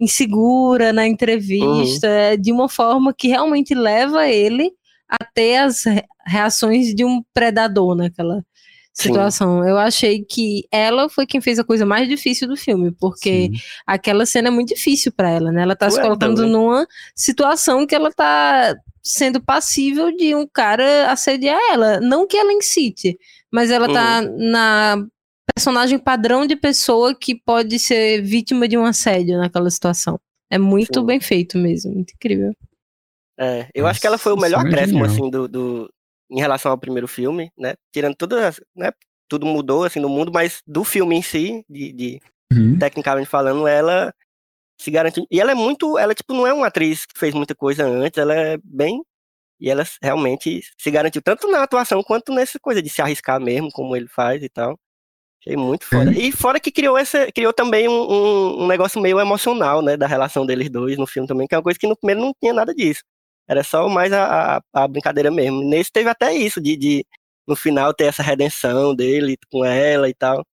insegura 0.00 0.92
na 0.92 1.06
entrevista 1.06 2.08
de 2.40 2.50
uma 2.52 2.68
forma 2.68 3.14
que 3.16 3.28
realmente 3.28 3.74
leva 3.74 4.26
ele 4.28 4.72
a 5.08 5.24
ter 5.24 5.58
as 5.58 5.84
re- 5.84 6.04
reações 6.26 6.94
de 6.94 7.04
um 7.04 7.22
predador 7.32 7.94
naquela 7.94 8.42
Sim. 8.94 9.08
situação. 9.08 9.66
Eu 9.66 9.78
achei 9.78 10.22
que 10.24 10.66
ela 10.70 11.08
foi 11.08 11.26
quem 11.26 11.40
fez 11.40 11.58
a 11.58 11.64
coisa 11.64 11.86
mais 11.86 12.08
difícil 12.08 12.46
do 12.46 12.56
filme, 12.56 12.92
porque 12.92 13.46
Sim. 13.46 13.52
aquela 13.86 14.26
cena 14.26 14.48
é 14.48 14.50
muito 14.50 14.74
difícil 14.74 15.10
pra 15.12 15.30
ela, 15.30 15.50
né? 15.50 15.62
Ela 15.62 15.74
tá 15.76 15.88
se 15.90 15.96
Ué, 15.96 16.02
colocando 16.02 16.36
também. 16.36 16.50
numa 16.52 16.86
situação 17.16 17.86
que 17.86 17.94
ela 17.94 18.10
tá 18.12 18.74
sendo 19.02 19.42
passível 19.42 20.14
de 20.14 20.34
um 20.34 20.46
cara 20.46 21.10
assediar 21.10 21.58
ela. 21.72 22.00
Não 22.00 22.26
que 22.26 22.36
ela 22.36 22.52
incite, 22.52 23.18
mas 23.50 23.70
ela 23.70 23.92
tá 23.92 24.20
na 24.22 25.04
personagem 25.54 25.98
padrão 25.98 26.46
de 26.46 26.54
pessoa 26.54 27.14
que 27.14 27.34
pode 27.34 27.78
ser 27.78 28.22
vítima 28.22 28.68
de 28.68 28.76
um 28.78 28.84
assédio 28.84 29.38
naquela 29.38 29.68
situação. 29.70 30.20
É 30.50 30.58
muito 30.58 31.00
Sim. 31.00 31.06
bem 31.06 31.18
feito 31.20 31.56
mesmo, 31.58 31.92
muito 31.92 32.12
incrível. 32.14 32.52
É, 33.40 33.66
eu 33.74 33.86
acho 33.86 34.00
que 34.00 34.06
ela 34.06 34.18
foi 34.18 34.32
o 34.32 34.36
Nossa, 34.36 34.46
melhor 34.48 34.64
é 34.64 34.68
acréscimo, 34.68 34.98
genial. 35.06 35.10
assim, 35.12 35.30
do, 35.30 35.48
do- 35.48 35.90
em 36.32 36.40
relação 36.40 36.72
ao 36.72 36.78
primeiro 36.78 37.06
filme, 37.06 37.52
né? 37.56 37.74
Tirando 37.92 38.16
tudo, 38.16 38.36
né? 38.74 38.90
Tudo 39.28 39.46
mudou, 39.46 39.84
assim, 39.84 40.00
no 40.00 40.08
mundo, 40.08 40.32
mas 40.32 40.62
do 40.66 40.82
filme 40.82 41.14
em 41.16 41.22
si, 41.22 41.64
de, 41.68 41.92
de- 41.92 42.20
Uhum. 42.52 42.78
tecnicamente 42.78 43.28
falando, 43.30 43.66
ela 43.66 44.12
se 44.78 44.90
garantiu. 44.90 45.26
E 45.30 45.40
ela 45.40 45.52
é 45.52 45.54
muito, 45.54 45.96
ela, 45.96 46.14
tipo, 46.14 46.34
não 46.34 46.46
é 46.46 46.52
uma 46.52 46.66
atriz 46.66 47.06
que 47.06 47.18
fez 47.18 47.32
muita 47.32 47.54
coisa 47.54 47.86
antes, 47.86 48.18
ela 48.18 48.34
é 48.34 48.58
bem... 48.62 49.02
E 49.60 49.70
ela 49.70 49.84
realmente 50.02 50.60
se 50.76 50.90
garantiu 50.90 51.22
tanto 51.22 51.48
na 51.48 51.62
atuação 51.62 52.02
quanto 52.02 52.34
nessa 52.34 52.58
coisa 52.58 52.82
de 52.82 52.90
se 52.90 53.00
arriscar 53.00 53.40
mesmo, 53.40 53.70
como 53.70 53.94
ele 53.94 54.08
faz 54.08 54.42
e 54.42 54.48
tal. 54.48 54.76
Achei 55.40 55.56
muito 55.56 55.84
foda. 55.86 56.12
E 56.12 56.32
fora 56.32 56.58
que 56.58 56.72
criou 56.72 56.98
essa, 56.98 57.30
criou 57.30 57.52
também 57.52 57.86
um, 57.88 57.92
um, 57.92 58.62
um 58.64 58.66
negócio 58.66 59.00
meio 59.00 59.20
emocional, 59.20 59.80
né, 59.80 59.96
da 59.96 60.08
relação 60.08 60.44
deles 60.44 60.68
dois 60.68 60.98
no 60.98 61.06
filme 61.06 61.28
também, 61.28 61.46
que 61.46 61.54
é 61.54 61.58
uma 61.58 61.62
coisa 61.62 61.78
que 61.78 61.86
no 61.86 61.96
primeiro 61.96 62.20
não 62.20 62.34
tinha 62.40 62.52
nada 62.52 62.74
disso. 62.74 63.02
Era 63.48 63.62
só 63.64 63.88
mais 63.88 64.12
a, 64.12 64.56
a, 64.56 64.62
a 64.84 64.88
brincadeira 64.88 65.30
mesmo. 65.30 65.62
Nesse 65.68 65.90
teve 65.92 66.08
até 66.08 66.34
isso, 66.34 66.60
de, 66.60 66.76
de 66.76 67.04
no 67.46 67.56
final 67.56 67.92
ter 67.92 68.04
essa 68.04 68.22
redenção 68.22 68.94
dele 68.94 69.36
com 69.50 69.64
ela 69.64 70.08
e 70.08 70.14
tal. 70.14 70.44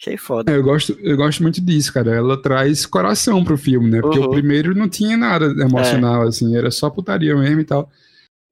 Achei 0.00 0.16
foda. 0.16 0.50
É, 0.52 0.56
Eu 0.56 0.62
gosto, 0.62 0.98
eu 1.00 1.16
gosto 1.16 1.42
muito 1.42 1.60
disso, 1.60 1.92
cara. 1.92 2.14
Ela 2.14 2.40
traz 2.40 2.84
coração 2.84 3.44
pro 3.44 3.56
filme, 3.56 3.88
né? 3.88 4.00
Porque 4.00 4.18
Uhum. 4.18 4.26
o 4.26 4.30
primeiro 4.30 4.74
não 4.74 4.88
tinha 4.88 5.16
nada 5.16 5.46
emocional, 5.62 6.22
assim, 6.22 6.56
era 6.56 6.70
só 6.72 6.90
putaria 6.90 7.36
mesmo 7.36 7.60
e 7.60 7.64
tal. 7.64 7.88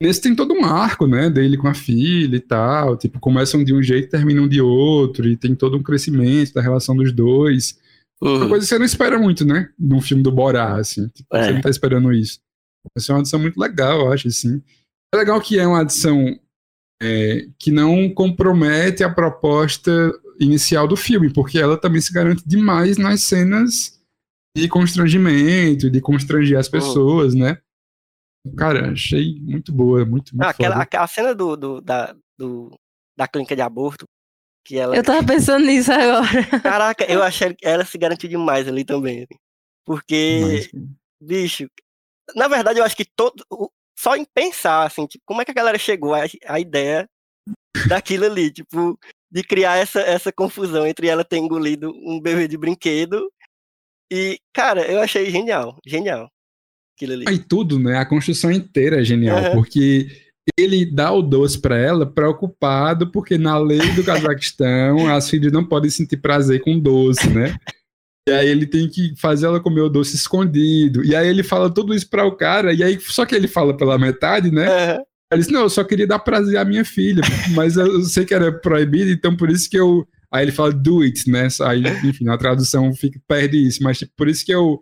Nesse 0.00 0.22
tem 0.22 0.34
todo 0.34 0.54
um 0.54 0.64
arco, 0.64 1.06
né? 1.06 1.28
Dele 1.28 1.56
com 1.58 1.66
a 1.68 1.74
filha 1.74 2.36
e 2.36 2.40
tal. 2.40 2.96
Tipo, 2.96 3.18
começam 3.20 3.62
de 3.64 3.74
um 3.74 3.82
jeito 3.82 4.06
e 4.06 4.10
terminam 4.10 4.48
de 4.48 4.60
outro. 4.60 5.26
E 5.28 5.36
tem 5.36 5.54
todo 5.54 5.76
um 5.76 5.82
crescimento 5.82 6.54
da 6.54 6.62
relação 6.62 6.96
dos 6.96 7.12
dois. 7.12 7.78
Uma 8.22 8.32
Uhum. 8.44 8.48
coisa 8.48 8.64
que 8.64 8.68
você 8.68 8.78
não 8.78 8.86
espera 8.86 9.18
muito, 9.18 9.44
né? 9.44 9.70
Num 9.78 10.00
filme 10.00 10.22
do 10.22 10.30
Borá, 10.32 10.76
assim. 10.78 11.08
Tipo, 11.08 11.36
É. 11.36 11.44
Você 11.44 11.52
não 11.52 11.60
tá 11.60 11.68
esperando 11.68 12.12
isso. 12.12 12.38
Essa 12.96 13.12
é 13.12 13.14
uma 13.14 13.20
adição 13.20 13.38
muito 13.38 13.58
legal, 13.58 14.00
eu 14.00 14.12
acho, 14.12 14.28
assim. 14.28 14.62
É 15.12 15.16
legal 15.18 15.40
que 15.40 15.58
é 15.58 15.66
uma 15.66 15.80
adição 15.80 16.38
é, 17.02 17.46
que 17.58 17.70
não 17.70 18.12
compromete 18.12 19.02
a 19.02 19.12
proposta 19.12 19.90
inicial 20.38 20.86
do 20.88 20.96
filme, 20.96 21.32
porque 21.32 21.58
ela 21.58 21.76
também 21.78 22.00
se 22.00 22.12
garante 22.12 22.42
demais 22.46 22.96
nas 22.96 23.22
cenas 23.22 24.00
de 24.56 24.68
constrangimento, 24.68 25.90
de 25.90 26.00
constranger 26.00 26.58
as 26.58 26.68
pessoas, 26.68 27.34
né? 27.34 27.58
Cara, 28.56 28.92
achei 28.92 29.38
muito 29.40 29.72
boa, 29.72 30.04
muito, 30.04 30.34
muito 30.34 30.42
Ah, 30.44 30.50
aquela, 30.50 30.74
foda. 30.74 30.82
aquela 30.82 31.06
cena 31.06 31.34
do, 31.34 31.56
do, 31.56 31.80
da, 31.80 32.16
do, 32.38 32.70
da 33.16 33.28
clínica 33.28 33.54
de 33.54 33.62
aborto, 33.62 34.06
que 34.66 34.76
ela. 34.76 34.96
Eu 34.96 35.04
tava 35.04 35.24
pensando 35.26 35.66
nisso 35.66 35.92
agora. 35.92 36.60
Caraca, 36.62 37.04
eu 37.04 37.22
achei 37.22 37.54
que 37.54 37.66
ela 37.66 37.84
se 37.84 37.98
garantiu 37.98 38.28
demais 38.28 38.66
ali 38.66 38.84
também. 38.84 39.24
assim. 39.24 39.34
Porque, 39.84 40.40
Mas, 40.42 40.70
bicho, 41.22 41.66
na 42.34 42.48
verdade 42.48 42.78
eu 42.78 42.84
acho 42.84 42.96
que 42.96 43.04
todo. 43.04 43.44
Só 43.98 44.16
em 44.16 44.24
pensar, 44.24 44.86
assim, 44.86 45.06
tipo, 45.06 45.22
como 45.26 45.42
é 45.42 45.44
que 45.44 45.50
a 45.50 45.54
galera 45.54 45.78
chegou 45.78 46.14
à, 46.14 46.22
à 46.46 46.58
ideia 46.58 47.08
daquilo 47.86 48.24
ali, 48.24 48.50
tipo, 48.50 48.98
de 49.30 49.42
criar 49.44 49.76
essa, 49.76 50.00
essa 50.00 50.32
confusão 50.32 50.86
entre 50.86 51.06
ela 51.06 51.24
ter 51.24 51.36
engolido 51.36 51.92
um 51.94 52.20
bebê 52.20 52.48
de 52.48 52.56
brinquedo. 52.56 53.30
E, 54.10 54.40
cara, 54.52 54.90
eu 54.90 55.00
achei 55.00 55.30
genial, 55.30 55.76
genial. 55.86 56.30
Aquilo 56.96 57.12
ali. 57.12 57.24
E 57.28 57.38
tudo, 57.38 57.78
né? 57.78 57.98
A 57.98 58.06
construção 58.06 58.50
inteira 58.50 59.00
é 59.00 59.04
genial, 59.04 59.38
Aham. 59.38 59.52
porque 59.52 60.08
ele 60.58 60.84
dá 60.84 61.12
o 61.12 61.22
doce 61.22 61.60
pra 61.60 61.78
ela 61.78 62.04
preocupado, 62.04 63.10
porque 63.10 63.38
na 63.38 63.56
lei 63.58 63.92
do 63.92 64.02
Cazaquistão 64.04 65.08
as 65.08 65.30
filhas 65.30 65.52
não 65.52 65.64
podem 65.64 65.90
sentir 65.90 66.16
prazer 66.16 66.60
com 66.60 66.78
doce, 66.78 67.28
né? 67.30 67.56
E 68.28 68.32
aí 68.32 68.48
ele 68.48 68.66
tem 68.66 68.88
que 68.88 69.14
fazer 69.16 69.46
ela 69.46 69.60
comer 69.60 69.80
o 69.80 69.88
doce 69.88 70.14
escondido. 70.14 71.04
E 71.04 71.16
aí 71.16 71.26
ele 71.28 71.42
fala 71.42 71.72
tudo 71.72 71.94
isso 71.94 72.08
para 72.08 72.26
o 72.26 72.36
cara, 72.36 72.72
e 72.72 72.82
aí 72.82 73.00
só 73.00 73.24
que 73.24 73.34
ele 73.34 73.48
fala 73.48 73.76
pela 73.76 73.98
metade, 73.98 74.50
né? 74.50 74.66
Aham. 74.66 75.04
Ele 75.32 75.40
disse: 75.40 75.52
Não, 75.52 75.62
eu 75.62 75.70
só 75.70 75.84
queria 75.84 76.06
dar 76.06 76.18
prazer 76.18 76.58
à 76.58 76.64
minha 76.64 76.84
filha, 76.84 77.22
mas 77.54 77.76
eu 77.76 78.02
sei 78.02 78.24
que 78.24 78.34
era 78.34 78.52
proibido, 78.52 79.10
então 79.10 79.36
por 79.36 79.48
isso 79.50 79.70
que 79.70 79.78
eu. 79.78 80.06
Aí 80.32 80.44
ele 80.44 80.52
fala 80.52 80.72
do 80.72 81.00
it, 81.02 81.28
né? 81.28 81.48
Aí, 81.62 81.82
enfim, 82.04 82.24
na 82.24 82.38
tradução 82.38 82.92
fica, 82.94 83.20
perde 83.26 83.56
isso, 83.66 83.82
mas 83.82 83.98
tipo, 83.98 84.12
por 84.16 84.28
isso 84.28 84.44
que 84.44 84.52
eu 84.54 84.80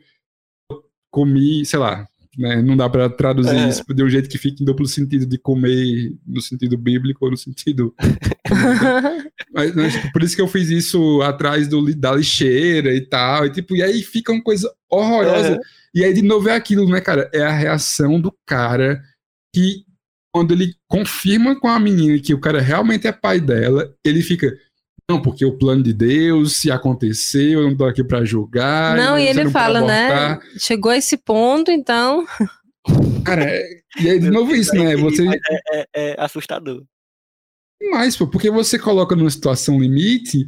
comi, 1.11 1.65
sei 1.65 1.79
lá, 1.79 2.07
né? 2.39 2.63
Não 2.63 2.77
dá 2.77 2.89
pra 2.89 3.09
traduzir 3.11 3.57
É. 3.57 3.69
isso 3.69 3.83
de 3.93 4.03
um 4.05 4.09
jeito 4.09 4.29
que 4.29 4.39
fique 4.39 4.63
em 4.63 4.67
duplo 4.67 4.87
sentido 4.87 5.27
de 5.27 5.37
comer 5.37 6.13
no 6.27 6.41
sentido 6.41 6.79
bíblico 6.79 7.25
ou 7.25 7.33
no 7.33 7.37
sentido. 7.37 7.93
Mas, 9.53 9.93
tipo, 9.93 10.13
por 10.13 10.23
isso 10.23 10.37
que 10.37 10.43
eu 10.43 10.49
fiz 10.49 10.69
isso 10.71 11.21
atrás 11.23 11.69
do, 11.69 11.95
da 11.95 12.15
lixeira 12.15 12.95
e 12.95 13.01
tal. 13.01 13.47
E, 13.47 13.51
tipo, 13.51 13.75
e 13.77 13.83
aí 13.83 14.03
fica 14.03 14.33
uma 14.33 14.43
coisa 14.43 14.73
horrorosa. 14.91 15.53
Aham. 15.55 15.59
E 15.95 16.05
aí, 16.05 16.13
de 16.15 16.23
novo, 16.23 16.49
é 16.49 16.55
aquilo, 16.55 16.89
né, 16.89 17.01
cara? 17.01 17.29
É 17.33 17.43
a 17.43 17.53
reação 17.53 18.21
do 18.21 18.33
cara 18.47 19.03
que, 19.55 19.85
quando 20.33 20.53
ele 20.53 20.75
confirma 20.87 21.59
com 21.59 21.69
a 21.69 21.81
menina 21.81 22.19
que 22.21 22.35
o 22.35 22.41
cara 22.41 22.61
realmente 22.61 23.07
é 23.07 23.13
pai 23.13 23.41
dela, 23.41 23.93
ele 24.05 24.23
fica. 24.23 24.57
Não, 25.11 25.23
porque 25.23 25.43
o 25.43 25.57
plano 25.57 25.83
de 25.83 25.95
Deus, 25.95 26.57
se 26.59 26.71
aconteceu, 26.71 27.63
eu 27.63 27.71
não 27.71 27.77
tô 27.77 27.87
aqui 27.87 28.05
pra 28.05 28.27
julgar. 28.27 28.95
Não, 28.95 29.13
mas 29.13 29.25
e 29.25 29.27
ele 29.29 29.41
pode 29.45 29.53
fala, 29.53 29.81
né? 29.81 30.39
Chegou 30.59 30.93
a 30.93 30.99
esse 30.99 31.17
ponto, 31.17 31.71
então. 31.71 32.27
Cara, 33.25 33.45
é- 33.45 33.81
e 34.03 34.11
aí, 34.11 34.19
de 34.21 34.31
novo, 34.31 34.55
isso, 34.55 34.75
né? 34.75 34.95
Você, 34.99 35.25
Mas 35.25 35.41
É, 35.51 35.81
é- 35.81 35.87
é 35.95 36.17
assustador. 36.19 36.83
mais, 37.91 38.17
pô, 38.19 38.27
porque 38.27 38.51
você 38.51 38.79
coloca 38.79 39.17
numa 39.17 39.31
situação 39.31 39.81
limite 39.81 40.47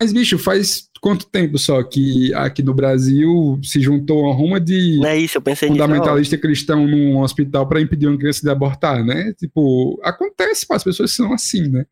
Mas, 0.00 0.12
bicho, 0.12 0.38
faz 0.38 0.88
quanto 1.00 1.26
tempo 1.26 1.56
só 1.58 1.82
que 1.82 2.32
aqui 2.34 2.62
no 2.62 2.74
Brasil 2.74 3.58
se 3.62 3.80
juntou 3.80 4.24
uma 4.24 4.34
ruma 4.34 4.60
de 4.60 4.98
Não 4.98 5.08
é 5.08 5.18
isso, 5.18 5.38
eu 5.38 5.42
pensei 5.42 5.70
nisso. 5.70 5.82
fundamentalista 5.82 6.36
cristão 6.36 6.86
num 6.86 7.18
hospital 7.18 7.66
para 7.66 7.80
impedir 7.80 8.06
uma 8.06 8.18
criança 8.18 8.42
de 8.42 8.50
abortar, 8.50 9.02
né? 9.04 9.32
Tipo, 9.38 9.98
acontece, 10.04 10.66
pô, 10.66 10.74
as 10.74 10.84
pessoas 10.84 11.12
são 11.12 11.32
assim, 11.32 11.66
né? 11.68 11.86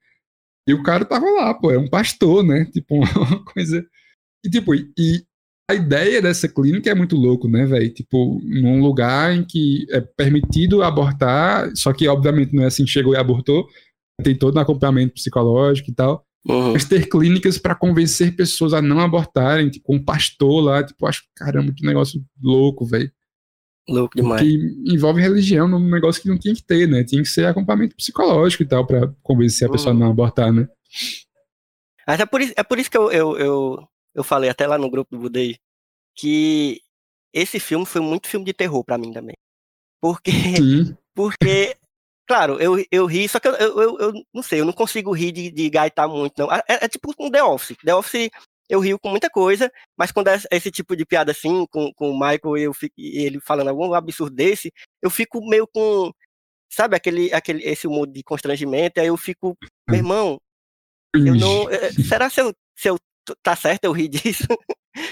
E 0.68 0.72
o 0.74 0.82
cara 0.82 1.04
tava 1.04 1.26
lá, 1.30 1.54
pô, 1.54 1.70
é 1.70 1.78
um 1.78 1.88
pastor, 1.88 2.42
né? 2.42 2.64
Tipo, 2.72 2.96
uma 2.96 3.44
coisa. 3.44 3.84
E, 4.44 4.50
tipo, 4.50 4.74
e 4.74 5.24
a 5.70 5.74
ideia 5.74 6.20
dessa 6.20 6.48
clínica 6.48 6.90
é 6.90 6.94
muito 6.94 7.16
louco, 7.16 7.48
né, 7.48 7.64
velho? 7.64 7.92
Tipo, 7.92 8.40
num 8.42 8.82
lugar 8.82 9.34
em 9.34 9.44
que 9.44 9.86
é 9.90 10.00
permitido 10.00 10.82
abortar, 10.82 11.70
só 11.74 11.92
que, 11.92 12.06
obviamente, 12.06 12.54
não 12.54 12.62
é 12.62 12.66
assim, 12.66 12.86
chegou 12.86 13.14
e 13.14 13.16
abortou, 13.16 13.66
tem 14.22 14.36
todo 14.36 14.56
um 14.56 14.60
acompanhamento 14.60 15.14
psicológico 15.14 15.90
e 15.90 15.94
tal. 15.94 16.24
Uhum. 16.46 16.74
Mas 16.74 16.84
ter 16.84 17.08
clínicas 17.08 17.56
para 17.56 17.74
convencer 17.74 18.36
pessoas 18.36 18.74
a 18.74 18.82
não 18.82 19.00
abortarem, 19.00 19.70
tipo, 19.70 19.94
um 19.94 20.02
pastor 20.02 20.62
lá, 20.62 20.84
tipo, 20.84 21.06
acho, 21.06 21.22
caramba, 21.34 21.72
que 21.72 21.86
negócio 21.86 22.22
louco, 22.42 22.84
velho. 22.84 23.10
Louco 23.88 24.16
demais. 24.16 24.40
Que 24.40 24.56
envolve 24.86 25.20
religião 25.20 25.68
num 25.68 25.78
negócio 25.90 26.22
que 26.22 26.28
não 26.28 26.38
tinha 26.38 26.54
que 26.54 26.62
ter, 26.62 26.88
né? 26.88 27.04
Tinha 27.04 27.22
que 27.22 27.28
ser 27.28 27.46
acompanhamento 27.46 27.94
psicológico 27.96 28.62
e 28.62 28.66
tal, 28.66 28.86
para 28.86 29.12
convencer 29.22 29.68
a 29.68 29.72
pessoa 29.72 29.92
a 29.92 29.94
Uhum. 29.94 30.00
não 30.00 30.10
abortar, 30.10 30.52
né? 30.52 30.68
Mas 32.06 32.20
é 32.20 32.26
por 32.26 32.40
isso, 32.40 32.52
é 32.56 32.62
por 32.62 32.78
isso 32.78 32.90
que 32.90 32.96
eu, 32.96 33.10
eu, 33.10 33.38
eu, 33.38 33.88
eu 34.14 34.24
falei 34.24 34.50
até 34.50 34.66
lá 34.66 34.78
no 34.78 34.90
grupo 34.90 35.10
do 35.14 35.20
Budei 35.22 35.58
que 36.14 36.80
esse 37.32 37.58
filme 37.58 37.84
foi 37.84 38.00
muito 38.00 38.28
filme 38.28 38.44
de 38.46 38.52
terror 38.52 38.84
pra 38.84 38.98
mim 38.98 39.12
também. 39.12 39.36
Porque, 40.00 40.30
Sim. 40.30 40.96
porque 41.14 41.76
claro, 42.26 42.58
eu, 42.60 42.82
eu 42.90 43.06
ri, 43.06 43.28
só 43.28 43.40
que 43.40 43.48
eu, 43.48 43.54
eu, 43.54 43.80
eu, 43.82 43.98
eu 43.98 44.12
não 44.32 44.42
sei, 44.42 44.60
eu 44.60 44.64
não 44.64 44.72
consigo 44.72 45.12
rir 45.12 45.32
de, 45.32 45.50
de 45.50 45.68
gaitar 45.70 46.06
muito, 46.08 46.38
não. 46.38 46.50
É, 46.52 46.62
é 46.68 46.88
tipo 46.88 47.12
um 47.18 47.30
The 47.30 47.42
Office. 47.42 47.76
The 47.84 47.94
Office 47.94 48.30
eu 48.68 48.80
rio 48.80 48.98
com 48.98 49.08
muita 49.10 49.28
coisa, 49.30 49.70
mas 49.96 50.10
quando 50.12 50.28
é 50.28 50.38
esse 50.50 50.70
tipo 50.70 50.96
de 50.96 51.04
piada 51.04 51.32
assim, 51.32 51.66
com, 51.70 51.92
com 51.94 52.10
o 52.10 52.18
Michael 52.18 52.56
e 52.58 52.62
eu 52.62 52.72
fico, 52.74 52.94
e 52.98 53.24
ele 53.24 53.40
falando 53.40 53.68
algum 53.68 53.92
absurdo 53.94 54.34
desse, 54.34 54.72
eu 55.02 55.10
fico 55.10 55.46
meio 55.46 55.66
com, 55.66 56.10
sabe, 56.72 56.96
aquele, 56.96 57.32
aquele, 57.32 57.62
esse 57.64 57.86
humor 57.86 58.06
de 58.06 58.22
constrangimento, 58.22 59.00
aí 59.00 59.06
eu 59.08 59.16
fico, 59.16 59.56
meu 59.88 59.98
irmão, 59.98 60.40
eu 61.14 61.34
não. 61.34 61.70
eh, 61.70 61.92
Será 61.92 62.28
se 62.30 62.40
eu, 62.40 62.52
se 62.76 62.88
eu 62.88 62.98
tá 63.42 63.54
certo 63.54 63.84
eu 63.84 63.92
rir 63.92 64.08
disso? 64.08 64.46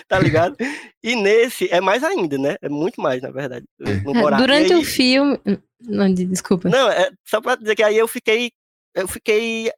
tá 0.07 0.19
ligado? 0.19 0.57
E 1.03 1.17
nesse 1.17 1.69
é 1.73 1.81
mais 1.81 2.05
ainda, 2.05 2.39
né? 2.39 2.57
É 2.63 2.69
muito 2.69 3.01
mais, 3.01 3.21
na 3.21 3.31
verdade. 3.31 3.67
No 3.79 3.89
É. 3.91 4.33
E 4.35 4.37
Durante 4.37 4.73
aí- 4.73 4.79
o 4.81 4.85
filme. 4.85 5.39
Não, 5.81 6.13
de- 6.13 6.25
desculpa. 6.27 6.69
Não, 6.69 6.89
é 6.89 7.11
só 7.27 7.41
pra 7.41 7.57
dizer 7.57 7.75
que 7.75 7.83
aí 7.83 7.97
eu 7.99 8.07
fiquei. 8.07 8.53
Eu 8.95 9.09
fiquei 9.09 9.73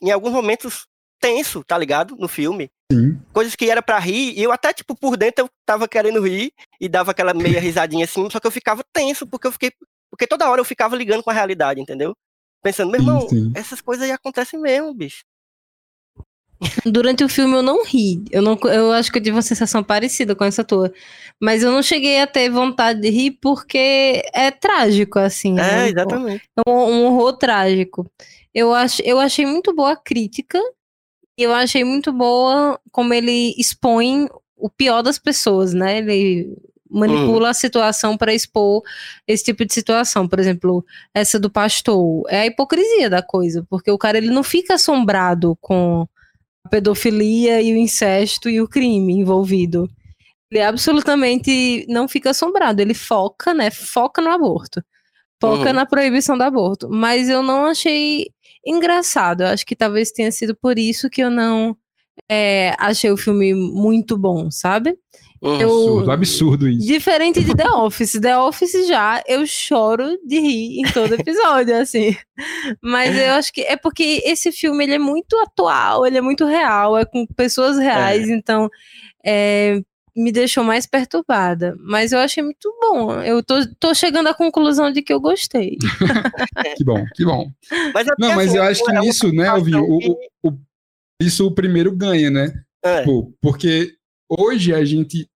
em 0.00 0.10
alguns 0.10 0.32
momentos 0.32 0.86
tenso, 1.22 1.62
tá 1.64 1.78
ligado? 1.78 2.16
No 2.18 2.28
filme. 2.28 2.68
Sim. 2.92 3.18
Coisas 3.32 3.54
que 3.54 3.70
era 3.70 3.80
pra 3.80 3.98
rir, 3.98 4.34
e 4.36 4.42
eu 4.42 4.52
até, 4.52 4.72
tipo, 4.72 4.94
por 4.94 5.16
dentro 5.16 5.44
eu 5.44 5.50
tava 5.64 5.88
querendo 5.88 6.20
rir 6.20 6.52
e 6.80 6.88
dava 6.88 7.12
aquela 7.12 7.32
meia 7.32 7.60
risadinha 7.62 8.04
assim, 8.04 8.28
só 8.28 8.40
que 8.40 8.46
eu 8.46 8.50
ficava 8.50 8.84
tenso, 8.92 9.26
porque 9.26 9.46
eu 9.46 9.52
fiquei. 9.52 9.72
Porque 10.10 10.26
toda 10.26 10.50
hora 10.50 10.60
eu 10.60 10.64
ficava 10.64 10.94
ligando 10.96 11.22
com 11.22 11.30
a 11.30 11.32
realidade, 11.32 11.80
entendeu? 11.80 12.14
Pensando, 12.62 12.90
meu 12.90 13.00
Sim, 13.00 13.06
irmão, 13.06 13.28
sim. 13.28 13.52
essas 13.54 13.80
coisas 13.80 14.04
aí 14.04 14.12
acontecem 14.12 14.60
mesmo, 14.60 14.92
bicho. 14.92 15.22
Durante 16.84 17.24
o 17.24 17.28
filme 17.28 17.54
eu 17.54 17.62
não 17.62 17.84
ri. 17.84 18.22
Eu, 18.30 18.42
não, 18.42 18.58
eu 18.64 18.92
acho 18.92 19.10
que 19.10 19.18
eu 19.18 19.22
tive 19.22 19.34
uma 19.34 19.42
sensação 19.42 19.82
parecida 19.82 20.34
com 20.36 20.44
essa 20.44 20.62
tua. 20.62 20.92
Mas 21.40 21.62
eu 21.62 21.72
não 21.72 21.82
cheguei 21.82 22.20
a 22.20 22.26
ter 22.26 22.48
vontade 22.50 23.00
de 23.00 23.10
rir 23.10 23.32
porque 23.40 24.22
é 24.32 24.50
trágico, 24.50 25.18
assim. 25.18 25.54
né? 25.54 25.86
É, 25.86 25.88
exatamente. 25.88 26.44
É 26.56 26.70
um, 26.70 26.72
um 26.72 27.06
horror 27.06 27.36
trágico. 27.36 28.08
Eu, 28.54 28.72
ach, 28.72 29.00
eu 29.04 29.18
achei 29.18 29.44
muito 29.46 29.74
boa 29.74 29.92
a 29.92 29.96
crítica. 29.96 30.60
E 31.38 31.42
eu 31.42 31.52
achei 31.54 31.82
muito 31.84 32.12
boa 32.12 32.78
como 32.90 33.14
ele 33.14 33.54
expõe 33.58 34.28
o 34.56 34.68
pior 34.68 35.02
das 35.02 35.18
pessoas, 35.18 35.72
né? 35.72 35.98
Ele 35.98 36.56
manipula 36.90 37.48
a 37.50 37.54
situação 37.54 38.18
para 38.18 38.34
expor 38.34 38.82
esse 39.26 39.44
tipo 39.44 39.64
de 39.64 39.72
situação. 39.72 40.28
Por 40.28 40.38
exemplo, 40.38 40.84
essa 41.14 41.38
do 41.40 41.50
pastor. 41.50 42.22
É 42.28 42.40
a 42.40 42.46
hipocrisia 42.46 43.08
da 43.08 43.22
coisa. 43.22 43.66
Porque 43.70 43.90
o 43.90 43.96
cara 43.98 44.18
ele 44.18 44.28
não 44.30 44.42
fica 44.42 44.74
assombrado 44.74 45.56
com 45.60 46.06
a 46.64 46.68
pedofilia 46.68 47.62
e 47.62 47.72
o 47.72 47.76
incesto 47.76 48.48
e 48.50 48.60
o 48.60 48.68
crime 48.68 49.14
envolvido. 49.14 49.88
Ele 50.50 50.60
absolutamente 50.62 51.86
não 51.88 52.06
fica 52.06 52.30
assombrado. 52.30 52.82
Ele 52.82 52.92
foca, 52.94 53.54
né? 53.54 53.70
Foca 53.70 54.20
no 54.20 54.28
aborto. 54.30 54.82
Foca 55.40 55.68
Uhum. 55.70 55.72
na 55.72 55.86
proibição 55.86 56.36
do 56.36 56.42
aborto. 56.44 56.88
Mas 56.90 57.28
eu 57.30 57.42
não 57.42 57.64
achei 57.66 58.26
engraçado. 58.64 59.42
Eu 59.42 59.48
acho 59.48 59.64
que 59.66 59.76
talvez 59.76 60.10
tenha 60.12 60.30
sido 60.32 60.54
por 60.54 60.78
isso 60.78 61.08
que 61.10 61.20
eu 61.22 61.30
não 61.30 61.76
é, 62.30 62.74
achei 62.78 63.10
o 63.10 63.16
filme 63.16 63.54
muito 63.54 64.16
bom, 64.16 64.50
sabe? 64.50 64.96
Eu- 65.44 65.54
Absurdo, 65.56 66.10
absurdo 66.12 66.68
isso. 66.68 66.86
Diferente 66.86 67.42
de 67.42 67.52
The 67.52 67.68
Office. 67.68 68.12
The 68.20 68.38
Office 68.38 68.86
já 68.86 69.20
eu 69.26 69.44
choro 69.44 70.16
de 70.24 70.38
rir 70.38 70.78
em 70.80 70.92
todo 70.92 71.14
episódio, 71.18 71.74
assim. 71.76 72.14
Mas 72.80 73.16
eu 73.16 73.32
acho 73.32 73.52
que 73.52 73.62
é 73.62 73.76
porque 73.76 74.22
esse 74.24 74.52
filme 74.52 74.84
ele 74.84 74.94
é 74.94 74.98
muito 75.00 75.36
atual, 75.38 76.06
ele 76.06 76.16
é 76.16 76.20
muito 76.20 76.44
real, 76.46 76.96
é 76.96 77.04
com 77.04 77.26
pessoas 77.26 77.76
reais, 77.76 78.28
então 78.28 78.68
é, 79.26 79.80
me 80.14 80.30
deixou 80.32 80.62
mais 80.62 80.86
perturbada. 80.86 81.76
Mas 81.80 82.12
eu 82.12 82.18
achei 82.18 82.42
muito 82.42 82.72
bom. 82.80 83.12
Eu 83.22 83.42
tô, 83.42 83.54
tô 83.80 83.94
chegando 83.94 84.28
à 84.28 84.34
conclusão 84.34 84.90
de 84.92 85.02
que 85.02 85.12
eu 85.12 85.20
gostei. 85.20 85.78
Que 86.76 86.84
bom, 86.84 87.04
que 87.14 87.24
bom. 87.24 87.50
Mas 87.94 88.06
é 88.06 88.10
Não, 88.18 88.34
mas 88.34 88.48
assim, 88.48 88.56
eu 88.58 88.62
acho 88.62 88.84
que 88.84 88.90
é 88.96 89.00
nisso, 89.00 89.32
né, 89.32 89.46
Alvinho, 89.48 89.84
o, 89.84 90.18
o- 90.42 90.58
isso 91.20 91.46
o 91.46 91.54
primeiro 91.54 91.94
ganha, 91.94 92.30
né? 92.30 92.52
É, 92.84 93.02
Pô, 93.04 93.32
porque 93.40 93.94
hoje 94.28 94.74
a 94.74 94.84
gente 94.84 95.28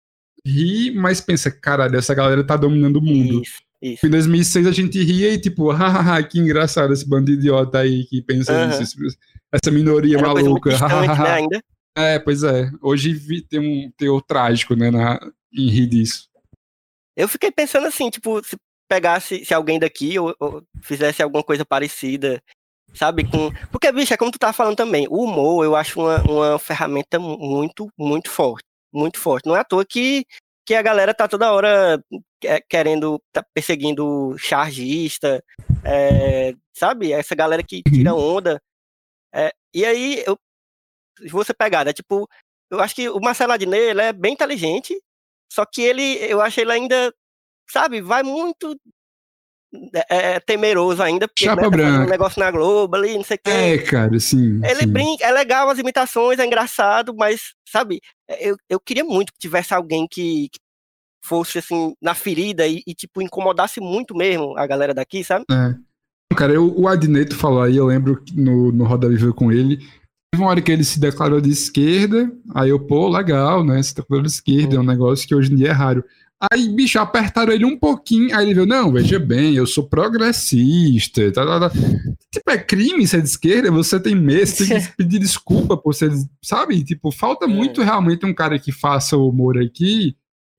ri, 0.45 0.91
mas 0.93 1.21
pensa, 1.21 1.51
caralho, 1.51 1.97
essa 1.97 2.15
galera 2.15 2.45
tá 2.45 2.57
dominando 2.57 2.97
o 2.97 3.03
mundo. 3.03 3.43
isso, 3.43 3.61
isso. 3.83 4.07
Em 4.07 4.11
2006 4.11 4.67
a 4.67 4.73
gente 4.73 5.03
ria 5.03 5.31
e 5.33 5.39
tipo, 5.41 5.71
hahaha, 5.73 6.23
que 6.23 6.39
engraçado 6.39 6.93
esse 6.93 7.09
bando 7.09 7.27
de 7.27 7.33
idiota 7.35 7.79
aí 7.79 8.05
que 8.07 8.21
pensa 8.23 8.53
Aham. 8.53 8.79
nisso, 8.79 8.97
essa 9.53 9.71
minoria 9.71 10.17
Era 10.19 10.27
maluca. 10.27 10.71
distante, 10.71 10.91
né, 10.91 11.07
hahaha. 11.07 11.35
ainda. 11.37 11.63
É, 11.97 12.19
pois 12.19 12.43
é. 12.43 12.71
Hoje 12.83 13.13
vi- 13.13 13.43
tem 13.43 13.59
um 13.61 13.91
teor 13.97 14.23
trágico, 14.23 14.75
né, 14.77 14.91
na, 14.91 15.19
em 15.53 15.69
rir 15.69 15.87
disso. 15.87 16.29
Eu 17.17 17.27
fiquei 17.29 17.51
pensando 17.51 17.87
assim, 17.87 18.11
tipo, 18.11 18.45
se 18.45 18.57
pegasse, 18.89 19.45
se 19.45 19.55
alguém 19.55 19.79
daqui 19.79 20.19
ou, 20.19 20.35
ou 20.39 20.63
fizesse 20.83 21.23
alguma 21.23 21.43
coisa 21.43 21.65
parecida, 21.65 22.41
sabe, 22.95 23.25
com... 23.25 23.51
Porque, 23.73 23.91
bicho, 23.91 24.13
é 24.13 24.17
como 24.17 24.31
tu 24.31 24.39
tá 24.39 24.53
falando 24.53 24.77
também, 24.77 25.07
o 25.09 25.25
humor 25.25 25.65
eu 25.65 25.75
acho 25.75 25.99
uma, 25.99 26.23
uma 26.23 26.59
ferramenta 26.59 27.19
mu- 27.19 27.39
muito, 27.39 27.89
muito 27.99 28.31
forte, 28.31 28.65
muito 28.93 29.19
forte. 29.19 29.47
Não 29.47 29.57
é 29.57 29.61
à 29.61 29.65
toa 29.65 29.85
que, 29.85 30.25
que 30.67 30.75
a 30.75 30.83
galera 30.83 31.15
tá 31.15 31.27
toda 31.27 31.51
hora 31.53 32.01
que- 32.41 32.61
querendo, 32.69 33.21
tá 33.33 33.43
perseguindo 33.55 34.37
chargista, 34.39 35.43
é, 35.83 36.55
sabe, 36.75 37.13
essa 37.13 37.35
galera 37.35 37.63
que 37.63 37.83
tira 37.83 38.15
onda. 38.15 38.61
É, 39.35 39.53
e 39.75 39.85
aí, 39.85 40.23
eu, 40.27 40.39
se 41.19 41.29
você 41.29 41.55
pegar, 41.55 41.85
né, 41.85 41.93
tipo, 41.93 42.29
eu 42.71 42.81
acho 42.81 42.95
que 42.95 43.09
o 43.09 43.21
Marcelo 43.21 43.53
Adnet, 43.53 43.83
ele 43.83 44.01
é 44.01 44.13
bem 44.13 44.33
inteligente, 44.33 44.99
só 45.53 45.65
que 45.65 45.83
ele, 45.83 46.17
eu 46.25 46.41
acho 46.41 46.61
ele 46.61 46.73
ainda, 46.73 47.13
sabe, 47.71 48.01
vai 48.01 48.23
muito 48.23 48.77
é, 49.95 50.35
é, 50.35 50.41
temeroso 50.41 51.03
ainda, 51.03 51.29
porque 51.29 51.45
Chapa 51.45 51.71
né, 51.71 51.83
tá 51.83 52.01
um 52.05 52.07
negócio 52.07 52.41
na 52.41 52.51
Globo 52.51 52.97
ali, 52.97 53.15
não 53.15 53.25
sei 53.25 53.37
o 53.37 53.41
quê. 53.43 53.51
É, 53.51 53.79
cara, 53.79 54.19
sim. 54.19 54.61
Ele 54.65 54.81
sim. 54.81 54.87
brinca, 54.87 55.25
é 55.25 55.33
legal 55.33 55.69
as 55.69 55.79
imitações, 55.79 56.39
é 56.39 56.47
engraçado, 56.47 57.15
mas, 57.15 57.55
sabe, 57.69 58.01
eu, 58.41 58.57
eu 58.69 58.81
queria 58.81 59.05
muito 59.05 59.33
que 59.33 59.39
tivesse 59.39 59.75
alguém 59.75 60.07
que, 60.11 60.49
que 60.51 60.59
fosse, 61.25 61.59
assim, 61.59 61.95
na 62.01 62.15
ferida 62.15 62.67
e, 62.67 62.83
e, 62.87 62.95
tipo, 62.95 63.23
incomodasse 63.23 63.81
muito 63.81 64.15
mesmo 64.15 64.57
a 64.57 64.67
galera 64.67 64.95
daqui, 64.95 65.23
sabe? 65.23 65.45
É. 65.51 65.75
Cara, 66.37 66.53
eu, 66.53 66.73
o 66.77 66.87
Adneto 66.87 67.35
falou 67.35 67.63
aí, 67.63 67.77
eu 67.77 67.87
lembro 67.87 68.23
que 68.23 68.39
no, 68.39 68.71
no 68.71 68.85
Roda 68.85 69.09
Viva 69.09 69.33
com 69.33 69.51
ele. 69.51 69.79
Teve 70.37 70.45
uma 70.45 70.51
hora 70.51 70.61
que 70.61 70.71
ele 70.71 70.85
se 70.85 71.01
declarou 71.01 71.41
de 71.41 71.49
esquerda, 71.49 72.31
aí 72.55 72.69
eu, 72.69 72.79
pô, 72.79 73.09
legal, 73.09 73.65
né? 73.65 73.83
Se 73.83 73.95
declarou 73.95 74.23
de 74.23 74.31
esquerda, 74.31 74.77
é 74.77 74.79
um 74.79 74.85
negócio 74.85 75.27
que 75.27 75.35
hoje 75.35 75.51
em 75.51 75.57
dia 75.57 75.69
é 75.69 75.73
raro. 75.73 76.05
Aí, 76.53 76.69
bicho, 76.69 76.99
apertaram 76.99 77.55
ele 77.55 77.65
um 77.65 77.79
pouquinho, 77.79 78.37
aí 78.37 78.45
ele 78.45 78.53
viu, 78.53 78.67
não, 78.67 78.93
veja 78.93 79.19
bem, 79.19 79.55
eu 79.55 79.67
sou 79.67 79.89
progressista, 79.89 81.33
tá, 81.33 81.47
tá, 81.47 81.71
tá. 81.71 81.79
Tipo, 82.31 82.51
é 82.51 82.59
crime 82.59 83.07
ser 83.07 83.23
de 83.23 83.29
esquerda, 83.29 83.71
você 83.71 83.99
tem 83.99 84.15
medo, 84.15 84.47
você 84.47 84.67
tem 84.67 84.79
que 84.79 84.93
pedir 84.99 85.19
desculpa 85.21 85.75
por 85.75 85.95
ser, 85.95 86.13
sabe? 86.45 86.85
Tipo, 86.85 87.11
falta 87.11 87.47
muito 87.47 87.81
realmente 87.81 88.27
um 88.27 88.35
cara 88.35 88.59
que 88.59 88.71
faça 88.71 89.17
o 89.17 89.31
humor 89.31 89.57
aqui, 89.57 90.15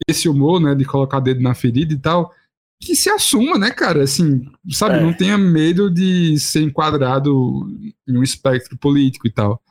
esse 0.08 0.28
humor, 0.28 0.60
né, 0.60 0.74
de 0.74 0.86
colocar 0.86 1.20
dedo 1.20 1.40
na 1.40 1.54
ferida 1.54 1.94
e 1.94 1.98
tal, 2.00 2.34
que 2.82 2.96
se 2.96 3.12
assuma, 3.12 3.60
né, 3.60 3.70
cara? 3.70 4.02
Assim, 4.04 4.44
sabe? 4.72 4.96
É. 4.96 5.04
Não 5.04 5.14
tenha 5.14 5.38
medo 5.38 5.88
de 5.92 6.40
ser 6.40 6.62
enquadrado 6.62 7.68
em 8.08 8.18
um 8.18 8.24
espectro 8.24 8.76
político 8.76 9.28
e 9.28 9.32
tal. 9.32 9.62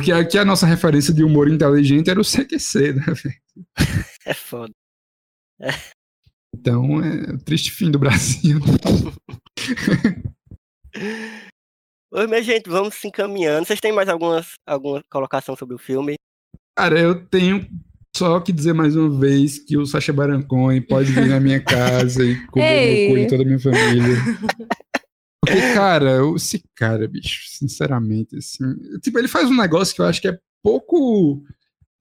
Porque 0.00 0.12
aqui 0.12 0.38
a 0.38 0.46
nossa 0.46 0.64
referência 0.64 1.12
de 1.12 1.22
humor 1.22 1.46
inteligente 1.46 2.08
era 2.08 2.18
o 2.18 2.24
CQC, 2.24 2.94
né? 2.94 3.04
velho? 3.08 3.36
É 4.24 4.32
foda. 4.32 4.72
Então, 6.54 7.04
é 7.04 7.34
o 7.34 7.38
triste 7.38 7.70
fim 7.70 7.90
do 7.90 7.98
Brasil. 7.98 8.58
Oi, 12.12 12.26
minha 12.26 12.42
gente, 12.42 12.70
vamos 12.70 12.94
se 12.94 13.08
encaminhando. 13.08 13.66
Vocês 13.66 13.78
têm 13.78 13.92
mais 13.92 14.08
algumas, 14.08 14.54
alguma 14.66 15.02
colocação 15.10 15.54
sobre 15.54 15.74
o 15.74 15.78
filme? 15.78 16.14
Cara, 16.78 16.98
eu 16.98 17.26
tenho 17.26 17.68
só 18.16 18.40
que 18.40 18.52
dizer 18.52 18.72
mais 18.72 18.96
uma 18.96 19.20
vez 19.20 19.58
que 19.58 19.76
o 19.76 19.84
Sacha 19.84 20.14
Baron 20.14 20.42
Cohen 20.42 20.80
pode 20.80 21.12
vir 21.12 21.26
na 21.26 21.40
minha 21.40 21.60
casa 21.62 22.24
e 22.24 22.40
comer 22.46 22.72
Ei. 22.72 23.06
meu 23.06 23.16
cu 23.16 23.18
e 23.18 23.26
toda 23.26 23.42
a 23.42 23.46
minha 23.46 23.60
família. 23.60 24.16
Porque, 25.44 25.60
cara, 25.74 26.20
esse 26.36 26.62
cara, 26.74 27.08
bicho, 27.08 27.48
sinceramente, 27.48 28.36
assim. 28.36 28.64
Tipo, 29.02 29.18
ele 29.18 29.28
faz 29.28 29.48
um 29.50 29.56
negócio 29.56 29.94
que 29.94 30.00
eu 30.00 30.06
acho 30.06 30.20
que 30.20 30.28
é 30.28 30.38
pouco 30.62 31.42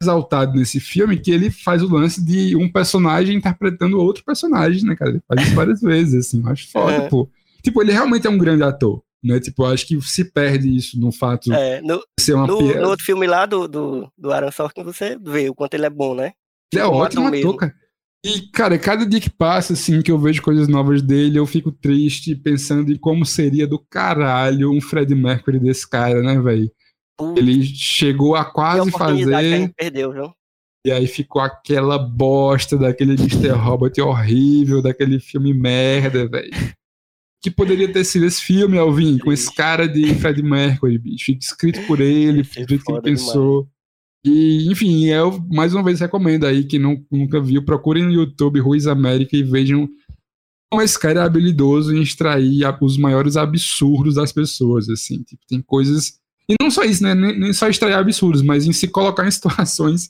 exaltado 0.01 0.57
nesse 0.57 0.79
filme, 0.79 1.17
que 1.19 1.31
ele 1.31 1.49
faz 1.49 1.81
o 1.81 1.87
lance 1.93 2.23
de 2.23 2.55
um 2.55 2.71
personagem 2.71 3.37
interpretando 3.37 3.99
outro 3.99 4.23
personagem, 4.23 4.83
né, 4.83 4.95
cara? 4.95 5.11
Ele 5.11 5.21
faz 5.27 5.41
isso 5.41 5.55
várias 5.55 5.81
vezes, 5.81 6.27
assim, 6.27 6.41
eu 6.41 6.49
acho 6.49 6.69
foda, 6.71 6.93
É. 6.93 7.09
pô. 7.09 7.29
Tipo, 7.61 7.81
ele 7.81 7.91
realmente 7.91 8.25
é 8.25 8.29
um 8.29 8.37
grande 8.37 8.63
ator, 8.63 9.01
né? 9.21 9.39
Tipo, 9.39 9.63
eu 9.63 9.67
acho 9.67 9.85
que 9.85 10.01
se 10.01 10.23
perde 10.31 10.73
isso 10.73 10.99
no 10.99 11.11
fato 11.11 11.51
É, 11.53 11.81
no, 11.81 11.97
de 11.97 12.23
ser 12.23 12.33
uma 12.33 12.47
no, 12.47 12.61
no 12.61 12.87
outro 12.89 13.05
filme 13.05 13.27
lá 13.27 13.45
do, 13.45 13.67
do, 13.67 14.09
do 14.17 14.31
Aaron 14.31 14.51
Sorkin, 14.51 14.83
você 14.83 15.17
vê 15.21 15.49
o 15.49 15.55
quanto 15.55 15.73
ele 15.73 15.85
é 15.85 15.89
bom, 15.89 16.15
né? 16.15 16.31
Ele 16.71 16.81
é 16.81 16.85
Tipo, 16.85 16.95
ótimo 16.95 17.27
ator 17.27 17.39
ator, 17.39 17.55
cara. 17.57 17.75
E, 18.25 18.41
cara, 18.51 18.77
cada 18.77 19.05
dia 19.05 19.21
que 19.21 19.29
passa, 19.29 19.73
assim, 19.73 20.01
que 20.01 20.11
eu 20.11 20.19
vejo 20.19 20.41
coisas 20.41 20.67
novas 20.67 21.01
dele, 21.01 21.39
eu 21.39 21.45
fico 21.45 21.71
triste 21.71 22.35
pensando 22.35 22.91
em 22.91 22.97
como 22.97 23.25
seria 23.25 23.65
do 23.65 23.79
caralho 23.79 24.71
um 24.71 24.81
Fred 24.81 25.15
Mercury 25.15 25.59
desse 25.59 25.89
cara, 25.89 26.21
né, 26.21 26.39
velho? 26.39 26.69
Ele 27.35 27.63
chegou 27.63 28.35
a 28.35 28.45
quase 28.45 28.91
fazer, 28.91 29.73
perdeu, 29.75 30.11
viu? 30.11 30.33
e 30.85 30.91
aí 30.91 31.07
ficou 31.07 31.41
aquela 31.41 31.97
bosta 31.97 32.77
daquele 32.77 33.13
Mr. 33.13 33.49
Robot 33.49 34.01
horrível, 34.01 34.81
daquele 34.81 35.19
filme 35.19 35.53
merda, 35.53 36.27
velho. 36.27 36.51
Que 37.41 37.51
poderia 37.51 37.91
ter 37.91 38.03
sido 38.03 38.25
esse 38.25 38.41
filme, 38.41 38.77
Alvin, 38.77 39.17
com 39.17 39.31
esse 39.31 39.53
cara 39.53 39.87
de 39.87 40.13
Fred 40.15 40.41
Mercury, 40.41 40.97
bicho, 40.97 41.31
escrito 41.31 41.85
por 41.85 42.01
ele, 42.01 42.41
do 42.41 42.67
jeito 42.67 42.83
que 42.83 42.91
ele 42.91 43.01
pensou. 43.01 43.67
E, 44.25 44.69
enfim, 44.69 45.05
eu 45.05 45.39
mais 45.49 45.73
uma 45.73 45.83
vez 45.83 45.99
recomendo 45.99 46.45
aí, 46.45 46.63
que 46.65 46.77
não, 46.77 47.03
nunca 47.09 47.39
viu, 47.39 47.63
procurem 47.63 48.03
no 48.03 48.11
YouTube 48.11 48.59
Ruiz 48.59 48.85
América 48.87 49.35
e 49.37 49.43
vejam 49.43 49.89
como 50.71 50.83
esse 50.83 50.99
cara 50.99 51.21
é 51.21 51.23
habilidoso 51.23 51.95
em 51.95 52.01
extrair 52.01 52.63
os 52.81 52.97
maiores 52.97 53.35
absurdos 53.37 54.15
das 54.15 54.31
pessoas, 54.31 54.87
assim. 54.89 55.23
Tipo, 55.23 55.41
tem 55.47 55.61
coisas. 55.61 56.19
E 56.47 56.55
não 56.61 56.69
só 56.69 56.83
isso, 56.83 57.01
né? 57.01 57.15
Nem, 57.15 57.39
nem 57.39 57.53
só 57.53 57.67
extrair 57.67 57.93
absurdos, 57.93 58.41
mas 58.41 58.65
em 58.67 58.73
se 58.73 58.87
colocar 58.87 59.27
em 59.27 59.31
situações 59.31 60.09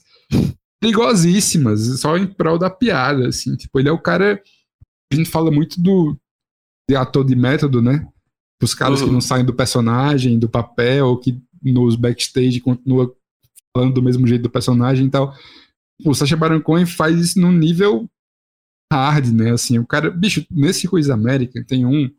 perigosíssimas, 0.80 2.00
só 2.00 2.16
em 2.16 2.26
prol 2.26 2.58
da 2.58 2.68
piada, 2.70 3.28
assim. 3.28 3.56
Tipo, 3.56 3.78
ele 3.78 3.88
é 3.88 3.92
o 3.92 3.98
cara. 3.98 4.42
A 5.12 5.16
gente 5.16 5.30
fala 5.30 5.50
muito 5.50 5.80
do 5.80 6.16
de 6.88 6.96
ator 6.96 7.24
de 7.24 7.36
método, 7.36 7.80
né? 7.80 8.06
Os 8.62 8.74
caras 8.74 9.00
que 9.00 9.06
Uhum. 9.06 9.12
não 9.12 9.20
saem 9.20 9.44
do 9.44 9.54
personagem, 9.54 10.38
do 10.38 10.48
papel, 10.48 11.06
ou 11.06 11.16
que 11.16 11.40
nos 11.62 11.96
backstage 11.96 12.60
continua 12.60 13.14
falando 13.76 13.94
do 13.94 14.02
mesmo 14.02 14.26
jeito 14.26 14.42
do 14.42 14.50
personagem 14.50 15.06
e 15.06 15.10
tal. 15.10 15.34
O 16.04 16.14
Sacha 16.14 16.36
Baron 16.36 16.60
Cohen 16.60 16.86
faz 16.86 17.18
isso 17.18 17.40
num 17.40 17.52
nível 17.52 18.08
hard, 18.92 19.26
né? 19.32 19.52
Assim, 19.52 19.78
o 19.78 19.86
cara, 19.86 20.10
bicho, 20.10 20.44
nesse 20.50 20.86
Ruiz 20.86 21.10
América 21.10 21.64
tem 21.64 21.84
um 21.86 22.10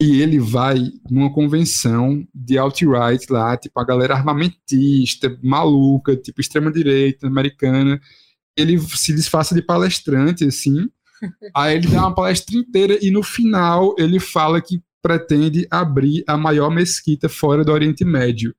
e 0.00 0.22
ele 0.22 0.38
vai 0.38 0.92
numa 1.10 1.32
convenção 1.32 2.24
de 2.32 2.56
alt-right 2.56 3.26
lá, 3.30 3.56
tipo 3.56 3.78
a 3.80 3.84
galera 3.84 4.14
armamentista, 4.14 5.36
maluca, 5.42 6.16
tipo 6.16 6.40
extrema 6.40 6.70
direita 6.70 7.26
americana. 7.26 8.00
Ele 8.56 8.78
se 8.78 9.12
disfarça 9.12 9.54
de 9.54 9.62
palestrante 9.62 10.44
assim. 10.44 10.88
Aí 11.54 11.76
ele 11.76 11.88
dá 11.88 12.00
uma 12.02 12.14
palestra 12.14 12.56
inteira 12.56 12.96
e 13.02 13.10
no 13.10 13.24
final 13.24 13.94
ele 13.98 14.20
fala 14.20 14.60
que 14.60 14.80
pretende 15.02 15.66
abrir 15.68 16.22
a 16.28 16.36
maior 16.36 16.70
mesquita 16.70 17.28
fora 17.28 17.64
do 17.64 17.72
Oriente 17.72 18.04
Médio. 18.04 18.54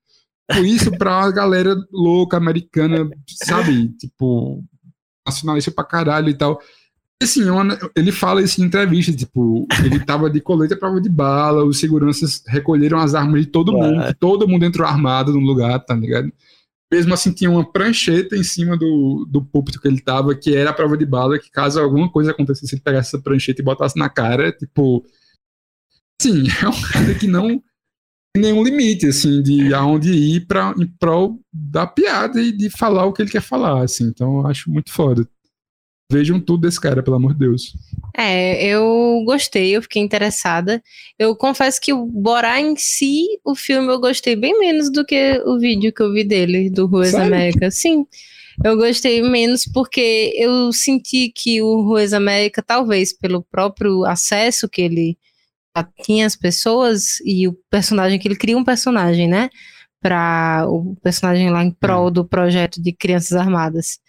Por 0.51 0.65
isso, 0.65 0.91
pra 0.97 1.19
uma 1.19 1.31
galera 1.31 1.75
louca, 1.91 2.37
americana, 2.37 3.09
sabe? 3.27 3.89
Tipo, 3.99 4.63
nacionalista 5.27 5.71
pra 5.71 5.83
caralho 5.83 6.29
e 6.29 6.33
tal. 6.33 6.59
E, 7.21 7.25
Assim, 7.25 7.43
é 7.43 7.51
ele 7.95 8.11
fala 8.11 8.41
isso 8.41 8.61
em 8.61 8.65
entrevista, 8.65 9.11
tipo, 9.13 9.67
ele 9.83 9.99
tava 9.99 10.29
de 10.29 10.39
colete 10.39 10.73
à 10.73 10.77
prova 10.77 11.01
de 11.01 11.09
bala, 11.09 11.65
os 11.65 11.77
seguranças 11.77 12.41
recolheram 12.47 12.97
as 12.97 13.13
armas 13.13 13.41
de 13.41 13.47
todo 13.47 13.73
mundo, 13.73 13.99
Ah. 13.99 14.13
todo 14.17 14.47
mundo 14.47 14.65
entrou 14.65 14.87
armado 14.87 15.33
no 15.33 15.39
lugar, 15.39 15.77
tá 15.81 15.93
ligado? 15.93 16.31
Mesmo 16.91 17.13
assim, 17.13 17.31
tinha 17.31 17.51
uma 17.51 17.69
prancheta 17.69 18.35
em 18.35 18.43
cima 18.43 18.75
do, 18.75 19.27
do 19.29 19.43
púlpito 19.43 19.79
que 19.79 19.87
ele 19.87 20.01
tava, 20.01 20.33
que 20.33 20.55
era 20.55 20.71
a 20.71 20.73
prova 20.73 20.97
de 20.97 21.05
bala, 21.05 21.37
que 21.37 21.51
caso 21.51 21.79
alguma 21.79 22.09
coisa 22.09 22.31
acontecesse, 22.31 22.73
ele 22.73 22.81
pegasse 22.81 23.09
essa 23.09 23.21
prancheta 23.21 23.61
e 23.61 23.65
botasse 23.65 23.99
na 23.99 24.09
cara, 24.09 24.51
tipo. 24.51 25.05
Sim, 26.21 26.45
é 26.63 26.67
um 26.67 26.81
cara 26.81 27.13
que 27.15 27.27
não 27.27 27.61
nenhum 28.37 28.63
limite, 28.63 29.07
assim, 29.07 29.41
de 29.41 29.73
aonde 29.73 30.11
ir 30.11 30.45
pra, 30.45 30.73
em 30.77 30.87
prol 30.99 31.39
da 31.51 31.87
piada 31.87 32.41
e 32.41 32.51
de 32.51 32.69
falar 32.69 33.05
o 33.05 33.13
que 33.13 33.21
ele 33.21 33.31
quer 33.31 33.41
falar, 33.41 33.83
assim. 33.83 34.05
Então, 34.05 34.39
eu 34.39 34.47
acho 34.47 34.69
muito 34.69 34.91
foda. 34.91 35.27
Vejam 36.11 36.39
tudo 36.39 36.61
desse 36.61 36.81
cara, 36.81 37.03
pelo 37.03 37.17
amor 37.17 37.33
de 37.33 37.39
Deus. 37.39 37.73
É, 38.17 38.65
eu 38.65 39.21
gostei, 39.25 39.75
eu 39.75 39.81
fiquei 39.81 40.01
interessada. 40.01 40.81
Eu 41.19 41.35
confesso 41.35 41.79
que 41.79 41.93
o 41.93 42.03
Borá 42.03 42.59
em 42.59 42.75
si, 42.75 43.25
o 43.45 43.53
filme, 43.53 43.89
eu 43.89 43.99
gostei 43.99 44.35
bem 44.35 44.57
menos 44.57 44.91
do 44.91 45.05
que 45.05 45.39
o 45.45 45.59
vídeo 45.59 45.93
que 45.93 46.01
eu 46.01 46.11
vi 46.11 46.23
dele, 46.23 46.69
do 46.69 46.89
Sério? 47.03 47.27
América. 47.27 47.69
Sim, 47.69 48.07
eu 48.65 48.75
gostei 48.75 49.21
menos 49.21 49.65
porque 49.65 50.33
eu 50.35 50.73
senti 50.73 51.31
que 51.33 51.61
o 51.61 51.81
Ruas 51.83 52.11
América, 52.11 52.63
talvez 52.63 53.13
pelo 53.13 53.43
próprio 53.43 54.03
acesso 54.03 54.67
que 54.67 54.81
ele 54.81 55.17
tinha 55.83 56.25
às 56.25 56.35
pessoas 56.35 57.19
e 57.25 57.47
o 57.47 57.53
personagem, 57.69 58.19
que 58.19 58.27
ele 58.27 58.35
cria 58.35 58.57
um 58.57 58.63
personagem, 58.63 59.27
né? 59.27 59.49
Para 60.01 60.65
o 60.67 60.95
personagem 61.03 61.49
lá 61.49 61.63
em 61.63 61.71
prol 61.71 62.09
do 62.09 62.25
projeto 62.25 62.81
de 62.81 62.93
Crianças 62.93 63.33
Armadas 63.33 63.99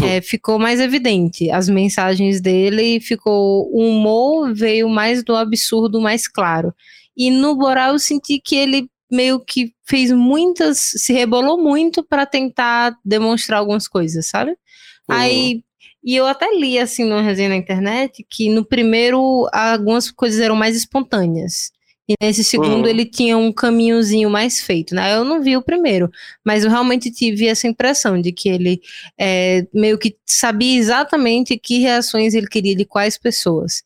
é, 0.00 0.20
ficou 0.20 0.58
mais 0.58 0.80
evidente. 0.80 1.50
As 1.50 1.68
mensagens 1.68 2.40
dele 2.40 3.00
ficou. 3.00 3.68
O 3.72 3.90
humor 3.90 4.54
veio 4.54 4.88
mais 4.88 5.22
do 5.22 5.34
absurdo, 5.34 6.00
mais 6.00 6.26
claro. 6.26 6.74
E 7.16 7.30
no 7.30 7.56
Borá 7.56 7.88
eu 7.88 7.98
senti 7.98 8.40
que 8.40 8.56
ele 8.56 8.88
meio 9.10 9.38
que 9.40 9.72
fez 9.84 10.10
muitas. 10.10 10.78
se 10.78 11.12
rebolou 11.12 11.60
muito 11.60 12.02
para 12.02 12.24
tentar 12.24 12.96
demonstrar 13.04 13.58
algumas 13.58 13.86
coisas, 13.86 14.26
sabe? 14.26 14.56
Aí. 15.08 15.62
E 16.04 16.16
eu 16.16 16.26
até 16.26 16.50
li 16.56 16.78
assim 16.78 17.04
numa 17.04 17.22
resenha 17.22 17.48
na 17.50 17.56
internet 17.56 18.24
que 18.28 18.48
no 18.50 18.64
primeiro 18.64 19.48
algumas 19.52 20.10
coisas 20.10 20.40
eram 20.40 20.56
mais 20.56 20.76
espontâneas. 20.76 21.70
E 22.08 22.14
nesse 22.20 22.42
segundo 22.42 22.84
Uhum. 22.84 22.86
ele 22.88 23.04
tinha 23.06 23.38
um 23.38 23.52
caminhozinho 23.52 24.28
mais 24.28 24.60
feito, 24.60 24.92
né? 24.94 25.14
Eu 25.14 25.24
não 25.24 25.40
vi 25.40 25.56
o 25.56 25.62
primeiro, 25.62 26.10
mas 26.44 26.64
eu 26.64 26.70
realmente 26.70 27.10
tive 27.12 27.46
essa 27.46 27.68
impressão 27.68 28.20
de 28.20 28.32
que 28.32 28.48
ele 28.48 28.80
é, 29.18 29.64
meio 29.72 29.96
que 29.96 30.16
sabia 30.26 30.76
exatamente 30.76 31.56
que 31.56 31.78
reações 31.78 32.34
ele 32.34 32.48
queria 32.48 32.74
de 32.74 32.84
quais 32.84 33.16
pessoas. 33.16 33.84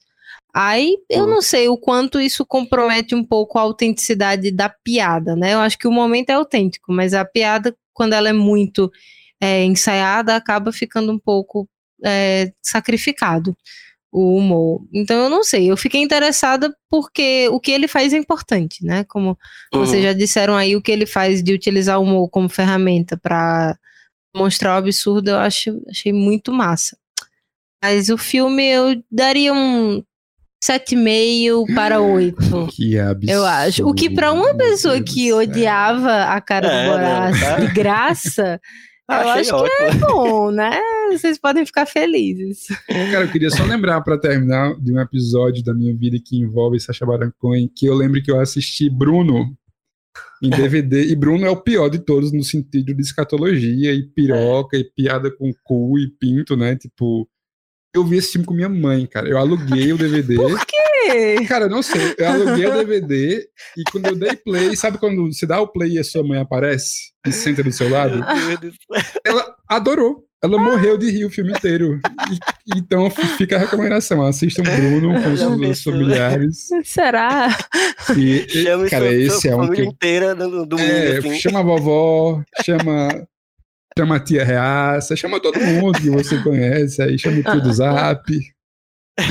Aí 0.54 0.96
eu 1.10 1.24
Uhum. 1.24 1.30
não 1.30 1.42
sei 1.42 1.68
o 1.68 1.76
quanto 1.76 2.18
isso 2.18 2.46
compromete 2.46 3.14
um 3.14 3.22
pouco 3.22 3.58
a 3.58 3.62
autenticidade 3.62 4.50
da 4.50 4.70
piada, 4.70 5.36
né? 5.36 5.52
Eu 5.52 5.58
acho 5.60 5.76
que 5.78 5.86
o 5.86 5.92
momento 5.92 6.30
é 6.30 6.32
autêntico, 6.32 6.90
mas 6.92 7.12
a 7.12 7.22
piada, 7.26 7.76
quando 7.92 8.14
ela 8.14 8.30
é 8.30 8.32
muito 8.32 8.90
é, 9.38 9.62
ensaiada, 9.64 10.34
acaba 10.34 10.72
ficando 10.72 11.12
um 11.12 11.18
pouco 11.18 11.68
é, 12.04 12.52
sacrificado 12.62 13.56
o 14.12 14.36
humor. 14.38 14.80
Então 14.94 15.24
eu 15.24 15.28
não 15.30 15.42
sei, 15.44 15.70
eu 15.70 15.76
fiquei 15.76 16.00
interessada 16.00 16.74
porque 16.88 17.48
o 17.50 17.60
que 17.60 17.70
ele 17.70 17.86
faz 17.86 18.14
é 18.14 18.16
importante, 18.16 18.82
né? 18.84 19.04
Como 19.04 19.36
vocês 19.72 19.98
Uhum. 19.98 20.02
já 20.04 20.12
disseram 20.14 20.56
aí, 20.56 20.74
o 20.74 20.80
que 20.80 20.90
ele 20.90 21.04
faz 21.06 21.42
de 21.42 21.52
utilizar 21.52 21.98
o 21.98 22.02
humor 22.02 22.28
como 22.30 22.48
ferramenta 22.48 23.16
para 23.16 23.76
mostrar 24.34 24.74
o 24.74 24.78
absurdo, 24.78 25.30
eu 25.30 25.38
acho, 25.38 25.82
achei 25.90 26.12
muito 26.12 26.50
massa. 26.52 26.96
Mas 27.82 28.08
o 28.08 28.16
filme 28.16 28.64
eu 28.64 29.02
daria 29.10 29.52
um 29.52 30.02
7,5 30.64 31.66
para 31.74 32.00
8. 32.00 32.36
Que 32.74 32.98
absurdo. 32.98 33.30
Eu 33.30 33.44
acho. 33.44 33.86
O 33.86 33.92
que 33.94 34.08
para 34.10 34.32
uma 34.32 34.54
pessoa 34.56 35.02
que 35.02 35.32
odiava 35.32 36.24
a 36.24 36.40
cara 36.40 36.66
É, 36.68 36.84
do 36.86 36.98
não, 36.98 37.40
tá. 37.40 37.60
de 37.60 37.72
graça, 37.74 38.60
Ah, 39.08 39.22
eu 39.22 39.28
achei 39.28 39.40
acho 39.42 39.50
que 39.50 39.54
ótimo. 39.54 39.86
é 39.86 39.94
bom, 40.10 40.50
né? 40.50 40.80
Vocês 41.12 41.38
podem 41.38 41.64
ficar 41.64 41.86
felizes. 41.86 42.66
Cara, 42.88 43.24
eu 43.24 43.30
queria 43.30 43.50
só 43.50 43.64
lembrar 43.64 44.00
pra 44.00 44.18
terminar 44.18 44.74
de 44.80 44.92
um 44.92 45.00
episódio 45.00 45.62
da 45.62 45.72
minha 45.72 45.94
vida 45.96 46.16
que 46.24 46.36
envolve 46.36 46.80
Sacha 46.80 47.06
Baron 47.06 47.30
Cohen, 47.38 47.70
que 47.74 47.86
eu 47.86 47.94
lembro 47.94 48.20
que 48.22 48.30
eu 48.30 48.40
assisti 48.40 48.90
Bruno 48.90 49.56
em 50.42 50.50
DVD, 50.50 51.04
e 51.04 51.16
Bruno 51.16 51.46
é 51.46 51.50
o 51.50 51.62
pior 51.62 51.88
de 51.88 51.98
todos 51.98 52.32
no 52.32 52.42
sentido 52.42 52.94
de 52.94 53.02
escatologia 53.02 53.92
e 53.92 54.02
piroca 54.02 54.76
e 54.76 54.84
piada 54.84 55.30
com 55.30 55.52
cu 55.62 55.98
e 55.98 56.08
pinto, 56.08 56.56
né? 56.56 56.76
Tipo, 56.76 57.28
eu 57.94 58.04
vi 58.04 58.18
esse 58.18 58.32
filme 58.32 58.46
com 58.46 58.52
minha 58.54 58.68
mãe, 58.68 59.06
cara. 59.06 59.28
Eu 59.28 59.38
aluguei 59.38 59.92
o 59.92 59.98
DVD. 59.98 60.36
Por 60.36 60.66
quê? 60.66 60.75
Cara, 61.46 61.64
eu 61.66 61.70
não 61.70 61.82
sei. 61.82 62.14
Eu 62.18 62.28
aluguei 62.28 62.66
o 62.66 62.72
DVD 62.74 63.46
e 63.76 63.82
quando 63.90 64.06
eu 64.06 64.16
dei 64.16 64.36
play, 64.36 64.76
sabe 64.76 64.98
quando 64.98 65.32
você 65.32 65.46
dá 65.46 65.60
o 65.60 65.68
play 65.68 65.92
e 65.92 65.98
a 65.98 66.04
sua 66.04 66.22
mãe 66.22 66.40
aparece 66.40 67.12
e 67.26 67.32
senta 67.32 67.62
do 67.62 67.72
seu 67.72 67.88
lado? 67.90 68.24
Ela 69.24 69.54
adorou. 69.68 70.24
ela 70.42 70.58
morreu 70.58 70.96
de 70.98 71.10
rir 71.10 71.24
o 71.24 71.30
filme 71.30 71.50
inteiro. 71.52 72.00
E- 72.30 72.78
então 72.78 73.08
fica 73.10 73.56
a 73.56 73.58
recomendação: 73.58 74.22
assistam 74.24 74.62
Bruno 74.62 75.20
com 75.22 75.32
os 75.32 75.40
seus 75.40 75.58
né? 75.58 75.74
familiares. 75.92 76.66
Será? 76.84 77.48
E, 78.16 78.46
e, 78.46 78.48
Chame 78.62 78.90
cara, 78.90 79.12
esse 79.12 79.48
é 79.48 79.56
um 79.56 79.68
que. 79.70 79.82
inteira 79.82 80.34
do, 80.34 80.64
do 80.66 80.78
mundo, 80.78 80.90
É, 80.90 81.18
assim. 81.18 81.38
chama 81.38 81.60
a 81.60 81.62
vovó, 81.62 82.42
chama, 82.64 83.26
chama 83.98 84.16
a 84.16 84.20
tia 84.20 84.44
Reaça, 84.44 85.16
chama 85.16 85.40
todo 85.40 85.58
mundo 85.58 85.98
que 86.00 86.10
você 86.10 86.40
conhece, 86.42 87.02
aí 87.02 87.18
chama 87.18 87.38
o 87.40 87.42
tio 87.42 87.60
do 87.60 87.72
Zap. 87.72 88.22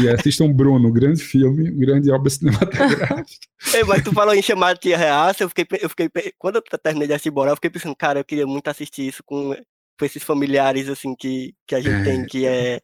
E 0.02 0.10
assistam 0.10 0.52
Bruno, 0.52 0.92
grande 0.92 1.24
filme, 1.24 1.70
grande 1.72 2.12
obra 2.12 2.30
cinematográfica. 2.30 3.26
Ei, 3.74 3.84
mas 3.84 4.04
tu 4.04 4.12
falou 4.12 4.34
em 4.34 4.42
chamar 4.42 4.74
de 4.74 4.80
tia 4.82 4.98
reaça, 4.98 5.44
eu 5.44 5.50
fiquei, 5.50 5.66
eu 5.80 5.90
fiquei, 5.90 6.10
quando 6.40 6.56
eu 6.56 6.62
terminei 6.80 7.08
de 7.08 7.14
assistir 7.14 7.30
Borá, 7.32 7.52
eu 7.52 7.56
fiquei 7.56 7.70
pensando, 7.70 7.96
cara, 7.96 8.20
eu 8.20 8.26
queria 8.26 8.48
muito 8.48 8.68
assistir 8.68 9.08
isso 9.08 9.24
com, 9.24 9.54
com 10.00 10.06
esses 10.06 10.24
familiares, 10.24 10.90
assim, 10.90 11.16
que, 11.16 11.54
que 11.68 11.76
a 11.76 11.82
gente 11.82 12.02
É. 12.02 12.04
tem, 12.04 12.26
que 12.26 12.46
é, 12.48 12.82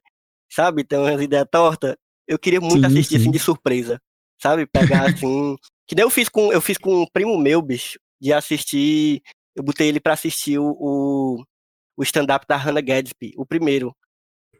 sabe, 0.51 0.83
tem 0.83 0.99
umas 0.99 1.21
ideias 1.21 1.47
tortas. 1.51 1.95
Eu 2.27 2.37
queria 2.37 2.61
muito 2.61 2.81
Sim, 2.81 2.85
assistir, 2.87 3.15
sim. 3.15 3.21
assim, 3.21 3.31
de 3.31 3.39
surpresa, 3.39 3.99
sabe, 4.39 4.67
pegar, 4.67 5.05
assim, 5.09 5.55
que 5.87 5.95
nem 5.95 6.03
eu 6.03 6.09
fiz 6.09 6.29
com, 6.29 6.53
eu 6.53 6.61
fiz 6.61 6.77
com 6.77 7.01
um 7.01 7.07
primo 7.11 7.37
meu, 7.37 7.61
bicho, 7.61 7.99
de 8.21 8.31
assistir, 8.31 9.21
eu 9.55 9.63
botei 9.63 9.87
ele 9.87 9.99
pra 9.99 10.13
assistir 10.13 10.59
o, 10.59 10.65
o, 10.79 11.43
o 11.97 12.03
stand-up 12.03 12.45
da 12.47 12.55
Hannah 12.57 12.81
Gadsby, 12.81 13.33
o 13.35 13.45
primeiro, 13.45 13.95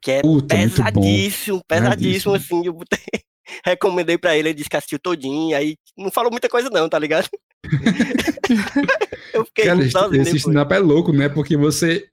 que 0.02 0.12
é 0.12 0.22
Puta, 0.22 0.56
bom. 0.56 0.62
pesadíssimo, 0.62 1.62
pesadíssimo, 1.68 2.34
Pesadíssimo. 2.34 2.36
assim, 2.36 2.66
eu 2.66 2.74
botei, 2.74 3.00
recomendei 3.66 4.18
pra 4.18 4.36
ele, 4.36 4.50
ele 4.50 4.56
disse 4.56 4.70
que 4.70 4.78
assistiu 4.78 5.00
todinho, 5.00 5.56
aí 5.56 5.78
não 5.98 6.12
falou 6.12 6.32
muita 6.32 6.50
coisa 6.50 6.70
não, 6.70 6.90
tá 6.90 6.98
ligado? 6.98 7.30
eu 9.34 9.46
fiquei 9.46 9.66
Cara, 9.66 9.84
esse, 10.18 10.38
stand-up 10.38 10.74
é 10.74 10.80
louco, 10.80 11.14
né? 11.14 11.30
Porque 11.30 11.56
você. 11.56 12.08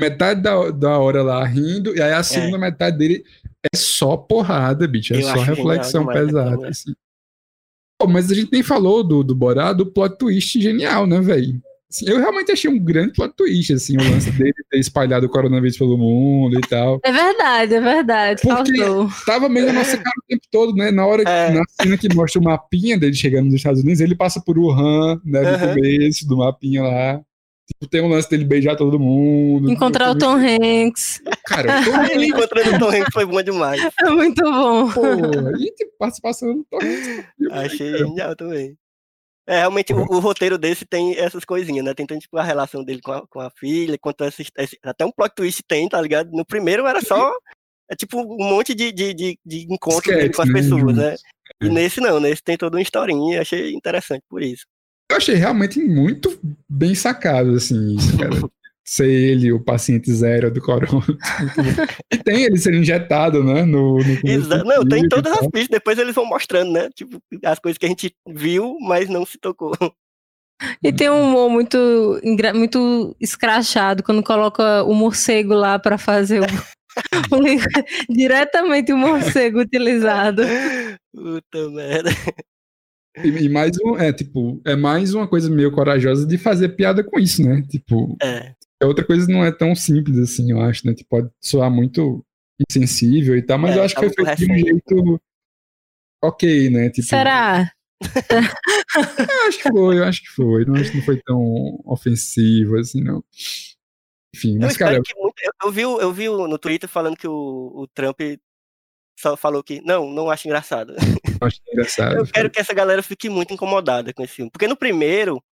Metade 0.00 0.42
da, 0.42 0.70
da 0.72 0.98
hora 0.98 1.22
lá 1.22 1.44
rindo, 1.44 1.94
e 1.94 2.02
aí 2.02 2.12
a 2.12 2.22
segunda 2.24 2.58
metade 2.58 2.98
dele 2.98 3.24
é 3.62 3.76
só 3.76 4.16
porrada, 4.16 4.88
bicho. 4.88 5.14
É 5.14 5.18
Eu 5.18 5.22
só 5.22 5.34
reflexão 5.34 6.00
demais 6.00 6.26
pesada. 6.26 6.68
Assim. 6.68 6.92
Pô, 7.96 8.08
mas 8.08 8.28
a 8.28 8.34
gente 8.34 8.50
nem 8.50 8.60
falou 8.60 9.04
do, 9.04 9.22
do 9.22 9.36
Borá, 9.36 9.72
do 9.72 9.86
plot 9.86 10.18
twist 10.18 10.60
genial, 10.60 11.06
né, 11.06 11.20
velho? 11.20 11.62
Eu 12.06 12.18
realmente 12.18 12.50
achei 12.50 12.70
um 12.70 12.78
grande 12.78 13.12
plot 13.12 13.34
twist, 13.36 13.72
assim, 13.72 13.96
o 13.96 14.02
lance 14.02 14.30
dele 14.32 14.52
ter 14.70 14.78
espalhado 14.78 15.26
o 15.26 15.28
coronavírus 15.28 15.76
pelo 15.78 15.96
mundo 15.98 16.58
e 16.58 16.60
tal. 16.62 16.98
É 17.04 17.12
verdade, 17.12 17.74
é 17.74 17.80
verdade. 17.80 18.42
Porque- 18.42 18.76
Faltou. 18.78 19.08
Tava 19.26 19.48
meio 19.48 19.66
na 19.66 19.72
nossa 19.74 19.96
cara 19.96 20.14
o 20.18 20.26
tempo 20.28 20.42
todo, 20.50 20.74
né? 20.74 20.90
Na 20.90 21.06
hora 21.06 21.24
que, 21.24 21.30
É. 21.30 21.50
na 21.50 21.62
cena 21.80 21.96
que 21.98 22.14
mostra 22.14 22.40
o 22.40 22.44
mapinha 22.44 22.98
dele 22.98 23.14
chegando 23.14 23.46
nos 23.46 23.54
Estados 23.54 23.82
Unidos, 23.82 24.00
ele 24.00 24.14
passa 24.16 24.40
por 24.40 24.58
Wuhan, 24.58 25.20
né? 25.24 25.40
No 25.42 25.48
Aham. 25.48 25.74
começo 25.74 26.26
do 26.26 26.36
mapinha 26.38 26.82
lá. 26.82 27.20
Tipo, 27.66 27.88
tem 27.90 28.02
um 28.02 28.08
lance 28.08 28.28
dele 28.28 28.44
beijar 28.44 28.76
todo 28.76 28.98
mundo. 29.00 29.70
Encontrar 29.70 30.10
o 30.10 30.18
Tom 30.18 30.34
Hanks. 30.36 31.22
Cara, 31.46 31.78
eu 31.80 31.84
tô 31.84 31.98
Aí 31.98 32.10
ele 32.12 32.26
encontrando 32.26 32.76
o 32.76 32.78
Tom 32.78 32.88
Hanks 32.90 33.08
foi 33.12 33.24
bom 33.24 33.42
demais. 33.42 33.80
É 34.04 34.10
muito 34.10 34.42
bom. 34.42 34.90
Porra, 34.90 35.52
e 35.58 35.70
tipo, 35.74 35.92
participação 35.98 36.54
do 36.56 36.64
Tom 36.70 36.76
Hanks. 36.82 37.24
Achei 37.52 37.96
genial 37.98 38.36
também. 38.36 38.76
É, 39.46 39.58
realmente, 39.58 39.92
o, 39.92 39.98
o 39.98 40.18
roteiro 40.20 40.56
desse 40.56 40.86
tem 40.86 41.18
essas 41.18 41.44
coisinhas, 41.44 41.84
né? 41.84 41.92
Tem 41.94 42.06
tanto, 42.06 42.20
tipo, 42.22 42.38
a 42.38 42.42
relação 42.42 42.82
dele 42.82 43.00
com 43.02 43.12
a, 43.12 43.26
com 43.26 43.40
a 43.40 43.50
filha, 43.50 43.98
quanto 43.98 44.24
esse, 44.24 44.46
esse- 44.56 44.78
até 44.82 45.04
um 45.04 45.12
plot 45.12 45.34
twist 45.34 45.62
tem, 45.68 45.86
tá 45.88 46.00
ligado? 46.00 46.30
No 46.32 46.46
primeiro 46.46 46.86
era 46.86 47.02
só, 47.02 47.30
é 47.90 47.94
tipo 47.94 48.20
um 48.20 48.48
monte 48.48 48.74
de, 48.74 48.90
de, 48.90 49.12
de, 49.12 49.38
de 49.44 49.66
encontro 49.70 50.10
dele 50.10 50.30
Sketch, 50.30 50.36
com 50.36 50.42
as 50.42 50.48
né, 50.48 50.54
pessoas, 50.54 50.96
né? 50.96 51.14
E 51.62 51.66
É. 51.66 51.68
nesse 51.68 52.00
não, 52.00 52.18
nesse 52.18 52.42
tem 52.42 52.56
toda 52.56 52.76
uma 52.76 52.82
historinha, 52.82 53.42
achei 53.42 53.74
interessante 53.74 54.22
por 54.30 54.42
isso. 54.42 54.64
Eu 55.10 55.18
achei 55.18 55.34
realmente 55.34 55.78
muito 55.78 56.40
bem 56.66 56.94
sacado, 56.94 57.50
assim, 57.54 57.96
isso, 57.96 58.16
cara. 58.16 58.30
Ser 58.86 59.08
ele, 59.08 59.50
o 59.50 59.58
paciente 59.58 60.12
zero 60.12 60.50
do 60.50 60.60
corona. 60.60 61.02
e 62.12 62.18
tem 62.18 62.44
ele 62.44 62.58
sendo 62.58 62.76
injetado, 62.76 63.42
né? 63.42 63.64
No, 63.64 63.96
no 63.96 64.20
começo 64.20 64.26
Exa- 64.26 64.58
do 64.58 64.64
Não, 64.64 64.86
tem 64.86 65.08
todas 65.08 65.32
as 65.32 65.46
pistas, 65.48 65.68
depois 65.68 65.98
eles 65.98 66.14
vão 66.14 66.26
mostrando, 66.26 66.70
né? 66.70 66.90
Tipo, 66.94 67.18
as 67.44 67.58
coisas 67.58 67.78
que 67.78 67.86
a 67.86 67.88
gente 67.88 68.14
viu, 68.28 68.76
mas 68.80 69.08
não 69.08 69.24
se 69.24 69.38
tocou. 69.38 69.72
E 70.82 70.92
tem 70.92 71.10
um 71.10 71.22
humor 71.22 71.50
muito, 71.50 71.78
muito 72.54 73.16
escrachado 73.20 74.02
quando 74.02 74.22
coloca 74.22 74.84
o 74.84 74.94
morcego 74.94 75.54
lá 75.54 75.78
pra 75.78 75.98
fazer 75.98 76.40
o, 76.40 76.44
diretamente 78.08 78.92
o 78.92 78.96
morcego 78.98 79.60
utilizado. 79.60 80.42
Puta 81.12 81.70
merda. 81.70 82.10
E, 83.22 83.28
e 83.28 83.48
mais 83.48 83.76
um, 83.84 83.96
é, 83.96 84.12
tipo, 84.12 84.60
é 84.64 84.74
mais 84.74 85.14
uma 85.14 85.26
coisa 85.26 85.48
meio 85.48 85.70
corajosa 85.70 86.26
de 86.26 86.36
fazer 86.36 86.70
piada 86.70 87.02
com 87.02 87.18
isso, 87.18 87.42
né? 87.42 87.62
Tipo, 87.68 88.16
É, 88.22 88.54
a 88.84 88.88
outra 88.88 89.04
coisa 89.04 89.26
não 89.30 89.44
é 89.44 89.50
tão 89.50 89.74
simples 89.74 90.18
assim, 90.18 90.50
eu 90.50 90.60
acho, 90.60 90.86
né? 90.86 90.94
Tipo, 90.94 91.10
pode 91.10 91.30
soar 91.40 91.70
muito 91.70 92.24
insensível 92.68 93.36
e 93.36 93.42
tal, 93.42 93.58
mas 93.58 93.74
É, 93.74 93.78
eu 93.78 93.82
acho 93.82 93.94
tá 93.94 94.00
que 94.00 94.14
foi 94.14 94.24
muito 94.24 94.36
feito 94.38 94.54
de 94.54 94.62
um 94.62 94.66
jeito 94.66 95.20
ok, 96.22 96.70
né? 96.70 96.90
Tipo, 96.90 97.08
Será? 97.08 97.70
Eu 99.30 99.48
acho 99.48 99.58
que 99.62 99.68
foi, 99.70 99.98
eu 99.98 100.04
acho 100.04 100.22
que 100.22 100.28
foi. 100.28 100.64
Não 100.64 100.74
acho 100.74 100.90
que 100.90 100.96
não 100.98 101.04
foi 101.04 101.20
tão 101.22 101.80
ofensivo 101.84 102.76
assim, 102.76 103.02
não. 103.02 103.24
Enfim, 104.34 104.54
Eu 104.54 104.60
mas, 104.60 104.76
cara, 104.76 105.00
que 105.02 105.14
muito- 105.16 105.34
eu, 105.42 105.52
eu 105.64 105.72
vi, 105.72 105.82
eu 105.82 106.12
vi 106.12 106.28
no 106.28 106.58
Twitter 106.58 106.88
falando 106.88 107.16
que 107.16 107.26
o, 107.26 107.72
o 107.74 107.86
Trump 107.94 108.20
só 109.18 109.36
falou 109.36 109.62
que 109.62 109.80
não, 109.82 110.10
não 110.10 110.28
acho 110.30 110.46
engraçado. 110.48 110.94
eu 110.96 111.46
acho 111.46 111.60
engraçado. 111.72 112.16
Eu 112.16 112.26
quero 112.26 112.50
que 112.50 112.60
essa 112.60 112.74
galera 112.74 113.02
fique 113.02 113.28
muito 113.28 113.54
incomodada 113.54 114.12
com 114.12 114.22
esse 114.24 114.34
filme. 114.34 114.50
Porque 114.50 114.66
no 114.68 114.76
primeiro, 114.76 115.42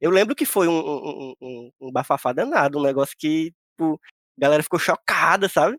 eu 0.00 0.10
lembro 0.10 0.34
que 0.34 0.44
foi 0.46 0.66
um, 0.68 0.78
um, 0.80 1.34
um, 1.40 1.70
um 1.80 1.92
bafafá 1.92 2.32
danado, 2.32 2.78
um 2.78 2.82
negócio 2.82 3.14
que 3.18 3.52
tipo, 3.72 4.00
a 4.38 4.40
galera 4.40 4.62
ficou 4.62 4.78
chocada, 4.78 5.48
sabe? 5.48 5.76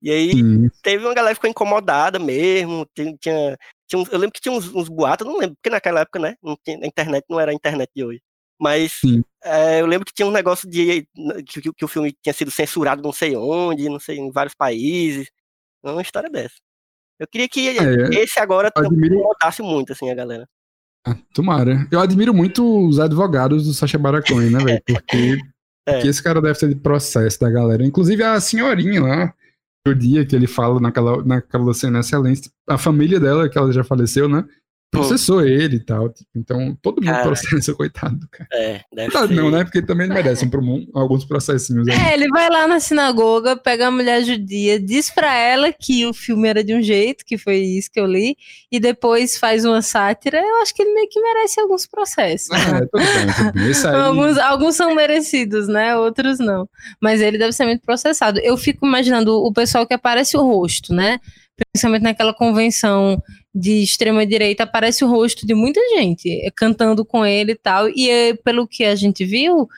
E 0.00 0.10
aí 0.10 0.32
Sim, 0.32 0.68
teve 0.82 1.04
uma 1.04 1.14
galera 1.14 1.32
que 1.34 1.36
ficou 1.36 1.50
incomodada 1.50 2.18
mesmo. 2.18 2.84
Tinha, 2.94 3.16
tinha, 3.20 3.58
eu 4.10 4.18
lembro 4.18 4.32
que 4.32 4.40
tinha 4.40 4.52
uns, 4.52 4.66
uns 4.74 4.88
boatos, 4.88 5.26
não 5.26 5.38
lembro, 5.38 5.54
porque 5.56 5.70
naquela 5.70 6.00
época, 6.00 6.18
né? 6.18 6.34
Não 6.42 6.56
tinha, 6.64 6.76
a 6.82 6.86
internet 6.86 7.24
não 7.30 7.38
era 7.38 7.52
a 7.52 7.54
internet 7.54 7.88
de 7.94 8.04
hoje. 8.04 8.20
Mas 8.60 9.00
é, 9.44 9.80
eu 9.80 9.86
lembro 9.86 10.04
que 10.04 10.12
tinha 10.12 10.26
um 10.26 10.32
negócio 10.32 10.68
de 10.68 11.06
que, 11.46 11.72
que- 11.72 11.84
o 11.84 11.88
filme 11.88 12.12
tinha 12.20 12.32
sido 12.32 12.50
censurado 12.50 13.02
não 13.02 13.12
sei 13.12 13.36
onde, 13.36 13.88
não 13.88 14.00
sei, 14.00 14.18
em 14.18 14.30
vários 14.30 14.54
países. 14.54 15.30
Uma 15.82 16.02
história 16.02 16.28
dessa. 16.30 16.56
Eu 17.18 17.26
queria 17.28 17.48
que 17.48 17.68
É, 17.68 18.22
esse 18.22 18.40
agora 18.40 18.72
admiro- 18.74 19.14
incomodasse 19.16 19.62
muito, 19.62 19.92
assim, 19.92 20.10
a 20.10 20.14
galera. 20.14 20.48
Ah, 21.06 21.16
tomara. 21.34 21.86
Eu 21.90 22.00
admiro 22.00 22.32
muito 22.32 22.86
os 22.86 23.00
advogados 23.00 23.66
do 23.66 23.74
Sacha 23.74 23.98
Baron 23.98 24.22
Cohen, 24.22 24.50
né, 24.50 24.58
velho? 24.64 24.82
Porque, 24.86 25.38
É. 25.84 25.94
porque 25.94 26.08
esse 26.08 26.22
cara 26.22 26.40
deve 26.40 26.56
ter 26.56 26.68
de 26.68 26.76
processo 26.76 27.40
da 27.40 27.50
galera. 27.50 27.84
Inclusive 27.84 28.22
a 28.22 28.38
senhorinha 28.40 29.02
lá, 29.02 29.34
o 29.86 29.92
dia 29.92 30.24
que 30.24 30.36
ele 30.36 30.46
fala 30.46 30.78
naquela, 30.78 31.24
naquela 31.24 31.74
cena 31.74 31.98
excelente, 32.00 32.48
a 32.68 32.78
família 32.78 33.18
dela, 33.18 33.48
que 33.48 33.58
ela 33.58 33.72
já 33.72 33.82
faleceu, 33.82 34.28
né? 34.28 34.44
Processou 34.92 35.40
ele 35.44 35.76
e 35.76 35.80
tal. 35.80 36.08
tipo, 36.10 36.28
Então, 36.36 36.76
todo 36.82 36.96
mundo 36.96 37.06
Caraca. 37.06 37.26
processa, 37.28 37.72
coitado 37.74 38.16
do 38.16 38.28
cara. 38.28 38.48
É, 38.52 38.80
deve 38.94 39.10
Coitado 39.10 39.28
ser. 39.28 39.34
não, 39.40 39.50
né? 39.50 39.64
Porque 39.64 39.80
também 39.82 40.06
ele 40.06 40.14
merece 40.14 40.44
um, 40.44 40.86
alguns 40.94 41.24
processinhos 41.24 41.88
aí. 41.88 41.94
É, 41.94 42.14
ele 42.14 42.28
vai 42.28 42.48
lá 42.50 42.66
na 42.68 42.78
sinagoga, 42.78 43.56
pega 43.56 43.88
a 43.88 43.90
mulher 43.90 44.22
judia, 44.22 44.78
diz 44.78 45.10
pra 45.10 45.34
ela 45.34 45.72
que 45.72 46.04
o 46.06 46.12
filme 46.12 46.46
era 46.46 46.62
de 46.62 46.74
um 46.74 46.82
jeito, 46.82 47.24
que 47.24 47.38
foi 47.38 47.56
isso 47.56 47.90
que 47.90 47.98
eu 47.98 48.06
li, 48.06 48.36
e 48.70 48.78
depois 48.78 49.38
faz 49.38 49.64
uma 49.64 49.80
sátira. 49.80 50.38
Eu 50.38 50.62
acho 50.62 50.74
que 50.74 50.82
ele 50.82 50.92
meio 50.94 51.08
que 51.08 51.20
merece 51.20 51.58
alguns 51.60 51.86
processos. 51.86 52.50
né? 52.50 52.58
É, 52.58 52.80
tudo 52.80 52.90
bem, 53.02 53.34
tudo 53.34 53.52
bem. 53.54 53.70
Esse 53.70 53.86
aí, 53.86 53.94
Alguns, 53.96 54.36
alguns 54.38 54.76
são 54.76 54.94
merecidos, 54.94 55.68
né? 55.68 55.96
Outros 55.96 56.38
não. 56.38 56.68
Mas 57.00 57.20
ele 57.22 57.38
deve 57.38 57.52
ser 57.52 57.64
muito 57.64 57.80
processado. 57.82 58.38
Eu 58.40 58.56
fico 58.58 58.86
imaginando 58.86 59.32
o 59.42 59.52
pessoal 59.52 59.86
que 59.86 59.94
aparece 59.94 60.36
o 60.36 60.42
rosto, 60.42 60.92
né? 60.92 61.18
Principalmente 61.72 62.02
naquela 62.02 62.34
convenção 62.34 63.22
de 63.54 63.82
extrema 63.82 64.24
direita, 64.26 64.62
aparece 64.62 65.04
o 65.04 65.08
rosto 65.10 65.46
de 65.46 65.54
muita 65.54 65.80
gente 65.96 66.28
eh, 66.30 66.50
cantando 66.54 67.04
com 67.04 67.24
ele 67.26 67.52
e 67.52 67.56
tal. 67.56 67.88
E 67.90 68.08
eh, 68.10 68.34
pelo 68.34 68.66
que 68.66 68.84
a 68.84 68.94
gente 68.94 69.24
viu, 69.24 69.68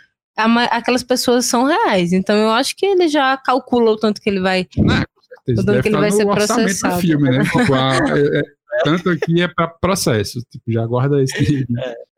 aquelas 0.70 1.02
pessoas 1.02 1.46
são 1.46 1.64
reais. 1.64 2.12
Então 2.12 2.36
eu 2.36 2.50
acho 2.50 2.76
que 2.76 2.86
ele 2.86 3.08
já 3.08 3.36
calcula 3.36 3.90
o 3.92 3.96
tanto 3.96 4.20
que 4.20 4.28
ele 4.30 4.40
vai. 4.40 4.66
O 5.48 5.62
deve 5.62 5.82
que 5.82 5.88
ele 5.88 5.96
vai 5.96 6.10
ser 6.10 6.24
processado. 6.26 7.00
filme, 7.00 7.30
né? 7.30 7.42
Tipo, 7.44 7.74
a- 7.74 7.96
é- 8.16 8.38
é- 8.40 8.42
tanto 8.84 9.10
aqui 9.10 9.42
é 9.42 9.48
pra 9.48 9.68
processo. 9.68 10.40
Tipo, 10.50 10.70
já 10.72 10.86
guarda 10.86 11.22
esse. 11.22 11.66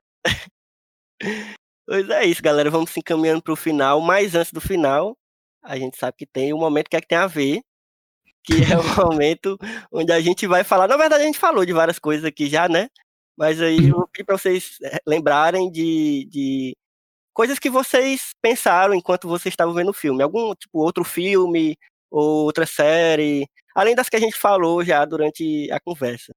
Pois 1.88 2.08
é 2.10 2.24
isso, 2.26 2.42
galera. 2.42 2.70
Vamos 2.70 2.90
se 2.90 2.98
encaminhando 3.00 3.42
pro 3.42 3.54
final. 3.56 4.00
Mas 4.00 4.34
antes 4.34 4.52
do 4.52 4.60
final, 4.60 5.16
a 5.62 5.76
gente 5.78 5.96
sabe 5.96 6.16
que 6.18 6.26
tem 6.26 6.52
o 6.52 6.58
momento 6.58 6.88
que 6.88 6.96
é 6.96 7.00
que 7.00 7.06
tem 7.06 7.18
a 7.18 7.26
ver. 7.26 7.60
Que 8.46 8.62
é 8.72 8.78
o 8.78 8.82
momento 9.12 9.58
onde 9.92 10.12
a 10.12 10.20
gente 10.20 10.46
vai 10.46 10.62
falar. 10.64 10.86
Na 10.88 10.96
verdade, 10.96 11.22
a 11.24 11.26
gente 11.26 11.38
falou 11.38 11.64
de 11.66 11.72
várias 11.72 11.98
coisas 11.98 12.24
aqui 12.24 12.46
já, 12.48 12.68
né? 12.68 12.88
Mas 13.36 13.60
aí 13.60 13.88
eu 13.88 13.96
vou 13.96 14.08
pedir 14.08 14.24
pra 14.24 14.38
vocês 14.38 14.76
eh, 14.82 14.98
lembrarem 15.06 15.70
de, 15.70 16.26
de 16.30 16.76
coisas 17.34 17.58
que 17.58 17.68
vocês 17.68 18.30
pensaram 18.40 18.94
enquanto 18.94 19.28
vocês 19.28 19.52
estavam 19.52 19.74
vendo 19.74 19.90
o 19.90 19.94
filme. 19.94 20.22
Algum, 20.22 20.54
tipo, 20.54 20.78
outro 20.78 21.04
filme 21.04 21.76
ou 22.10 22.44
outra 22.44 22.64
série. 22.64 23.46
Além 23.74 23.94
das 23.94 24.08
que 24.08 24.16
a 24.16 24.20
gente 24.20 24.36
falou 24.38 24.82
já 24.84 25.04
durante 25.04 25.68
a 25.70 25.78
conversa. 25.80 26.32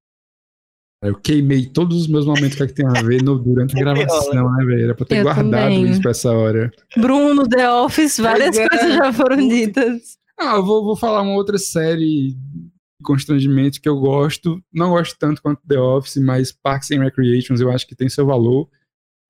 Eu 1.01 1.16
queimei 1.18 1.66
todos 1.68 1.95
os 2.01 2.07
meus 2.07 2.26
momentos 2.26 2.57
que, 2.57 2.64
é 2.64 2.68
que 2.68 2.74
tem 2.74 2.86
a 2.86 3.01
ver 3.01 3.24
no- 3.24 3.39
durante 3.39 3.74
a 3.78 3.80
gravação, 3.80 4.51
né, 4.51 4.66
velho? 4.66 4.84
Era 4.84 4.95
pra 4.95 5.05
ter 5.05 5.20
Eu 5.20 5.24
guardado 5.24 5.45
também. 5.51 5.89
isso 5.89 6.01
pra 6.01 6.12
essa 6.12 6.32
hora. 6.34 6.70
Bruno, 6.97 7.47
The 7.47 7.72
Office, 7.72 8.18
várias 8.20 8.57
é. 8.57 8.68
coisas 8.68 8.93
já 8.95 9.14
foram 9.14 9.47
ditas. 9.47 10.18
Ah, 10.40 10.56
eu 10.56 10.64
vou, 10.64 10.84
vou 10.84 10.96
falar 10.96 11.22
uma 11.22 11.34
outra 11.34 11.58
série 11.58 12.32
de 12.34 12.70
constrangimento 13.04 13.82
que 13.82 13.90
eu 13.90 14.00
gosto. 14.00 14.64
Não 14.74 14.92
gosto 14.92 15.18
tanto 15.20 15.42
quanto 15.42 15.62
The 15.68 15.78
Office, 15.78 16.18
mas 16.18 16.52
Parks 16.52 16.92
and 16.92 17.04
Recreations 17.04 17.60
eu 17.60 17.70
acho 17.70 17.86
que 17.86 17.96
tem 17.96 18.08
seu 18.08 18.26
valor. 18.26 18.70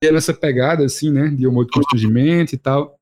E 0.03 0.07
é 0.07 0.12
nessa 0.12 0.34
pegada, 0.34 0.86
assim, 0.86 1.12
né? 1.12 1.30
De 1.30 1.47
humor 1.47 1.66
de 1.66 1.72
constrangimento 1.72 2.53
e 2.53 2.57
tal. 2.57 2.95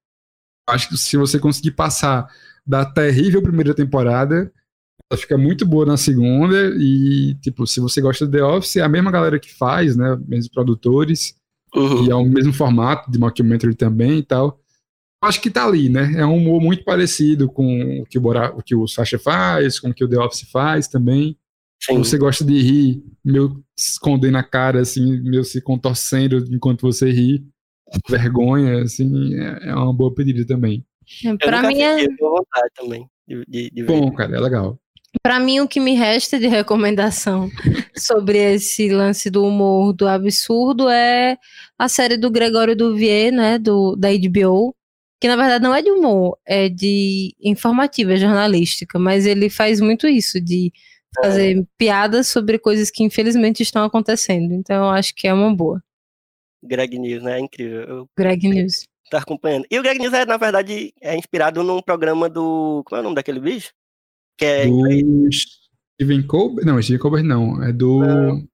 Acho 0.69 0.89
que 0.89 0.97
se 0.97 1.17
você 1.17 1.37
conseguir 1.37 1.71
passar 1.71 2.27
da 2.65 2.85
terrível 2.85 3.41
primeira 3.41 3.73
temporada, 3.73 4.51
ela 5.09 5.19
fica 5.19 5.37
muito 5.37 5.65
boa 5.65 5.85
na 5.85 5.97
segunda. 5.97 6.73
E, 6.77 7.35
tipo, 7.41 7.67
se 7.67 7.79
você 7.79 8.01
gosta 8.01 8.25
de 8.25 8.31
The 8.31 8.43
Office, 8.43 8.77
é 8.77 8.81
a 8.81 8.89
mesma 8.89 9.11
galera 9.11 9.39
que 9.39 9.53
faz, 9.53 9.95
né? 9.95 10.17
Mesmos 10.27 10.49
produtores. 10.49 11.35
Uhum. 11.75 12.05
E 12.05 12.09
é 12.09 12.15
o 12.15 12.25
mesmo 12.25 12.53
formato 12.53 13.11
de 13.11 13.19
mockumentary 13.19 13.75
também 13.75 14.19
e 14.19 14.23
tal. 14.23 14.59
Acho 15.21 15.41
que 15.41 15.49
tá 15.49 15.65
ali, 15.65 15.89
né? 15.89 16.13
É 16.15 16.25
um 16.25 16.37
humor 16.37 16.61
muito 16.61 16.83
parecido 16.83 17.49
com 17.49 18.01
o 18.01 18.05
que 18.05 18.17
o, 18.17 18.21
Bora, 18.21 18.53
o, 18.55 18.61
que 18.61 18.75
o 18.75 18.87
Sasha 18.87 19.17
faz, 19.17 19.79
com 19.79 19.89
o 19.89 19.93
que 19.93 20.03
o 20.03 20.09
The 20.09 20.19
Office 20.19 20.49
faz 20.51 20.87
também. 20.87 21.37
Sim. 21.81 21.97
Você 21.97 22.17
gosta 22.17 22.43
de 22.45 22.59
rir, 22.59 23.03
meio 23.23 23.63
se 23.75 23.91
escondendo 23.91 24.37
a 24.37 24.43
cara, 24.43 24.81
assim, 24.81 25.21
meio 25.21 25.43
se 25.43 25.61
contorcendo 25.61 26.37
enquanto 26.51 26.81
você 26.81 27.11
ri. 27.11 27.43
Vergonha, 28.09 28.81
assim, 28.81 29.35
é, 29.35 29.69
é 29.69 29.75
uma 29.75 29.93
boa 29.93 30.13
pedida 30.13 30.45
também. 30.45 30.85
Eu 31.23 31.37
Pra 31.37 31.63
mim, 31.63 31.81
é, 31.81 32.05
vontade 32.19 32.69
também 32.75 33.09
de, 33.27 33.43
de, 33.47 33.69
de 33.71 33.83
ver. 33.83 33.87
Bom, 33.87 34.11
cara, 34.11 34.35
é 34.35 34.39
legal. 34.39 34.79
pra 35.23 35.39
mim, 35.39 35.59
o 35.59 35.67
que 35.67 35.79
me 35.79 35.93
resta 35.93 36.39
de 36.39 36.47
recomendação 36.47 37.49
sobre 37.95 38.37
esse 38.37 38.89
lance 38.89 39.29
do 39.29 39.45
humor 39.45 39.93
do 39.93 40.07
absurdo 40.07 40.89
é 40.89 41.37
a 41.77 41.87
série 41.87 42.17
do 42.17 42.29
Gregório 42.29 42.75
Duvier, 42.75 43.31
né? 43.31 43.57
Do, 43.57 43.95
da 43.95 44.09
HBO. 44.09 44.75
Que 45.19 45.27
na 45.27 45.35
verdade 45.35 45.63
não 45.63 45.73
é 45.73 45.81
de 45.81 45.89
humor, 45.89 46.37
é 46.45 46.69
de 46.69 47.35
informativa, 47.41 48.13
é 48.13 48.17
jornalística, 48.17 48.99
mas 48.99 49.25
ele 49.25 49.49
faz 49.49 49.81
muito 49.81 50.07
isso, 50.07 50.39
de 50.39 50.71
fazer 51.15 51.65
piadas 51.77 52.27
sobre 52.27 52.59
coisas 52.59 52.91
que 52.91 53.03
infelizmente 53.03 53.63
estão 53.63 53.83
acontecendo. 53.83 54.53
Então 54.53 54.85
eu 54.85 54.89
acho 54.89 55.15
que 55.15 55.27
é 55.27 55.33
uma 55.33 55.53
boa. 55.55 55.81
Greg 56.63 56.97
News, 56.97 57.23
né? 57.23 57.37
É 57.37 57.39
incrível. 57.39 57.81
Eu 57.81 58.09
Greg 58.17 58.47
News. 58.47 58.87
tô 59.09 59.17
acompanhando. 59.17 59.65
E 59.71 59.79
o 59.79 59.81
Greg 59.81 59.99
News 59.99 60.13
é, 60.13 60.25
na 60.25 60.37
verdade, 60.37 60.93
é 61.01 61.15
inspirado 61.15 61.63
num 61.63 61.81
programa 61.81 62.29
do. 62.29 62.83
Como 62.85 62.97
é 62.97 62.99
o 62.99 63.03
nome 63.03 63.15
daquele 63.15 63.39
bicho? 63.39 63.71
Que 64.37 64.45
é. 64.45 64.65
Do 64.67 65.29
Steven 65.31 66.27
Colbert? 66.27 66.65
Não, 66.65 66.81
Steven 66.81 66.99
Colbert 66.99 67.23
não. 67.23 67.63
É 67.63 67.71
do. 67.71 67.99
Não. 67.99 68.47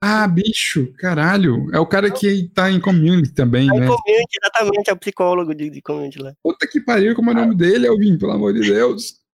Ah, 0.00 0.28
bicho, 0.28 0.92
caralho. 0.98 1.68
É 1.74 1.78
o 1.80 1.86
cara 1.86 2.08
que 2.10 2.48
tá 2.54 2.70
em 2.70 2.80
community 2.80 3.34
também, 3.34 3.68
É 3.68 3.72
né? 3.72 3.86
community, 3.86 4.38
exatamente, 4.42 4.90
é 4.90 4.92
o 4.92 4.96
psicólogo 4.98 5.54
de, 5.54 5.70
de 5.70 5.82
community 5.82 6.18
lá. 6.20 6.32
Puta 6.42 6.68
que 6.68 6.80
pariu, 6.80 7.14
como 7.16 7.30
é 7.30 7.32
o 7.32 7.36
nome 7.36 7.56
dele, 7.56 7.86
Elvin, 7.88 8.16
pelo 8.16 8.32
amor 8.32 8.52
de 8.54 8.60
Deus. 8.60 9.14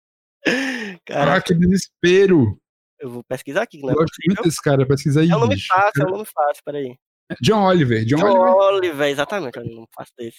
Ah, 0.47 0.99
Caraca, 1.07 1.47
que 1.47 1.55
desespero. 1.55 2.59
eu 3.01 3.09
vou 3.11 3.25
pesquisar 3.25 3.63
aqui, 3.63 3.79
não 3.81 3.89
Eu 3.89 3.93
é 3.95 3.97
gosto 3.97 4.15
muito 4.27 4.43
desse 4.43 4.61
cara, 4.61 4.87
pesquisa 4.87 5.21
aí. 5.23 5.31
É 5.31 5.37
um 5.37 5.41
nome 5.41 5.55
bicho. 5.55 5.69
fácil, 5.69 6.03
é 6.03 6.07
um 6.07 6.11
nome 6.11 6.25
fácil, 6.27 6.63
peraí. 6.65 6.97
John 7.41 7.63
Oliver. 7.65 8.05
John, 8.05 8.17
John 8.19 8.27
Oliver. 8.31 8.55
Oliver, 8.75 9.09
exatamente, 9.09 9.59
é 9.59 9.63
um 9.63 9.75
nome 9.75 9.87
fácil 9.95 10.15
desse. 10.19 10.39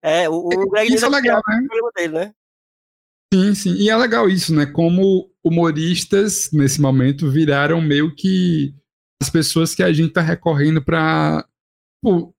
É, 0.00 0.28
o, 0.28 0.34
o 0.34 0.70
Greg 0.70 0.94
Isso 0.94 1.06
é 1.06 1.08
legal, 1.08 1.40
né? 1.48 1.56
programa 1.66 1.90
dele, 1.96 2.12
né? 2.14 2.34
Sim, 3.34 3.54
sim. 3.54 3.74
E 3.74 3.90
é 3.90 3.96
legal 3.96 4.28
isso, 4.28 4.54
né? 4.54 4.64
Como 4.66 5.28
humoristas, 5.44 6.50
nesse 6.52 6.80
momento, 6.80 7.28
viraram 7.30 7.80
meio 7.80 8.14
que 8.14 8.72
as 9.22 9.30
pessoas 9.30 9.74
que 9.74 9.82
a 9.82 9.92
gente 9.92 10.12
tá 10.12 10.20
recorrendo 10.20 10.82
pra 10.82 11.46
pô, 12.02 12.34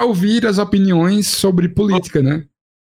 ouvir 0.00 0.44
as 0.44 0.58
opiniões 0.58 1.28
sobre 1.28 1.68
política, 1.68 2.20
né? 2.20 2.46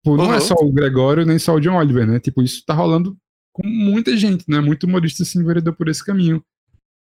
Pô, 0.05 0.17
não 0.17 0.33
é 0.33 0.37
Uhum. 0.37 0.41
só 0.41 0.55
o 0.55 0.73
Gregório, 0.73 1.25
nem 1.25 1.39
só 1.39 1.55
o 1.55 1.61
John 1.61 1.77
Oliver, 1.77 2.07
né? 2.07 2.19
Tipo, 2.19 2.43
isso 2.43 2.65
tá 2.67 2.75
rolando 2.75 3.17
com 3.53 3.67
muita 3.67 4.17
gente, 4.17 4.45
né? 4.49 4.61
Muito 4.61 4.85
humorista 4.85 5.25
se 5.25 5.39
enveredou 5.39 5.73
por 5.73 5.89
esse 5.89 6.05
caminho. 6.05 6.43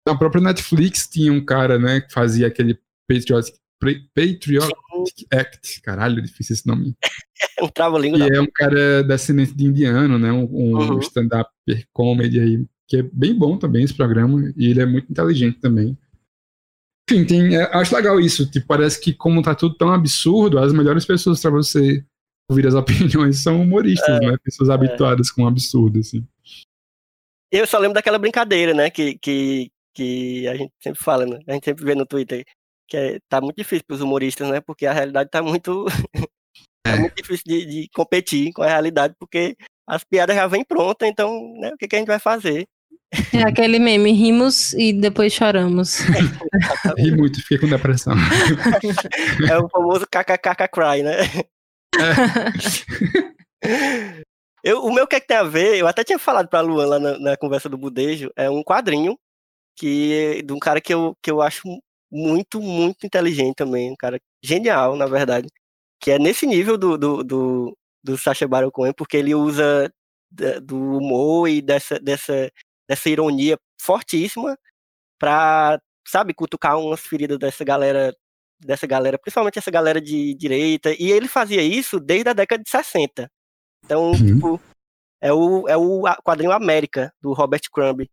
Na 0.07 0.15
própria 0.17 0.41
Netflix 0.43 1.07
tinha 1.07 1.31
um 1.33 1.43
cara, 1.43 1.77
né, 1.79 2.01
que 2.01 2.11
fazia 2.13 2.47
aquele 2.47 2.77
Patriotic, 3.07 3.55
Patriotic 3.79 5.27
Act. 5.31 5.81
Caralho, 5.81 6.21
difícil 6.21 6.53
esse 6.53 6.67
nome. 6.67 6.95
É 7.57 7.63
um 7.63 7.67
trava-língua 7.69 8.19
E 8.19 8.29
é 8.35 8.39
um 8.39 8.45
cara 8.53 9.03
descendente 9.03 9.55
de 9.55 9.65
indiano, 9.65 10.19
né? 10.19 10.31
Um, 10.31 10.43
um 10.43 10.77
Uhum. 10.77 10.99
stand-up 10.99 11.49
comedy 11.91 12.39
aí, 12.39 12.65
que 12.87 12.97
é 12.97 13.01
bem 13.03 13.33
bom 13.33 13.57
também 13.57 13.83
esse 13.83 13.95
programa, 13.95 14.53
e 14.55 14.67
ele 14.69 14.79
é 14.79 14.85
muito 14.85 15.09
inteligente 15.11 15.59
também. 15.59 15.97
Enfim, 17.11 17.25
tem, 17.25 17.55
é, 17.55 17.63
acho 17.75 17.93
legal 17.93 18.19
isso. 18.19 18.49
Tipo, 18.49 18.67
parece 18.67 18.99
que 18.99 19.13
como 19.13 19.41
tá 19.41 19.53
tudo 19.53 19.75
tão 19.75 19.93
absurdo, 19.93 20.57
as 20.59 20.71
melhores 20.71 21.05
pessoas 21.05 21.41
pra 21.41 21.51
você 21.51 22.03
ouvir 22.49 22.65
as 22.67 22.73
opiniões 22.75 23.43
são 23.43 23.61
humoristas, 23.61 24.19
né? 24.19 24.37
Pessoas 24.43 24.69
habituadas 24.69 25.29
com 25.29 25.43
o 25.43 25.47
absurdo, 25.47 25.99
assim. 25.99 26.25
Eu 27.51 27.67
só 27.67 27.77
lembro 27.77 27.95
daquela 27.95 28.17
brincadeira, 28.17 28.73
né? 28.73 28.89
Que, 28.89 29.17
que, 29.17 29.69
que 29.93 30.47
a 30.47 30.55
gente 30.55 30.71
sempre 30.81 31.01
fala, 31.03 31.25
né? 31.25 31.39
A 31.47 31.53
gente 31.53 31.65
sempre 31.65 31.83
vê 31.83 31.95
no 31.95 32.05
Twitter. 32.05 32.45
Que 32.87 32.97
é, 32.97 33.19
tá 33.27 33.41
muito 33.41 33.57
difícil 33.57 33.83
pros 33.85 34.01
humoristas, 34.01 34.49
né? 34.49 34.61
Porque 34.61 34.85
a 34.85 34.93
realidade 34.93 35.29
tá 35.29 35.41
muito. 35.41 35.85
tá 36.85 36.91
É. 36.93 36.99
muito 36.99 37.15
difícil 37.15 37.43
de, 37.45 37.65
de 37.65 37.89
competir 37.93 38.53
com 38.53 38.63
a 38.63 38.67
realidade, 38.67 39.15
porque 39.19 39.55
as 39.85 40.03
piadas 40.03 40.35
já 40.35 40.47
vêm 40.47 40.63
prontas, 40.63 41.09
então, 41.09 41.53
né? 41.59 41.71
O 41.73 41.77
que, 41.77 41.87
que 41.87 41.95
a 41.95 41.99
gente 41.99 42.07
vai 42.07 42.19
fazer? 42.19 42.67
É 43.33 43.43
aquele 43.43 43.77
meme, 43.79 44.11
rimos 44.13 44.73
e 44.73 44.93
depois 44.93 45.33
choramos. 45.33 45.99
Ri 46.97 47.11
muito, 47.11 47.41
fiquei 47.41 47.57
com 47.57 47.67
depressão. 47.67 48.13
É 49.49 49.57
o 49.57 49.67
famoso 49.69 50.05
kkkk 50.07 50.67
cry, 50.71 51.03
né? 51.03 51.17
Eu, 54.63 54.83
o 54.85 54.93
meu 54.93 55.07
que 55.07 55.15
é 55.15 55.19
que 55.19 55.27
tem 55.27 55.37
a 55.37 55.43
ver, 55.43 55.75
eu 55.77 55.87
até 55.87 56.03
tinha 56.03 56.19
falado 56.19 56.47
pra 56.47 56.61
Luan 56.61 56.85
lá 56.85 56.99
na, 56.99 57.17
na 57.19 57.37
conversa 57.37 57.67
do 57.67 57.77
Budejo, 57.77 58.31
é 58.35 58.49
um 58.49 58.63
quadrinho 58.63 59.17
que 59.75 60.43
de 60.45 60.53
um 60.53 60.59
cara 60.59 60.79
que 60.79 60.93
eu, 60.93 61.15
que 61.21 61.31
eu 61.31 61.41
acho 61.41 61.63
muito, 62.11 62.61
muito 62.61 63.05
inteligente 63.05 63.55
também, 63.55 63.91
um 63.91 63.95
cara 63.95 64.19
genial, 64.43 64.95
na 64.95 65.07
verdade, 65.07 65.47
que 65.99 66.11
é 66.11 66.19
nesse 66.19 66.45
nível 66.45 66.77
do, 66.77 66.97
do, 66.97 67.23
do, 67.23 67.77
do 68.03 68.17
Sacha 68.17 68.47
Baron 68.47 68.69
Cohen, 68.69 68.93
porque 68.93 69.17
ele 69.17 69.33
usa 69.33 69.91
da- 70.29 70.59
do 70.59 70.77
humor 70.97 71.47
e 71.49 71.61
dessa, 71.61 71.99
dessa, 71.99 72.51
dessa 72.87 73.09
ironia 73.09 73.57
fortíssima 73.79 74.57
pra, 75.19 75.79
sabe, 76.07 76.33
cutucar 76.33 76.79
umas 76.79 77.01
feridas 77.01 77.37
dessa 77.39 77.63
galera, 77.63 78.15
dessa 78.59 78.87
galera, 78.87 79.17
principalmente 79.19 79.59
essa 79.59 79.71
galera 79.71 80.01
de 80.01 80.33
direita, 80.35 80.91
e 80.99 81.11
ele 81.11 81.27
fazia 81.27 81.61
isso 81.61 81.99
desde 81.99 82.29
a 82.29 82.33
década 82.33 82.63
de 82.63 82.69
60. 82.69 83.29
Então, 83.85 84.11
Uhum. 84.11 84.35
tipo, 84.35 84.61
é 85.21 85.33
o, 85.33 85.67
é 85.67 85.77
o 85.77 86.03
quadrinho 86.23 86.51
América, 86.51 87.13
do 87.21 87.33
Robert 87.33 87.61
Crumb, 87.71 88.07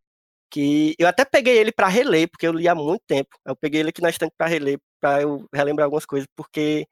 que 0.50 0.94
eu 0.98 1.08
até 1.08 1.24
peguei 1.24 1.58
ele 1.58 1.72
pra 1.72 1.88
reler, 1.88 2.28
porque 2.30 2.46
eu 2.46 2.52
li 2.52 2.68
há 2.68 2.74
muito 2.74 3.02
tempo. 3.06 3.30
Eu 3.46 3.56
peguei 3.56 3.80
ele 3.80 3.90
aqui 3.90 4.02
na 4.02 4.10
estante 4.10 4.32
pra 4.36 4.46
reler, 4.46 4.78
pra 5.00 5.22
eu 5.22 5.46
relembrar 5.54 5.84
algumas 5.86 6.06
coisas, 6.06 6.26
porque 6.36 6.86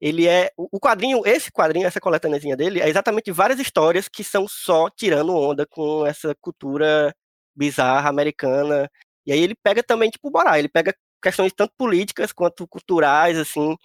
ele 0.00 0.26
é. 0.28 0.50
O 0.56 0.78
quadrinho, 0.80 1.22
esse 1.26 1.50
quadrinho, 1.50 1.86
essa 1.86 2.00
coletâneazinha 2.00 2.56
dele, 2.56 2.80
é 2.80 2.88
exatamente 2.88 3.32
várias 3.32 3.58
histórias 3.60 4.08
que 4.08 4.22
são 4.24 4.46
só 4.48 4.88
tirando 4.90 5.34
onda 5.36 5.66
com 5.66 6.06
essa 6.06 6.34
cultura 6.40 7.14
bizarra 7.54 8.08
americana. 8.08 8.88
E 9.26 9.32
aí 9.32 9.40
ele 9.40 9.54
pega 9.62 9.82
também, 9.82 10.10
tipo, 10.10 10.30
Borá, 10.30 10.58
ele 10.58 10.68
pega 10.68 10.94
questões 11.22 11.52
tanto 11.52 11.72
políticas 11.76 12.32
quanto 12.32 12.66
culturais, 12.68 13.36
assim. 13.38 13.76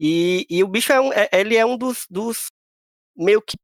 E, 0.00 0.46
e 0.48 0.62
o 0.62 0.68
bicho 0.68 0.92
é 0.92 1.00
um, 1.00 1.12
é- 1.12 1.28
ele 1.32 1.56
é 1.56 1.66
um 1.66 1.76
dos, 1.76 2.06
dos 2.08 2.48
meio 3.16 3.42
que 3.42 3.56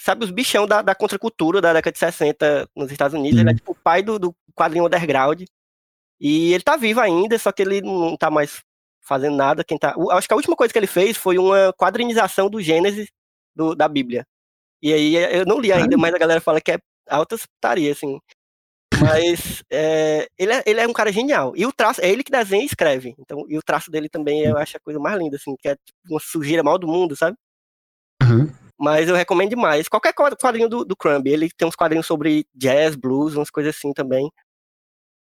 sabe, 0.00 0.24
os 0.24 0.30
bichão 0.30 0.66
da, 0.66 0.80
da 0.82 0.94
contracultura 0.94 1.60
da 1.60 1.72
década 1.72 1.92
de 1.92 1.98
60 1.98 2.68
nos 2.76 2.90
Estados 2.90 3.18
Unidos. 3.18 3.38
Ele 3.38 3.48
é 3.50 3.52
Uhum. 3.52 3.56
tipo 3.56 3.72
o 3.72 3.74
pai 3.74 4.02
do, 4.02 4.18
do 4.18 4.34
quadrinho 4.54 4.86
underground. 4.86 5.42
E 6.20 6.52
ele 6.52 6.62
tá 6.62 6.76
vivo 6.76 7.00
ainda, 7.00 7.38
só 7.38 7.52
que 7.52 7.62
ele 7.62 7.80
não 7.80 8.16
tá 8.16 8.30
mais 8.30 8.62
fazendo 9.08 9.36
nada. 9.36 9.64
Quem 9.64 9.78
tá... 9.78 9.94
o- 9.96 10.10
Acho 10.10 10.28
que 10.28 10.34
a 10.34 10.36
última 10.36 10.54
coisa 10.54 10.72
que 10.72 10.78
ele 10.78 10.86
fez 10.86 11.16
foi 11.16 11.38
uma 11.38 11.72
quadrinização 11.72 12.48
do 12.50 12.60
Gênesis 12.60 13.08
do- 13.56 13.74
da 13.74 13.88
Bíblia. 13.88 14.24
E 14.82 14.92
aí 14.92 15.16
eu 15.16 15.44
não 15.46 15.58
li 15.58 15.72
ainda, 15.72 15.96
mas 15.96 16.14
a 16.14 16.18
galera 16.18 16.40
fala 16.40 16.60
que 16.60 16.72
é 16.72 16.78
altas 17.08 17.44
putaria, 17.46 17.90
assim. 17.90 18.20
Mas 19.00 19.62
é, 19.70 20.28
ele, 20.38 20.52
é, 20.52 20.62
ele 20.66 20.80
é 20.80 20.86
um 20.86 20.92
cara 20.92 21.10
genial. 21.12 21.52
E 21.56 21.64
o 21.66 21.72
traço, 21.72 22.00
é 22.00 22.08
ele 22.08 22.22
que 22.24 22.30
desenha 22.32 22.62
e 22.62 22.66
escreve. 22.66 23.14
Então, 23.18 23.44
e 23.48 23.56
o 23.58 23.62
traço 23.62 23.90
dele 23.90 24.08
também 24.08 24.42
eu 24.44 24.56
acho 24.56 24.76
a 24.76 24.80
coisa 24.80 24.98
mais 25.00 25.16
linda, 25.18 25.36
assim, 25.36 25.54
que 25.58 25.68
é 25.68 25.74
tipo 25.74 25.98
uma 26.10 26.20
sujeira 26.20 26.62
mal 26.62 26.78
do 26.78 26.86
mundo, 26.86 27.16
sabe? 27.16 27.36
Mas 28.78 29.08
eu 29.08 29.14
recomendo 29.16 29.50
demais. 29.50 29.88
Qualquer 29.88 30.12
quad- 30.12 30.36
quadrinho 30.40 30.68
do, 30.68 30.84
do 30.84 30.96
Crumb. 30.96 31.26
Ele 31.26 31.48
tem 31.56 31.66
uns 31.66 31.74
quadrinhos 31.76 32.06
sobre 32.06 32.46
jazz, 32.54 32.94
blues, 32.94 33.34
umas 33.34 33.50
coisas 33.50 33.74
assim 33.76 33.92
também. 33.92 34.30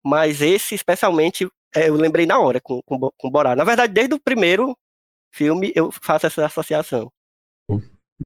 Mas 0.04 0.40
esse, 0.40 0.74
especialmente, 0.74 1.48
é, 1.74 1.88
eu 1.88 1.94
lembrei 1.94 2.26
na 2.26 2.38
hora 2.38 2.60
com, 2.60 2.82
com, 2.82 3.10
com 3.16 3.30
Borá. 3.30 3.56
Na 3.56 3.64
verdade, 3.64 3.92
desde 3.92 4.14
o 4.14 4.20
primeiro 4.20 4.76
filme, 5.32 5.72
eu 5.74 5.90
faço 5.90 6.26
essa 6.26 6.46
associação. 6.46 7.10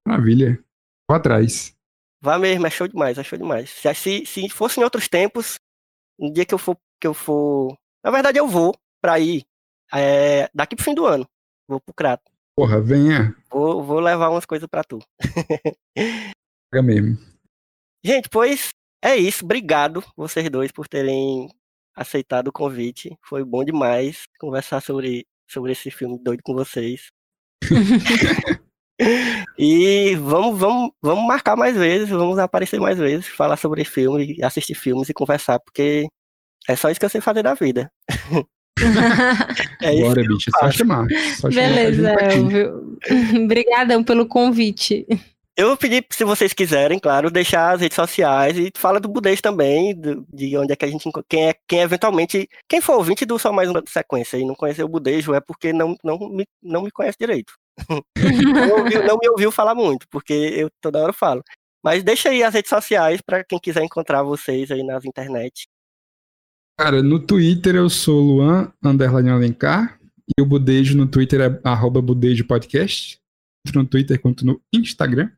Maravilha. 0.05 0.63
Vou 1.09 1.17
atrás. 1.17 1.75
Vá 2.21 2.37
mesmo, 2.37 2.65
é 2.65 2.69
show 2.69 2.87
demais, 2.87 3.17
é 3.17 3.23
show 3.23 3.37
demais. 3.37 3.69
Se, 3.69 3.93
se, 3.93 4.25
se 4.25 4.49
fosse 4.49 4.79
em 4.79 4.83
outros 4.83 5.07
tempos, 5.07 5.59
no 6.19 6.31
dia 6.31 6.45
que 6.45 6.53
eu 6.53 6.57
for. 6.57 6.77
Que 6.99 7.05
eu 7.05 7.13
for... 7.13 7.77
Na 8.03 8.09
verdade, 8.09 8.39
eu 8.39 8.47
vou 8.47 8.75
pra 8.99 9.19
ir 9.19 9.45
é, 9.93 10.49
daqui 10.53 10.75
pro 10.75 10.83
fim 10.83 10.95
do 10.95 11.05
ano. 11.05 11.27
Vou 11.67 11.79
pro 11.79 11.93
Crato. 11.93 12.31
Porra, 12.55 12.81
venha. 12.81 13.35
Vou, 13.51 13.83
vou 13.83 13.99
levar 13.99 14.29
umas 14.29 14.45
coisas 14.45 14.67
pra 14.67 14.83
tu. 14.83 14.97
Paga 16.71 16.81
mesmo. 16.81 17.19
Gente, 18.03 18.29
pois 18.29 18.73
é 19.03 19.15
isso. 19.15 19.45
Obrigado 19.45 20.03
vocês 20.15 20.49
dois 20.49 20.71
por 20.71 20.87
terem 20.87 21.49
aceitado 21.97 22.49
o 22.49 22.53
convite. 22.53 23.17
Foi 23.23 23.43
bom 23.43 23.65
demais 23.65 24.23
conversar 24.39 24.81
sobre, 24.81 25.25
sobre 25.49 25.71
esse 25.71 25.89
filme 25.89 26.19
doido 26.21 26.41
com 26.43 26.53
vocês. 26.53 27.07
e 29.57 30.15
vamos, 30.15 30.59
vamos, 30.59 30.91
vamos 31.01 31.27
marcar 31.27 31.57
mais 31.57 31.75
vezes, 31.75 32.09
vamos 32.09 32.37
aparecer 32.37 32.79
mais 32.79 32.97
vezes, 32.97 33.27
falar 33.27 33.57
sobre 33.57 33.83
filme, 33.83 34.37
assistir 34.43 34.75
filmes 34.75 35.09
e 35.09 35.13
conversar, 35.13 35.59
porque 35.59 36.07
é 36.69 36.75
só 36.75 36.89
isso 36.89 36.99
que 36.99 37.05
eu 37.05 37.09
sei 37.09 37.19
fazer 37.19 37.41
da 37.43 37.55
vida. 37.55 37.91
é 39.81 39.93
isso 39.95 40.03
Bora, 40.03 40.21
bicho, 40.21 40.49
é 40.55 40.59
só 40.59 40.71
chamar. 40.71 41.07
Só 41.39 41.49
Beleza. 41.49 42.11
Elvio. 42.11 42.97
Obrigadão 43.43 44.03
pelo 44.03 44.27
convite. 44.27 45.05
Eu 45.57 45.69
vou 45.69 45.77
pedir, 45.77 46.05
se 46.11 46.23
vocês 46.23 46.53
quiserem, 46.53 46.99
claro, 46.99 47.31
deixar 47.31 47.71
as 47.73 47.81
redes 47.81 47.95
sociais 47.95 48.55
e 48.59 48.71
fala 48.77 48.99
do 48.99 49.07
Budês 49.07 49.41
também, 49.41 49.95
do- 49.99 50.23
de 50.31 50.55
onde 50.55 50.71
é 50.71 50.75
que 50.75 50.85
a 50.85 50.87
gente 50.87 51.09
quem 51.27 51.49
é 51.49 51.55
quem 51.67 51.79
eventualmente, 51.79 52.47
quem 52.69 52.79
for 52.79 52.97
ouvinte 52.97 53.25
do 53.25 53.39
Só 53.39 53.51
Mais 53.51 53.67
Uma 53.67 53.81
Sequência 53.87 54.37
e 54.37 54.45
não 54.45 54.53
conheceu 54.53 54.85
o 54.85 54.89
Budejo 54.89 55.33
é 55.33 55.39
porque 55.41 55.73
não, 55.73 55.95
não, 56.03 56.19
me, 56.29 56.45
não 56.61 56.83
me 56.83 56.91
conhece 56.91 57.17
direito. 57.19 57.53
não, 58.15 58.77
ouviu- 58.79 59.03
não 59.03 59.17
me 59.17 59.27
ouviu 59.29 59.51
falar 59.51 59.73
muito, 59.73 60.07
porque 60.11 60.31
eu 60.33 60.69
toda 60.79 61.01
hora 61.01 61.11
falo. 61.11 61.43
Mas 61.83 62.03
deixa 62.03 62.29
aí 62.29 62.43
as 62.43 62.53
redes 62.53 62.69
sociais 62.69 63.19
para 63.21 63.43
quem 63.43 63.57
quiser 63.59 63.83
encontrar 63.83 64.21
vocês 64.21 64.69
aí 64.69 64.83
nas 64.83 65.05
internet. 65.05 65.67
Cara, 66.79 67.01
no 67.01 67.19
Twitter 67.19 67.75
eu 67.75 67.89
sou 67.89 68.19
Luan 68.21 68.71
Underline 68.83 69.31
Alencar 69.31 69.99
e 70.37 70.41
o 70.41 70.45
Budejo 70.45 70.95
no 70.95 71.07
Twitter 71.07 71.41
é 71.41 71.59
arroba 71.67 71.99
Budejo 72.01 72.45
Podcast, 72.45 73.19
no 73.75 73.85
Twitter 73.85 74.19
quanto 74.19 74.45
no 74.45 74.61
Instagram. 74.73 75.29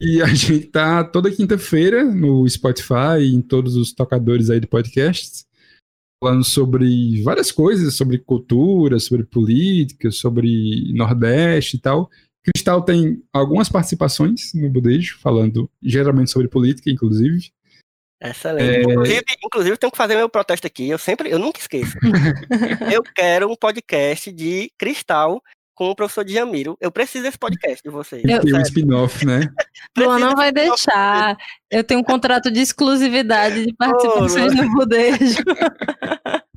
E 0.00 0.22
a 0.22 0.26
gente 0.26 0.66
tá 0.66 1.04
toda 1.04 1.30
quinta-feira 1.30 2.04
no 2.04 2.48
Spotify 2.48 3.20
e 3.20 3.34
em 3.34 3.42
todos 3.42 3.76
os 3.76 3.92
tocadores 3.92 4.50
aí 4.50 4.60
de 4.60 4.66
podcasts, 4.66 5.46
falando 6.22 6.44
sobre 6.44 7.22
várias 7.22 7.52
coisas, 7.52 7.94
sobre 7.94 8.18
cultura, 8.18 8.98
sobre 8.98 9.24
política, 9.24 10.10
sobre 10.10 10.92
Nordeste 10.92 11.76
e 11.76 11.80
tal. 11.80 12.10
Cristal 12.44 12.82
tem 12.82 13.22
algumas 13.32 13.68
participações 13.68 14.52
no 14.54 14.70
Budejo, 14.70 15.18
falando 15.18 15.70
geralmente 15.82 16.30
sobre 16.30 16.48
política, 16.48 16.90
inclusive. 16.90 17.50
Excelente. 18.20 18.90
Inclusive, 18.90 19.24
inclusive, 19.44 19.76
tenho 19.76 19.92
que 19.92 19.96
fazer 19.96 20.16
meu 20.16 20.28
protesto 20.28 20.66
aqui. 20.66 20.88
Eu 20.88 20.98
sempre, 20.98 21.30
eu 21.30 21.38
nunca 21.38 21.60
esqueço. 21.60 21.96
eu 22.92 23.02
quero 23.14 23.50
um 23.50 23.54
podcast 23.54 24.32
de 24.32 24.72
cristal 24.76 25.42
com 25.78 25.90
o 25.90 25.94
professor 25.94 26.24
Djamiro. 26.24 26.76
Eu 26.80 26.90
preciso 26.90 27.22
desse 27.22 27.38
podcast 27.38 27.80
de 27.84 27.88
vocês. 27.88 28.24
E 28.24 28.40
tem 28.40 28.52
um 28.52 28.60
spin-off, 28.62 29.24
né? 29.24 29.48
Luan 29.96 30.18
não 30.18 30.34
vai 30.34 30.50
deixar. 30.50 31.36
Eu 31.70 31.84
tenho 31.84 32.00
um 32.00 32.02
contrato 32.02 32.50
de 32.50 32.58
exclusividade 32.58 33.64
de 33.64 33.72
participações 33.74 34.56
no 34.56 34.68
Budejo. 34.72 35.38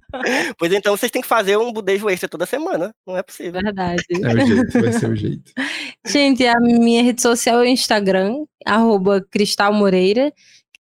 Pois 0.59 0.73
então 0.73 0.95
vocês 0.95 1.09
têm 1.09 1.21
que 1.21 1.27
fazer 1.27 1.57
um 1.57 1.71
budejo 1.71 2.09
extra 2.09 2.27
toda 2.27 2.45
semana. 2.45 2.93
Não 3.07 3.15
é 3.15 3.23
possível. 3.23 3.61
Verdade. 3.61 4.03
É 4.11 4.43
o 4.43 4.45
jeito, 4.45 4.81
vai 4.81 4.91
ser 4.91 5.09
o 5.09 5.15
jeito. 5.15 5.53
Gente, 6.05 6.45
a 6.45 6.59
minha 6.59 7.01
rede 7.01 7.21
social 7.21 7.61
é 7.61 7.63
o 7.63 7.65
Instagram, 7.65 8.43
arroba 8.65 9.25
Cristal 9.31 9.73
Moreira. 9.73 10.33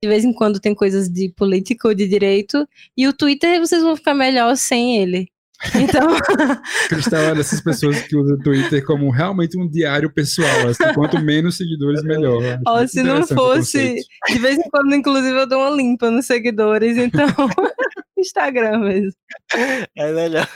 De 0.02 0.08
vez 0.08 0.24
em 0.24 0.32
quando 0.32 0.58
tem 0.58 0.74
coisas 0.74 1.10
de 1.10 1.28
política 1.36 1.88
ou 1.88 1.94
de 1.94 2.08
direito. 2.08 2.66
E 2.96 3.06
o 3.06 3.12
Twitter 3.12 3.60
vocês 3.60 3.82
vão 3.82 3.94
ficar 3.94 4.14
melhor 4.14 4.56
sem 4.56 4.96
ele. 4.96 5.28
Então, 5.74 6.08
Cristal 6.88 7.20
é 7.20 7.34
dessas 7.34 7.60
pessoas 7.60 8.00
que 8.02 8.16
usam 8.16 8.36
o 8.36 8.42
Twitter 8.42 8.84
como 8.84 9.10
realmente 9.10 9.58
um 9.58 9.68
diário 9.68 10.12
pessoal. 10.12 10.68
Assim, 10.68 10.94
quanto 10.94 11.18
menos 11.20 11.56
seguidores, 11.56 12.02
melhor. 12.02 12.60
Ó, 12.66 12.86
se 12.86 13.02
não 13.02 13.26
fosse. 13.26 13.96
De 14.28 14.38
vez 14.38 14.58
em 14.58 14.70
quando, 14.70 14.94
inclusive, 14.94 15.36
eu 15.36 15.46
dou 15.48 15.60
uma 15.60 15.70
limpa 15.70 16.10
nos 16.10 16.26
seguidores. 16.26 16.96
Então, 16.96 17.26
Instagram 18.16 18.78
mesmo. 18.78 19.12
É 19.96 20.12
melhor. 20.12 20.48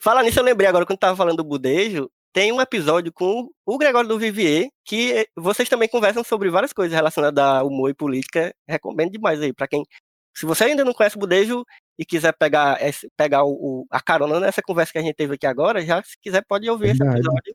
Fala 0.00 0.22
nisso, 0.22 0.40
eu 0.40 0.44
lembrei 0.44 0.68
agora 0.68 0.84
quando 0.84 0.98
tava 0.98 1.16
falando 1.16 1.36
do 1.36 1.44
budejo. 1.44 2.10
Tem 2.34 2.50
um 2.50 2.60
episódio 2.60 3.12
com 3.12 3.50
o 3.66 3.78
Gregório 3.78 4.08
do 4.08 4.18
Vivier, 4.18 4.68
que 4.86 5.26
vocês 5.36 5.68
também 5.68 5.86
conversam 5.88 6.24
sobre 6.24 6.48
várias 6.48 6.72
coisas 6.72 6.94
relacionadas 6.94 7.44
a 7.44 7.62
humor 7.62 7.90
e 7.90 7.94
política. 7.94 8.54
Recomendo 8.66 9.12
demais 9.12 9.40
aí, 9.40 9.52
pra 9.52 9.68
quem. 9.68 9.84
Se 10.34 10.46
você 10.46 10.64
ainda 10.64 10.84
não 10.84 10.92
conhece 10.94 11.16
o 11.16 11.20
budejo 11.20 11.64
e 11.98 12.04
quiser 12.04 12.32
pegar, 12.38 12.82
esse- 12.82 13.08
pegar 13.16 13.44
o, 13.44 13.50
o- 13.52 13.86
a 13.90 14.00
carona 14.00 14.40
nessa 14.40 14.62
conversa 14.62 14.92
que 14.92 14.98
a 14.98 15.02
gente 15.02 15.14
teve 15.14 15.34
aqui 15.34 15.46
agora, 15.46 15.84
já 15.84 16.02
se 16.02 16.16
quiser 16.20 16.42
pode 16.48 16.68
ouvir 16.70 16.90
esse 16.90 16.98
Verdade. 16.98 17.18
episódio 17.20 17.54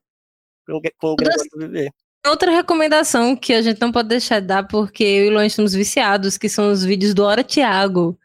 com, 0.67 0.81
com 0.99 1.07
o 1.13 1.15
Gregório 1.15 1.49
do 1.51 1.59
Vivier. 1.59 1.91
Outra 2.27 2.51
recomendação 2.51 3.35
que 3.35 3.53
a 3.53 3.61
gente 3.61 3.79
não 3.79 3.91
pode 3.91 4.09
deixar 4.09 4.39
de 4.41 4.47
dar, 4.47 4.67
porque 4.67 5.03
eu 5.03 5.25
e 5.25 5.29
o 5.29 5.31
Luan 5.31 5.45
estamos 5.45 5.73
viciados, 5.73 6.37
que 6.37 6.49
são 6.49 6.71
os 6.71 6.83
vídeos 6.83 7.13
do 7.13 7.23
Hora 7.23 7.43
Tiago. 7.43 8.17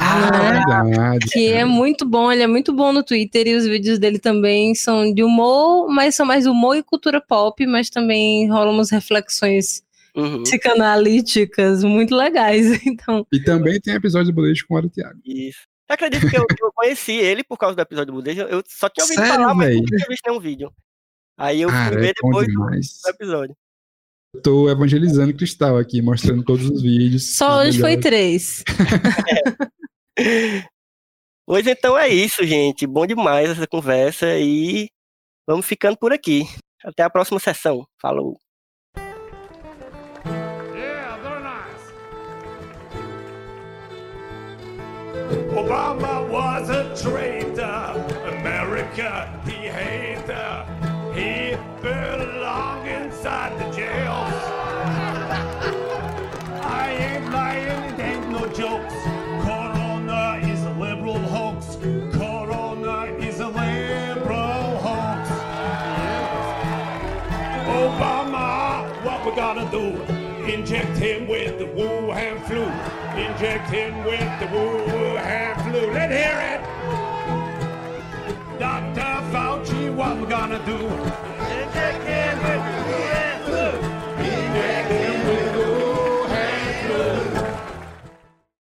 Ah, 0.00 0.30
verdade. 0.30 1.26
Que 1.32 1.48
é 1.52 1.64
muito 1.64 2.06
bom, 2.06 2.30
ele 2.30 2.42
é 2.42 2.46
muito 2.46 2.72
bom 2.72 2.92
no 2.92 3.02
Twitter 3.02 3.48
e 3.48 3.54
os 3.56 3.64
vídeos 3.66 3.98
dele 3.98 4.18
também 4.20 4.74
são 4.74 5.12
de 5.12 5.24
humor, 5.24 5.88
mas 5.88 6.14
são 6.14 6.24
mais 6.24 6.46
humor 6.46 6.76
e 6.76 6.82
cultura 6.84 7.20
pop, 7.20 7.66
mas 7.66 7.90
também 7.90 8.48
rolam 8.48 8.74
umas 8.74 8.90
reflexões 8.90 9.82
Uhum, 10.18 10.42
psicanalíticas 10.42 11.84
muito 11.84 12.14
legais. 12.14 12.66
Então, 12.84 13.24
E 13.32 13.40
também 13.40 13.80
tem 13.80 13.94
episódio 13.94 14.32
do 14.32 14.34
Bolejo 14.34 14.66
com 14.66 14.74
o 14.74 14.76
Mário 14.76 14.90
Thiago. 14.90 15.20
isso. 15.24 15.60
Eu 15.88 15.94
acredito 15.94 16.28
que 16.28 16.36
eu, 16.36 16.44
eu 16.60 16.72
conheci 16.74 17.12
ele 17.12 17.42
por 17.44 17.56
causa 17.56 17.74
do 17.76 17.80
episódio 17.80 18.12
do 18.12 18.16
budejo. 18.16 18.42
Eu 18.42 18.62
só 18.66 18.88
tinha 18.88 19.04
ouvido 19.04 19.20
Sério, 19.20 19.34
falar, 19.34 19.54
mas 19.54 19.76
nunca 19.76 19.96
tinha 19.96 20.08
visto 20.08 20.26
nenhum 20.26 20.40
vídeo. 20.40 20.72
Aí 21.38 21.62
eu 21.62 21.68
Cara, 21.70 21.92
fui 21.92 22.00
ver 22.02 22.10
é 22.10 22.12
depois 22.14 22.46
do, 23.02 23.10
episódio. 23.10 23.56
Eu 24.34 24.42
tô 24.42 24.68
evangelizando 24.68 25.32
Cristal 25.32 25.78
aqui, 25.78 26.02
mostrando 26.02 26.42
todos 26.44 26.68
os 26.68 26.82
vídeos. 26.82 27.36
só 27.36 27.60
os 27.62 27.68
hoje 27.68 27.80
foi 27.80 27.96
melhores. 27.96 28.04
três. 28.04 28.64
Pois 31.46 31.66
então 31.66 31.96
é 31.96 32.08
isso, 32.08 32.44
gente. 32.44 32.86
Bom 32.86 33.06
demais 33.06 33.48
essa 33.48 33.66
conversa 33.66 34.38
e 34.38 34.90
vamos 35.46 35.64
ficando 35.64 35.96
por 35.96 36.12
aqui. 36.12 36.42
Até 36.84 37.02
a 37.02 37.08
próxima 37.08 37.40
sessão. 37.40 37.86
Falou. 37.98 38.38
Obama 45.68 46.26
was 46.26 46.70
a 46.70 46.96
traitor. 46.96 47.92
America, 48.26 49.28
he 49.44 49.68
hated. 49.68 50.64
He 51.14 51.56
belonged 51.82 52.88
inside 52.88 53.52
the 53.58 53.76
jails. 53.76 54.32
I 56.64 56.96
ain't 56.98 57.30
lying, 57.30 57.92
it 57.92 58.00
ain't 58.00 58.30
no 58.30 58.46
jokes. 58.46 58.94
Corona 59.44 60.40
is 60.42 60.64
a 60.64 60.70
liberal 60.70 61.18
hoax. 61.18 61.76
Corona 62.16 63.04
is 63.18 63.40
a 63.40 63.48
liberal 63.48 64.78
hoax. 64.78 65.28
Obama, 67.68 69.04
what 69.04 69.26
we 69.26 69.36
gonna 69.36 69.70
do? 69.70 70.00
Inject 70.50 70.96
him 70.96 71.28
with 71.28 71.58
the 71.58 71.66
Wuhan 71.66 72.42
flu. 72.46 72.97
Him 73.38 74.02
with 74.02 74.18
the 74.40 74.46
Wuhan 74.46 75.62
flu. 75.62 75.92
Let's 75.92 76.12
hear 76.12 76.38
it. 76.50 76.60
Dr. 78.58 79.12
Fauci, 79.30 79.94
what 79.94 80.18
we 80.18 80.26
gonna 80.26 80.58
do? 80.66 80.74
Inject 80.74 82.02
him 82.02 82.87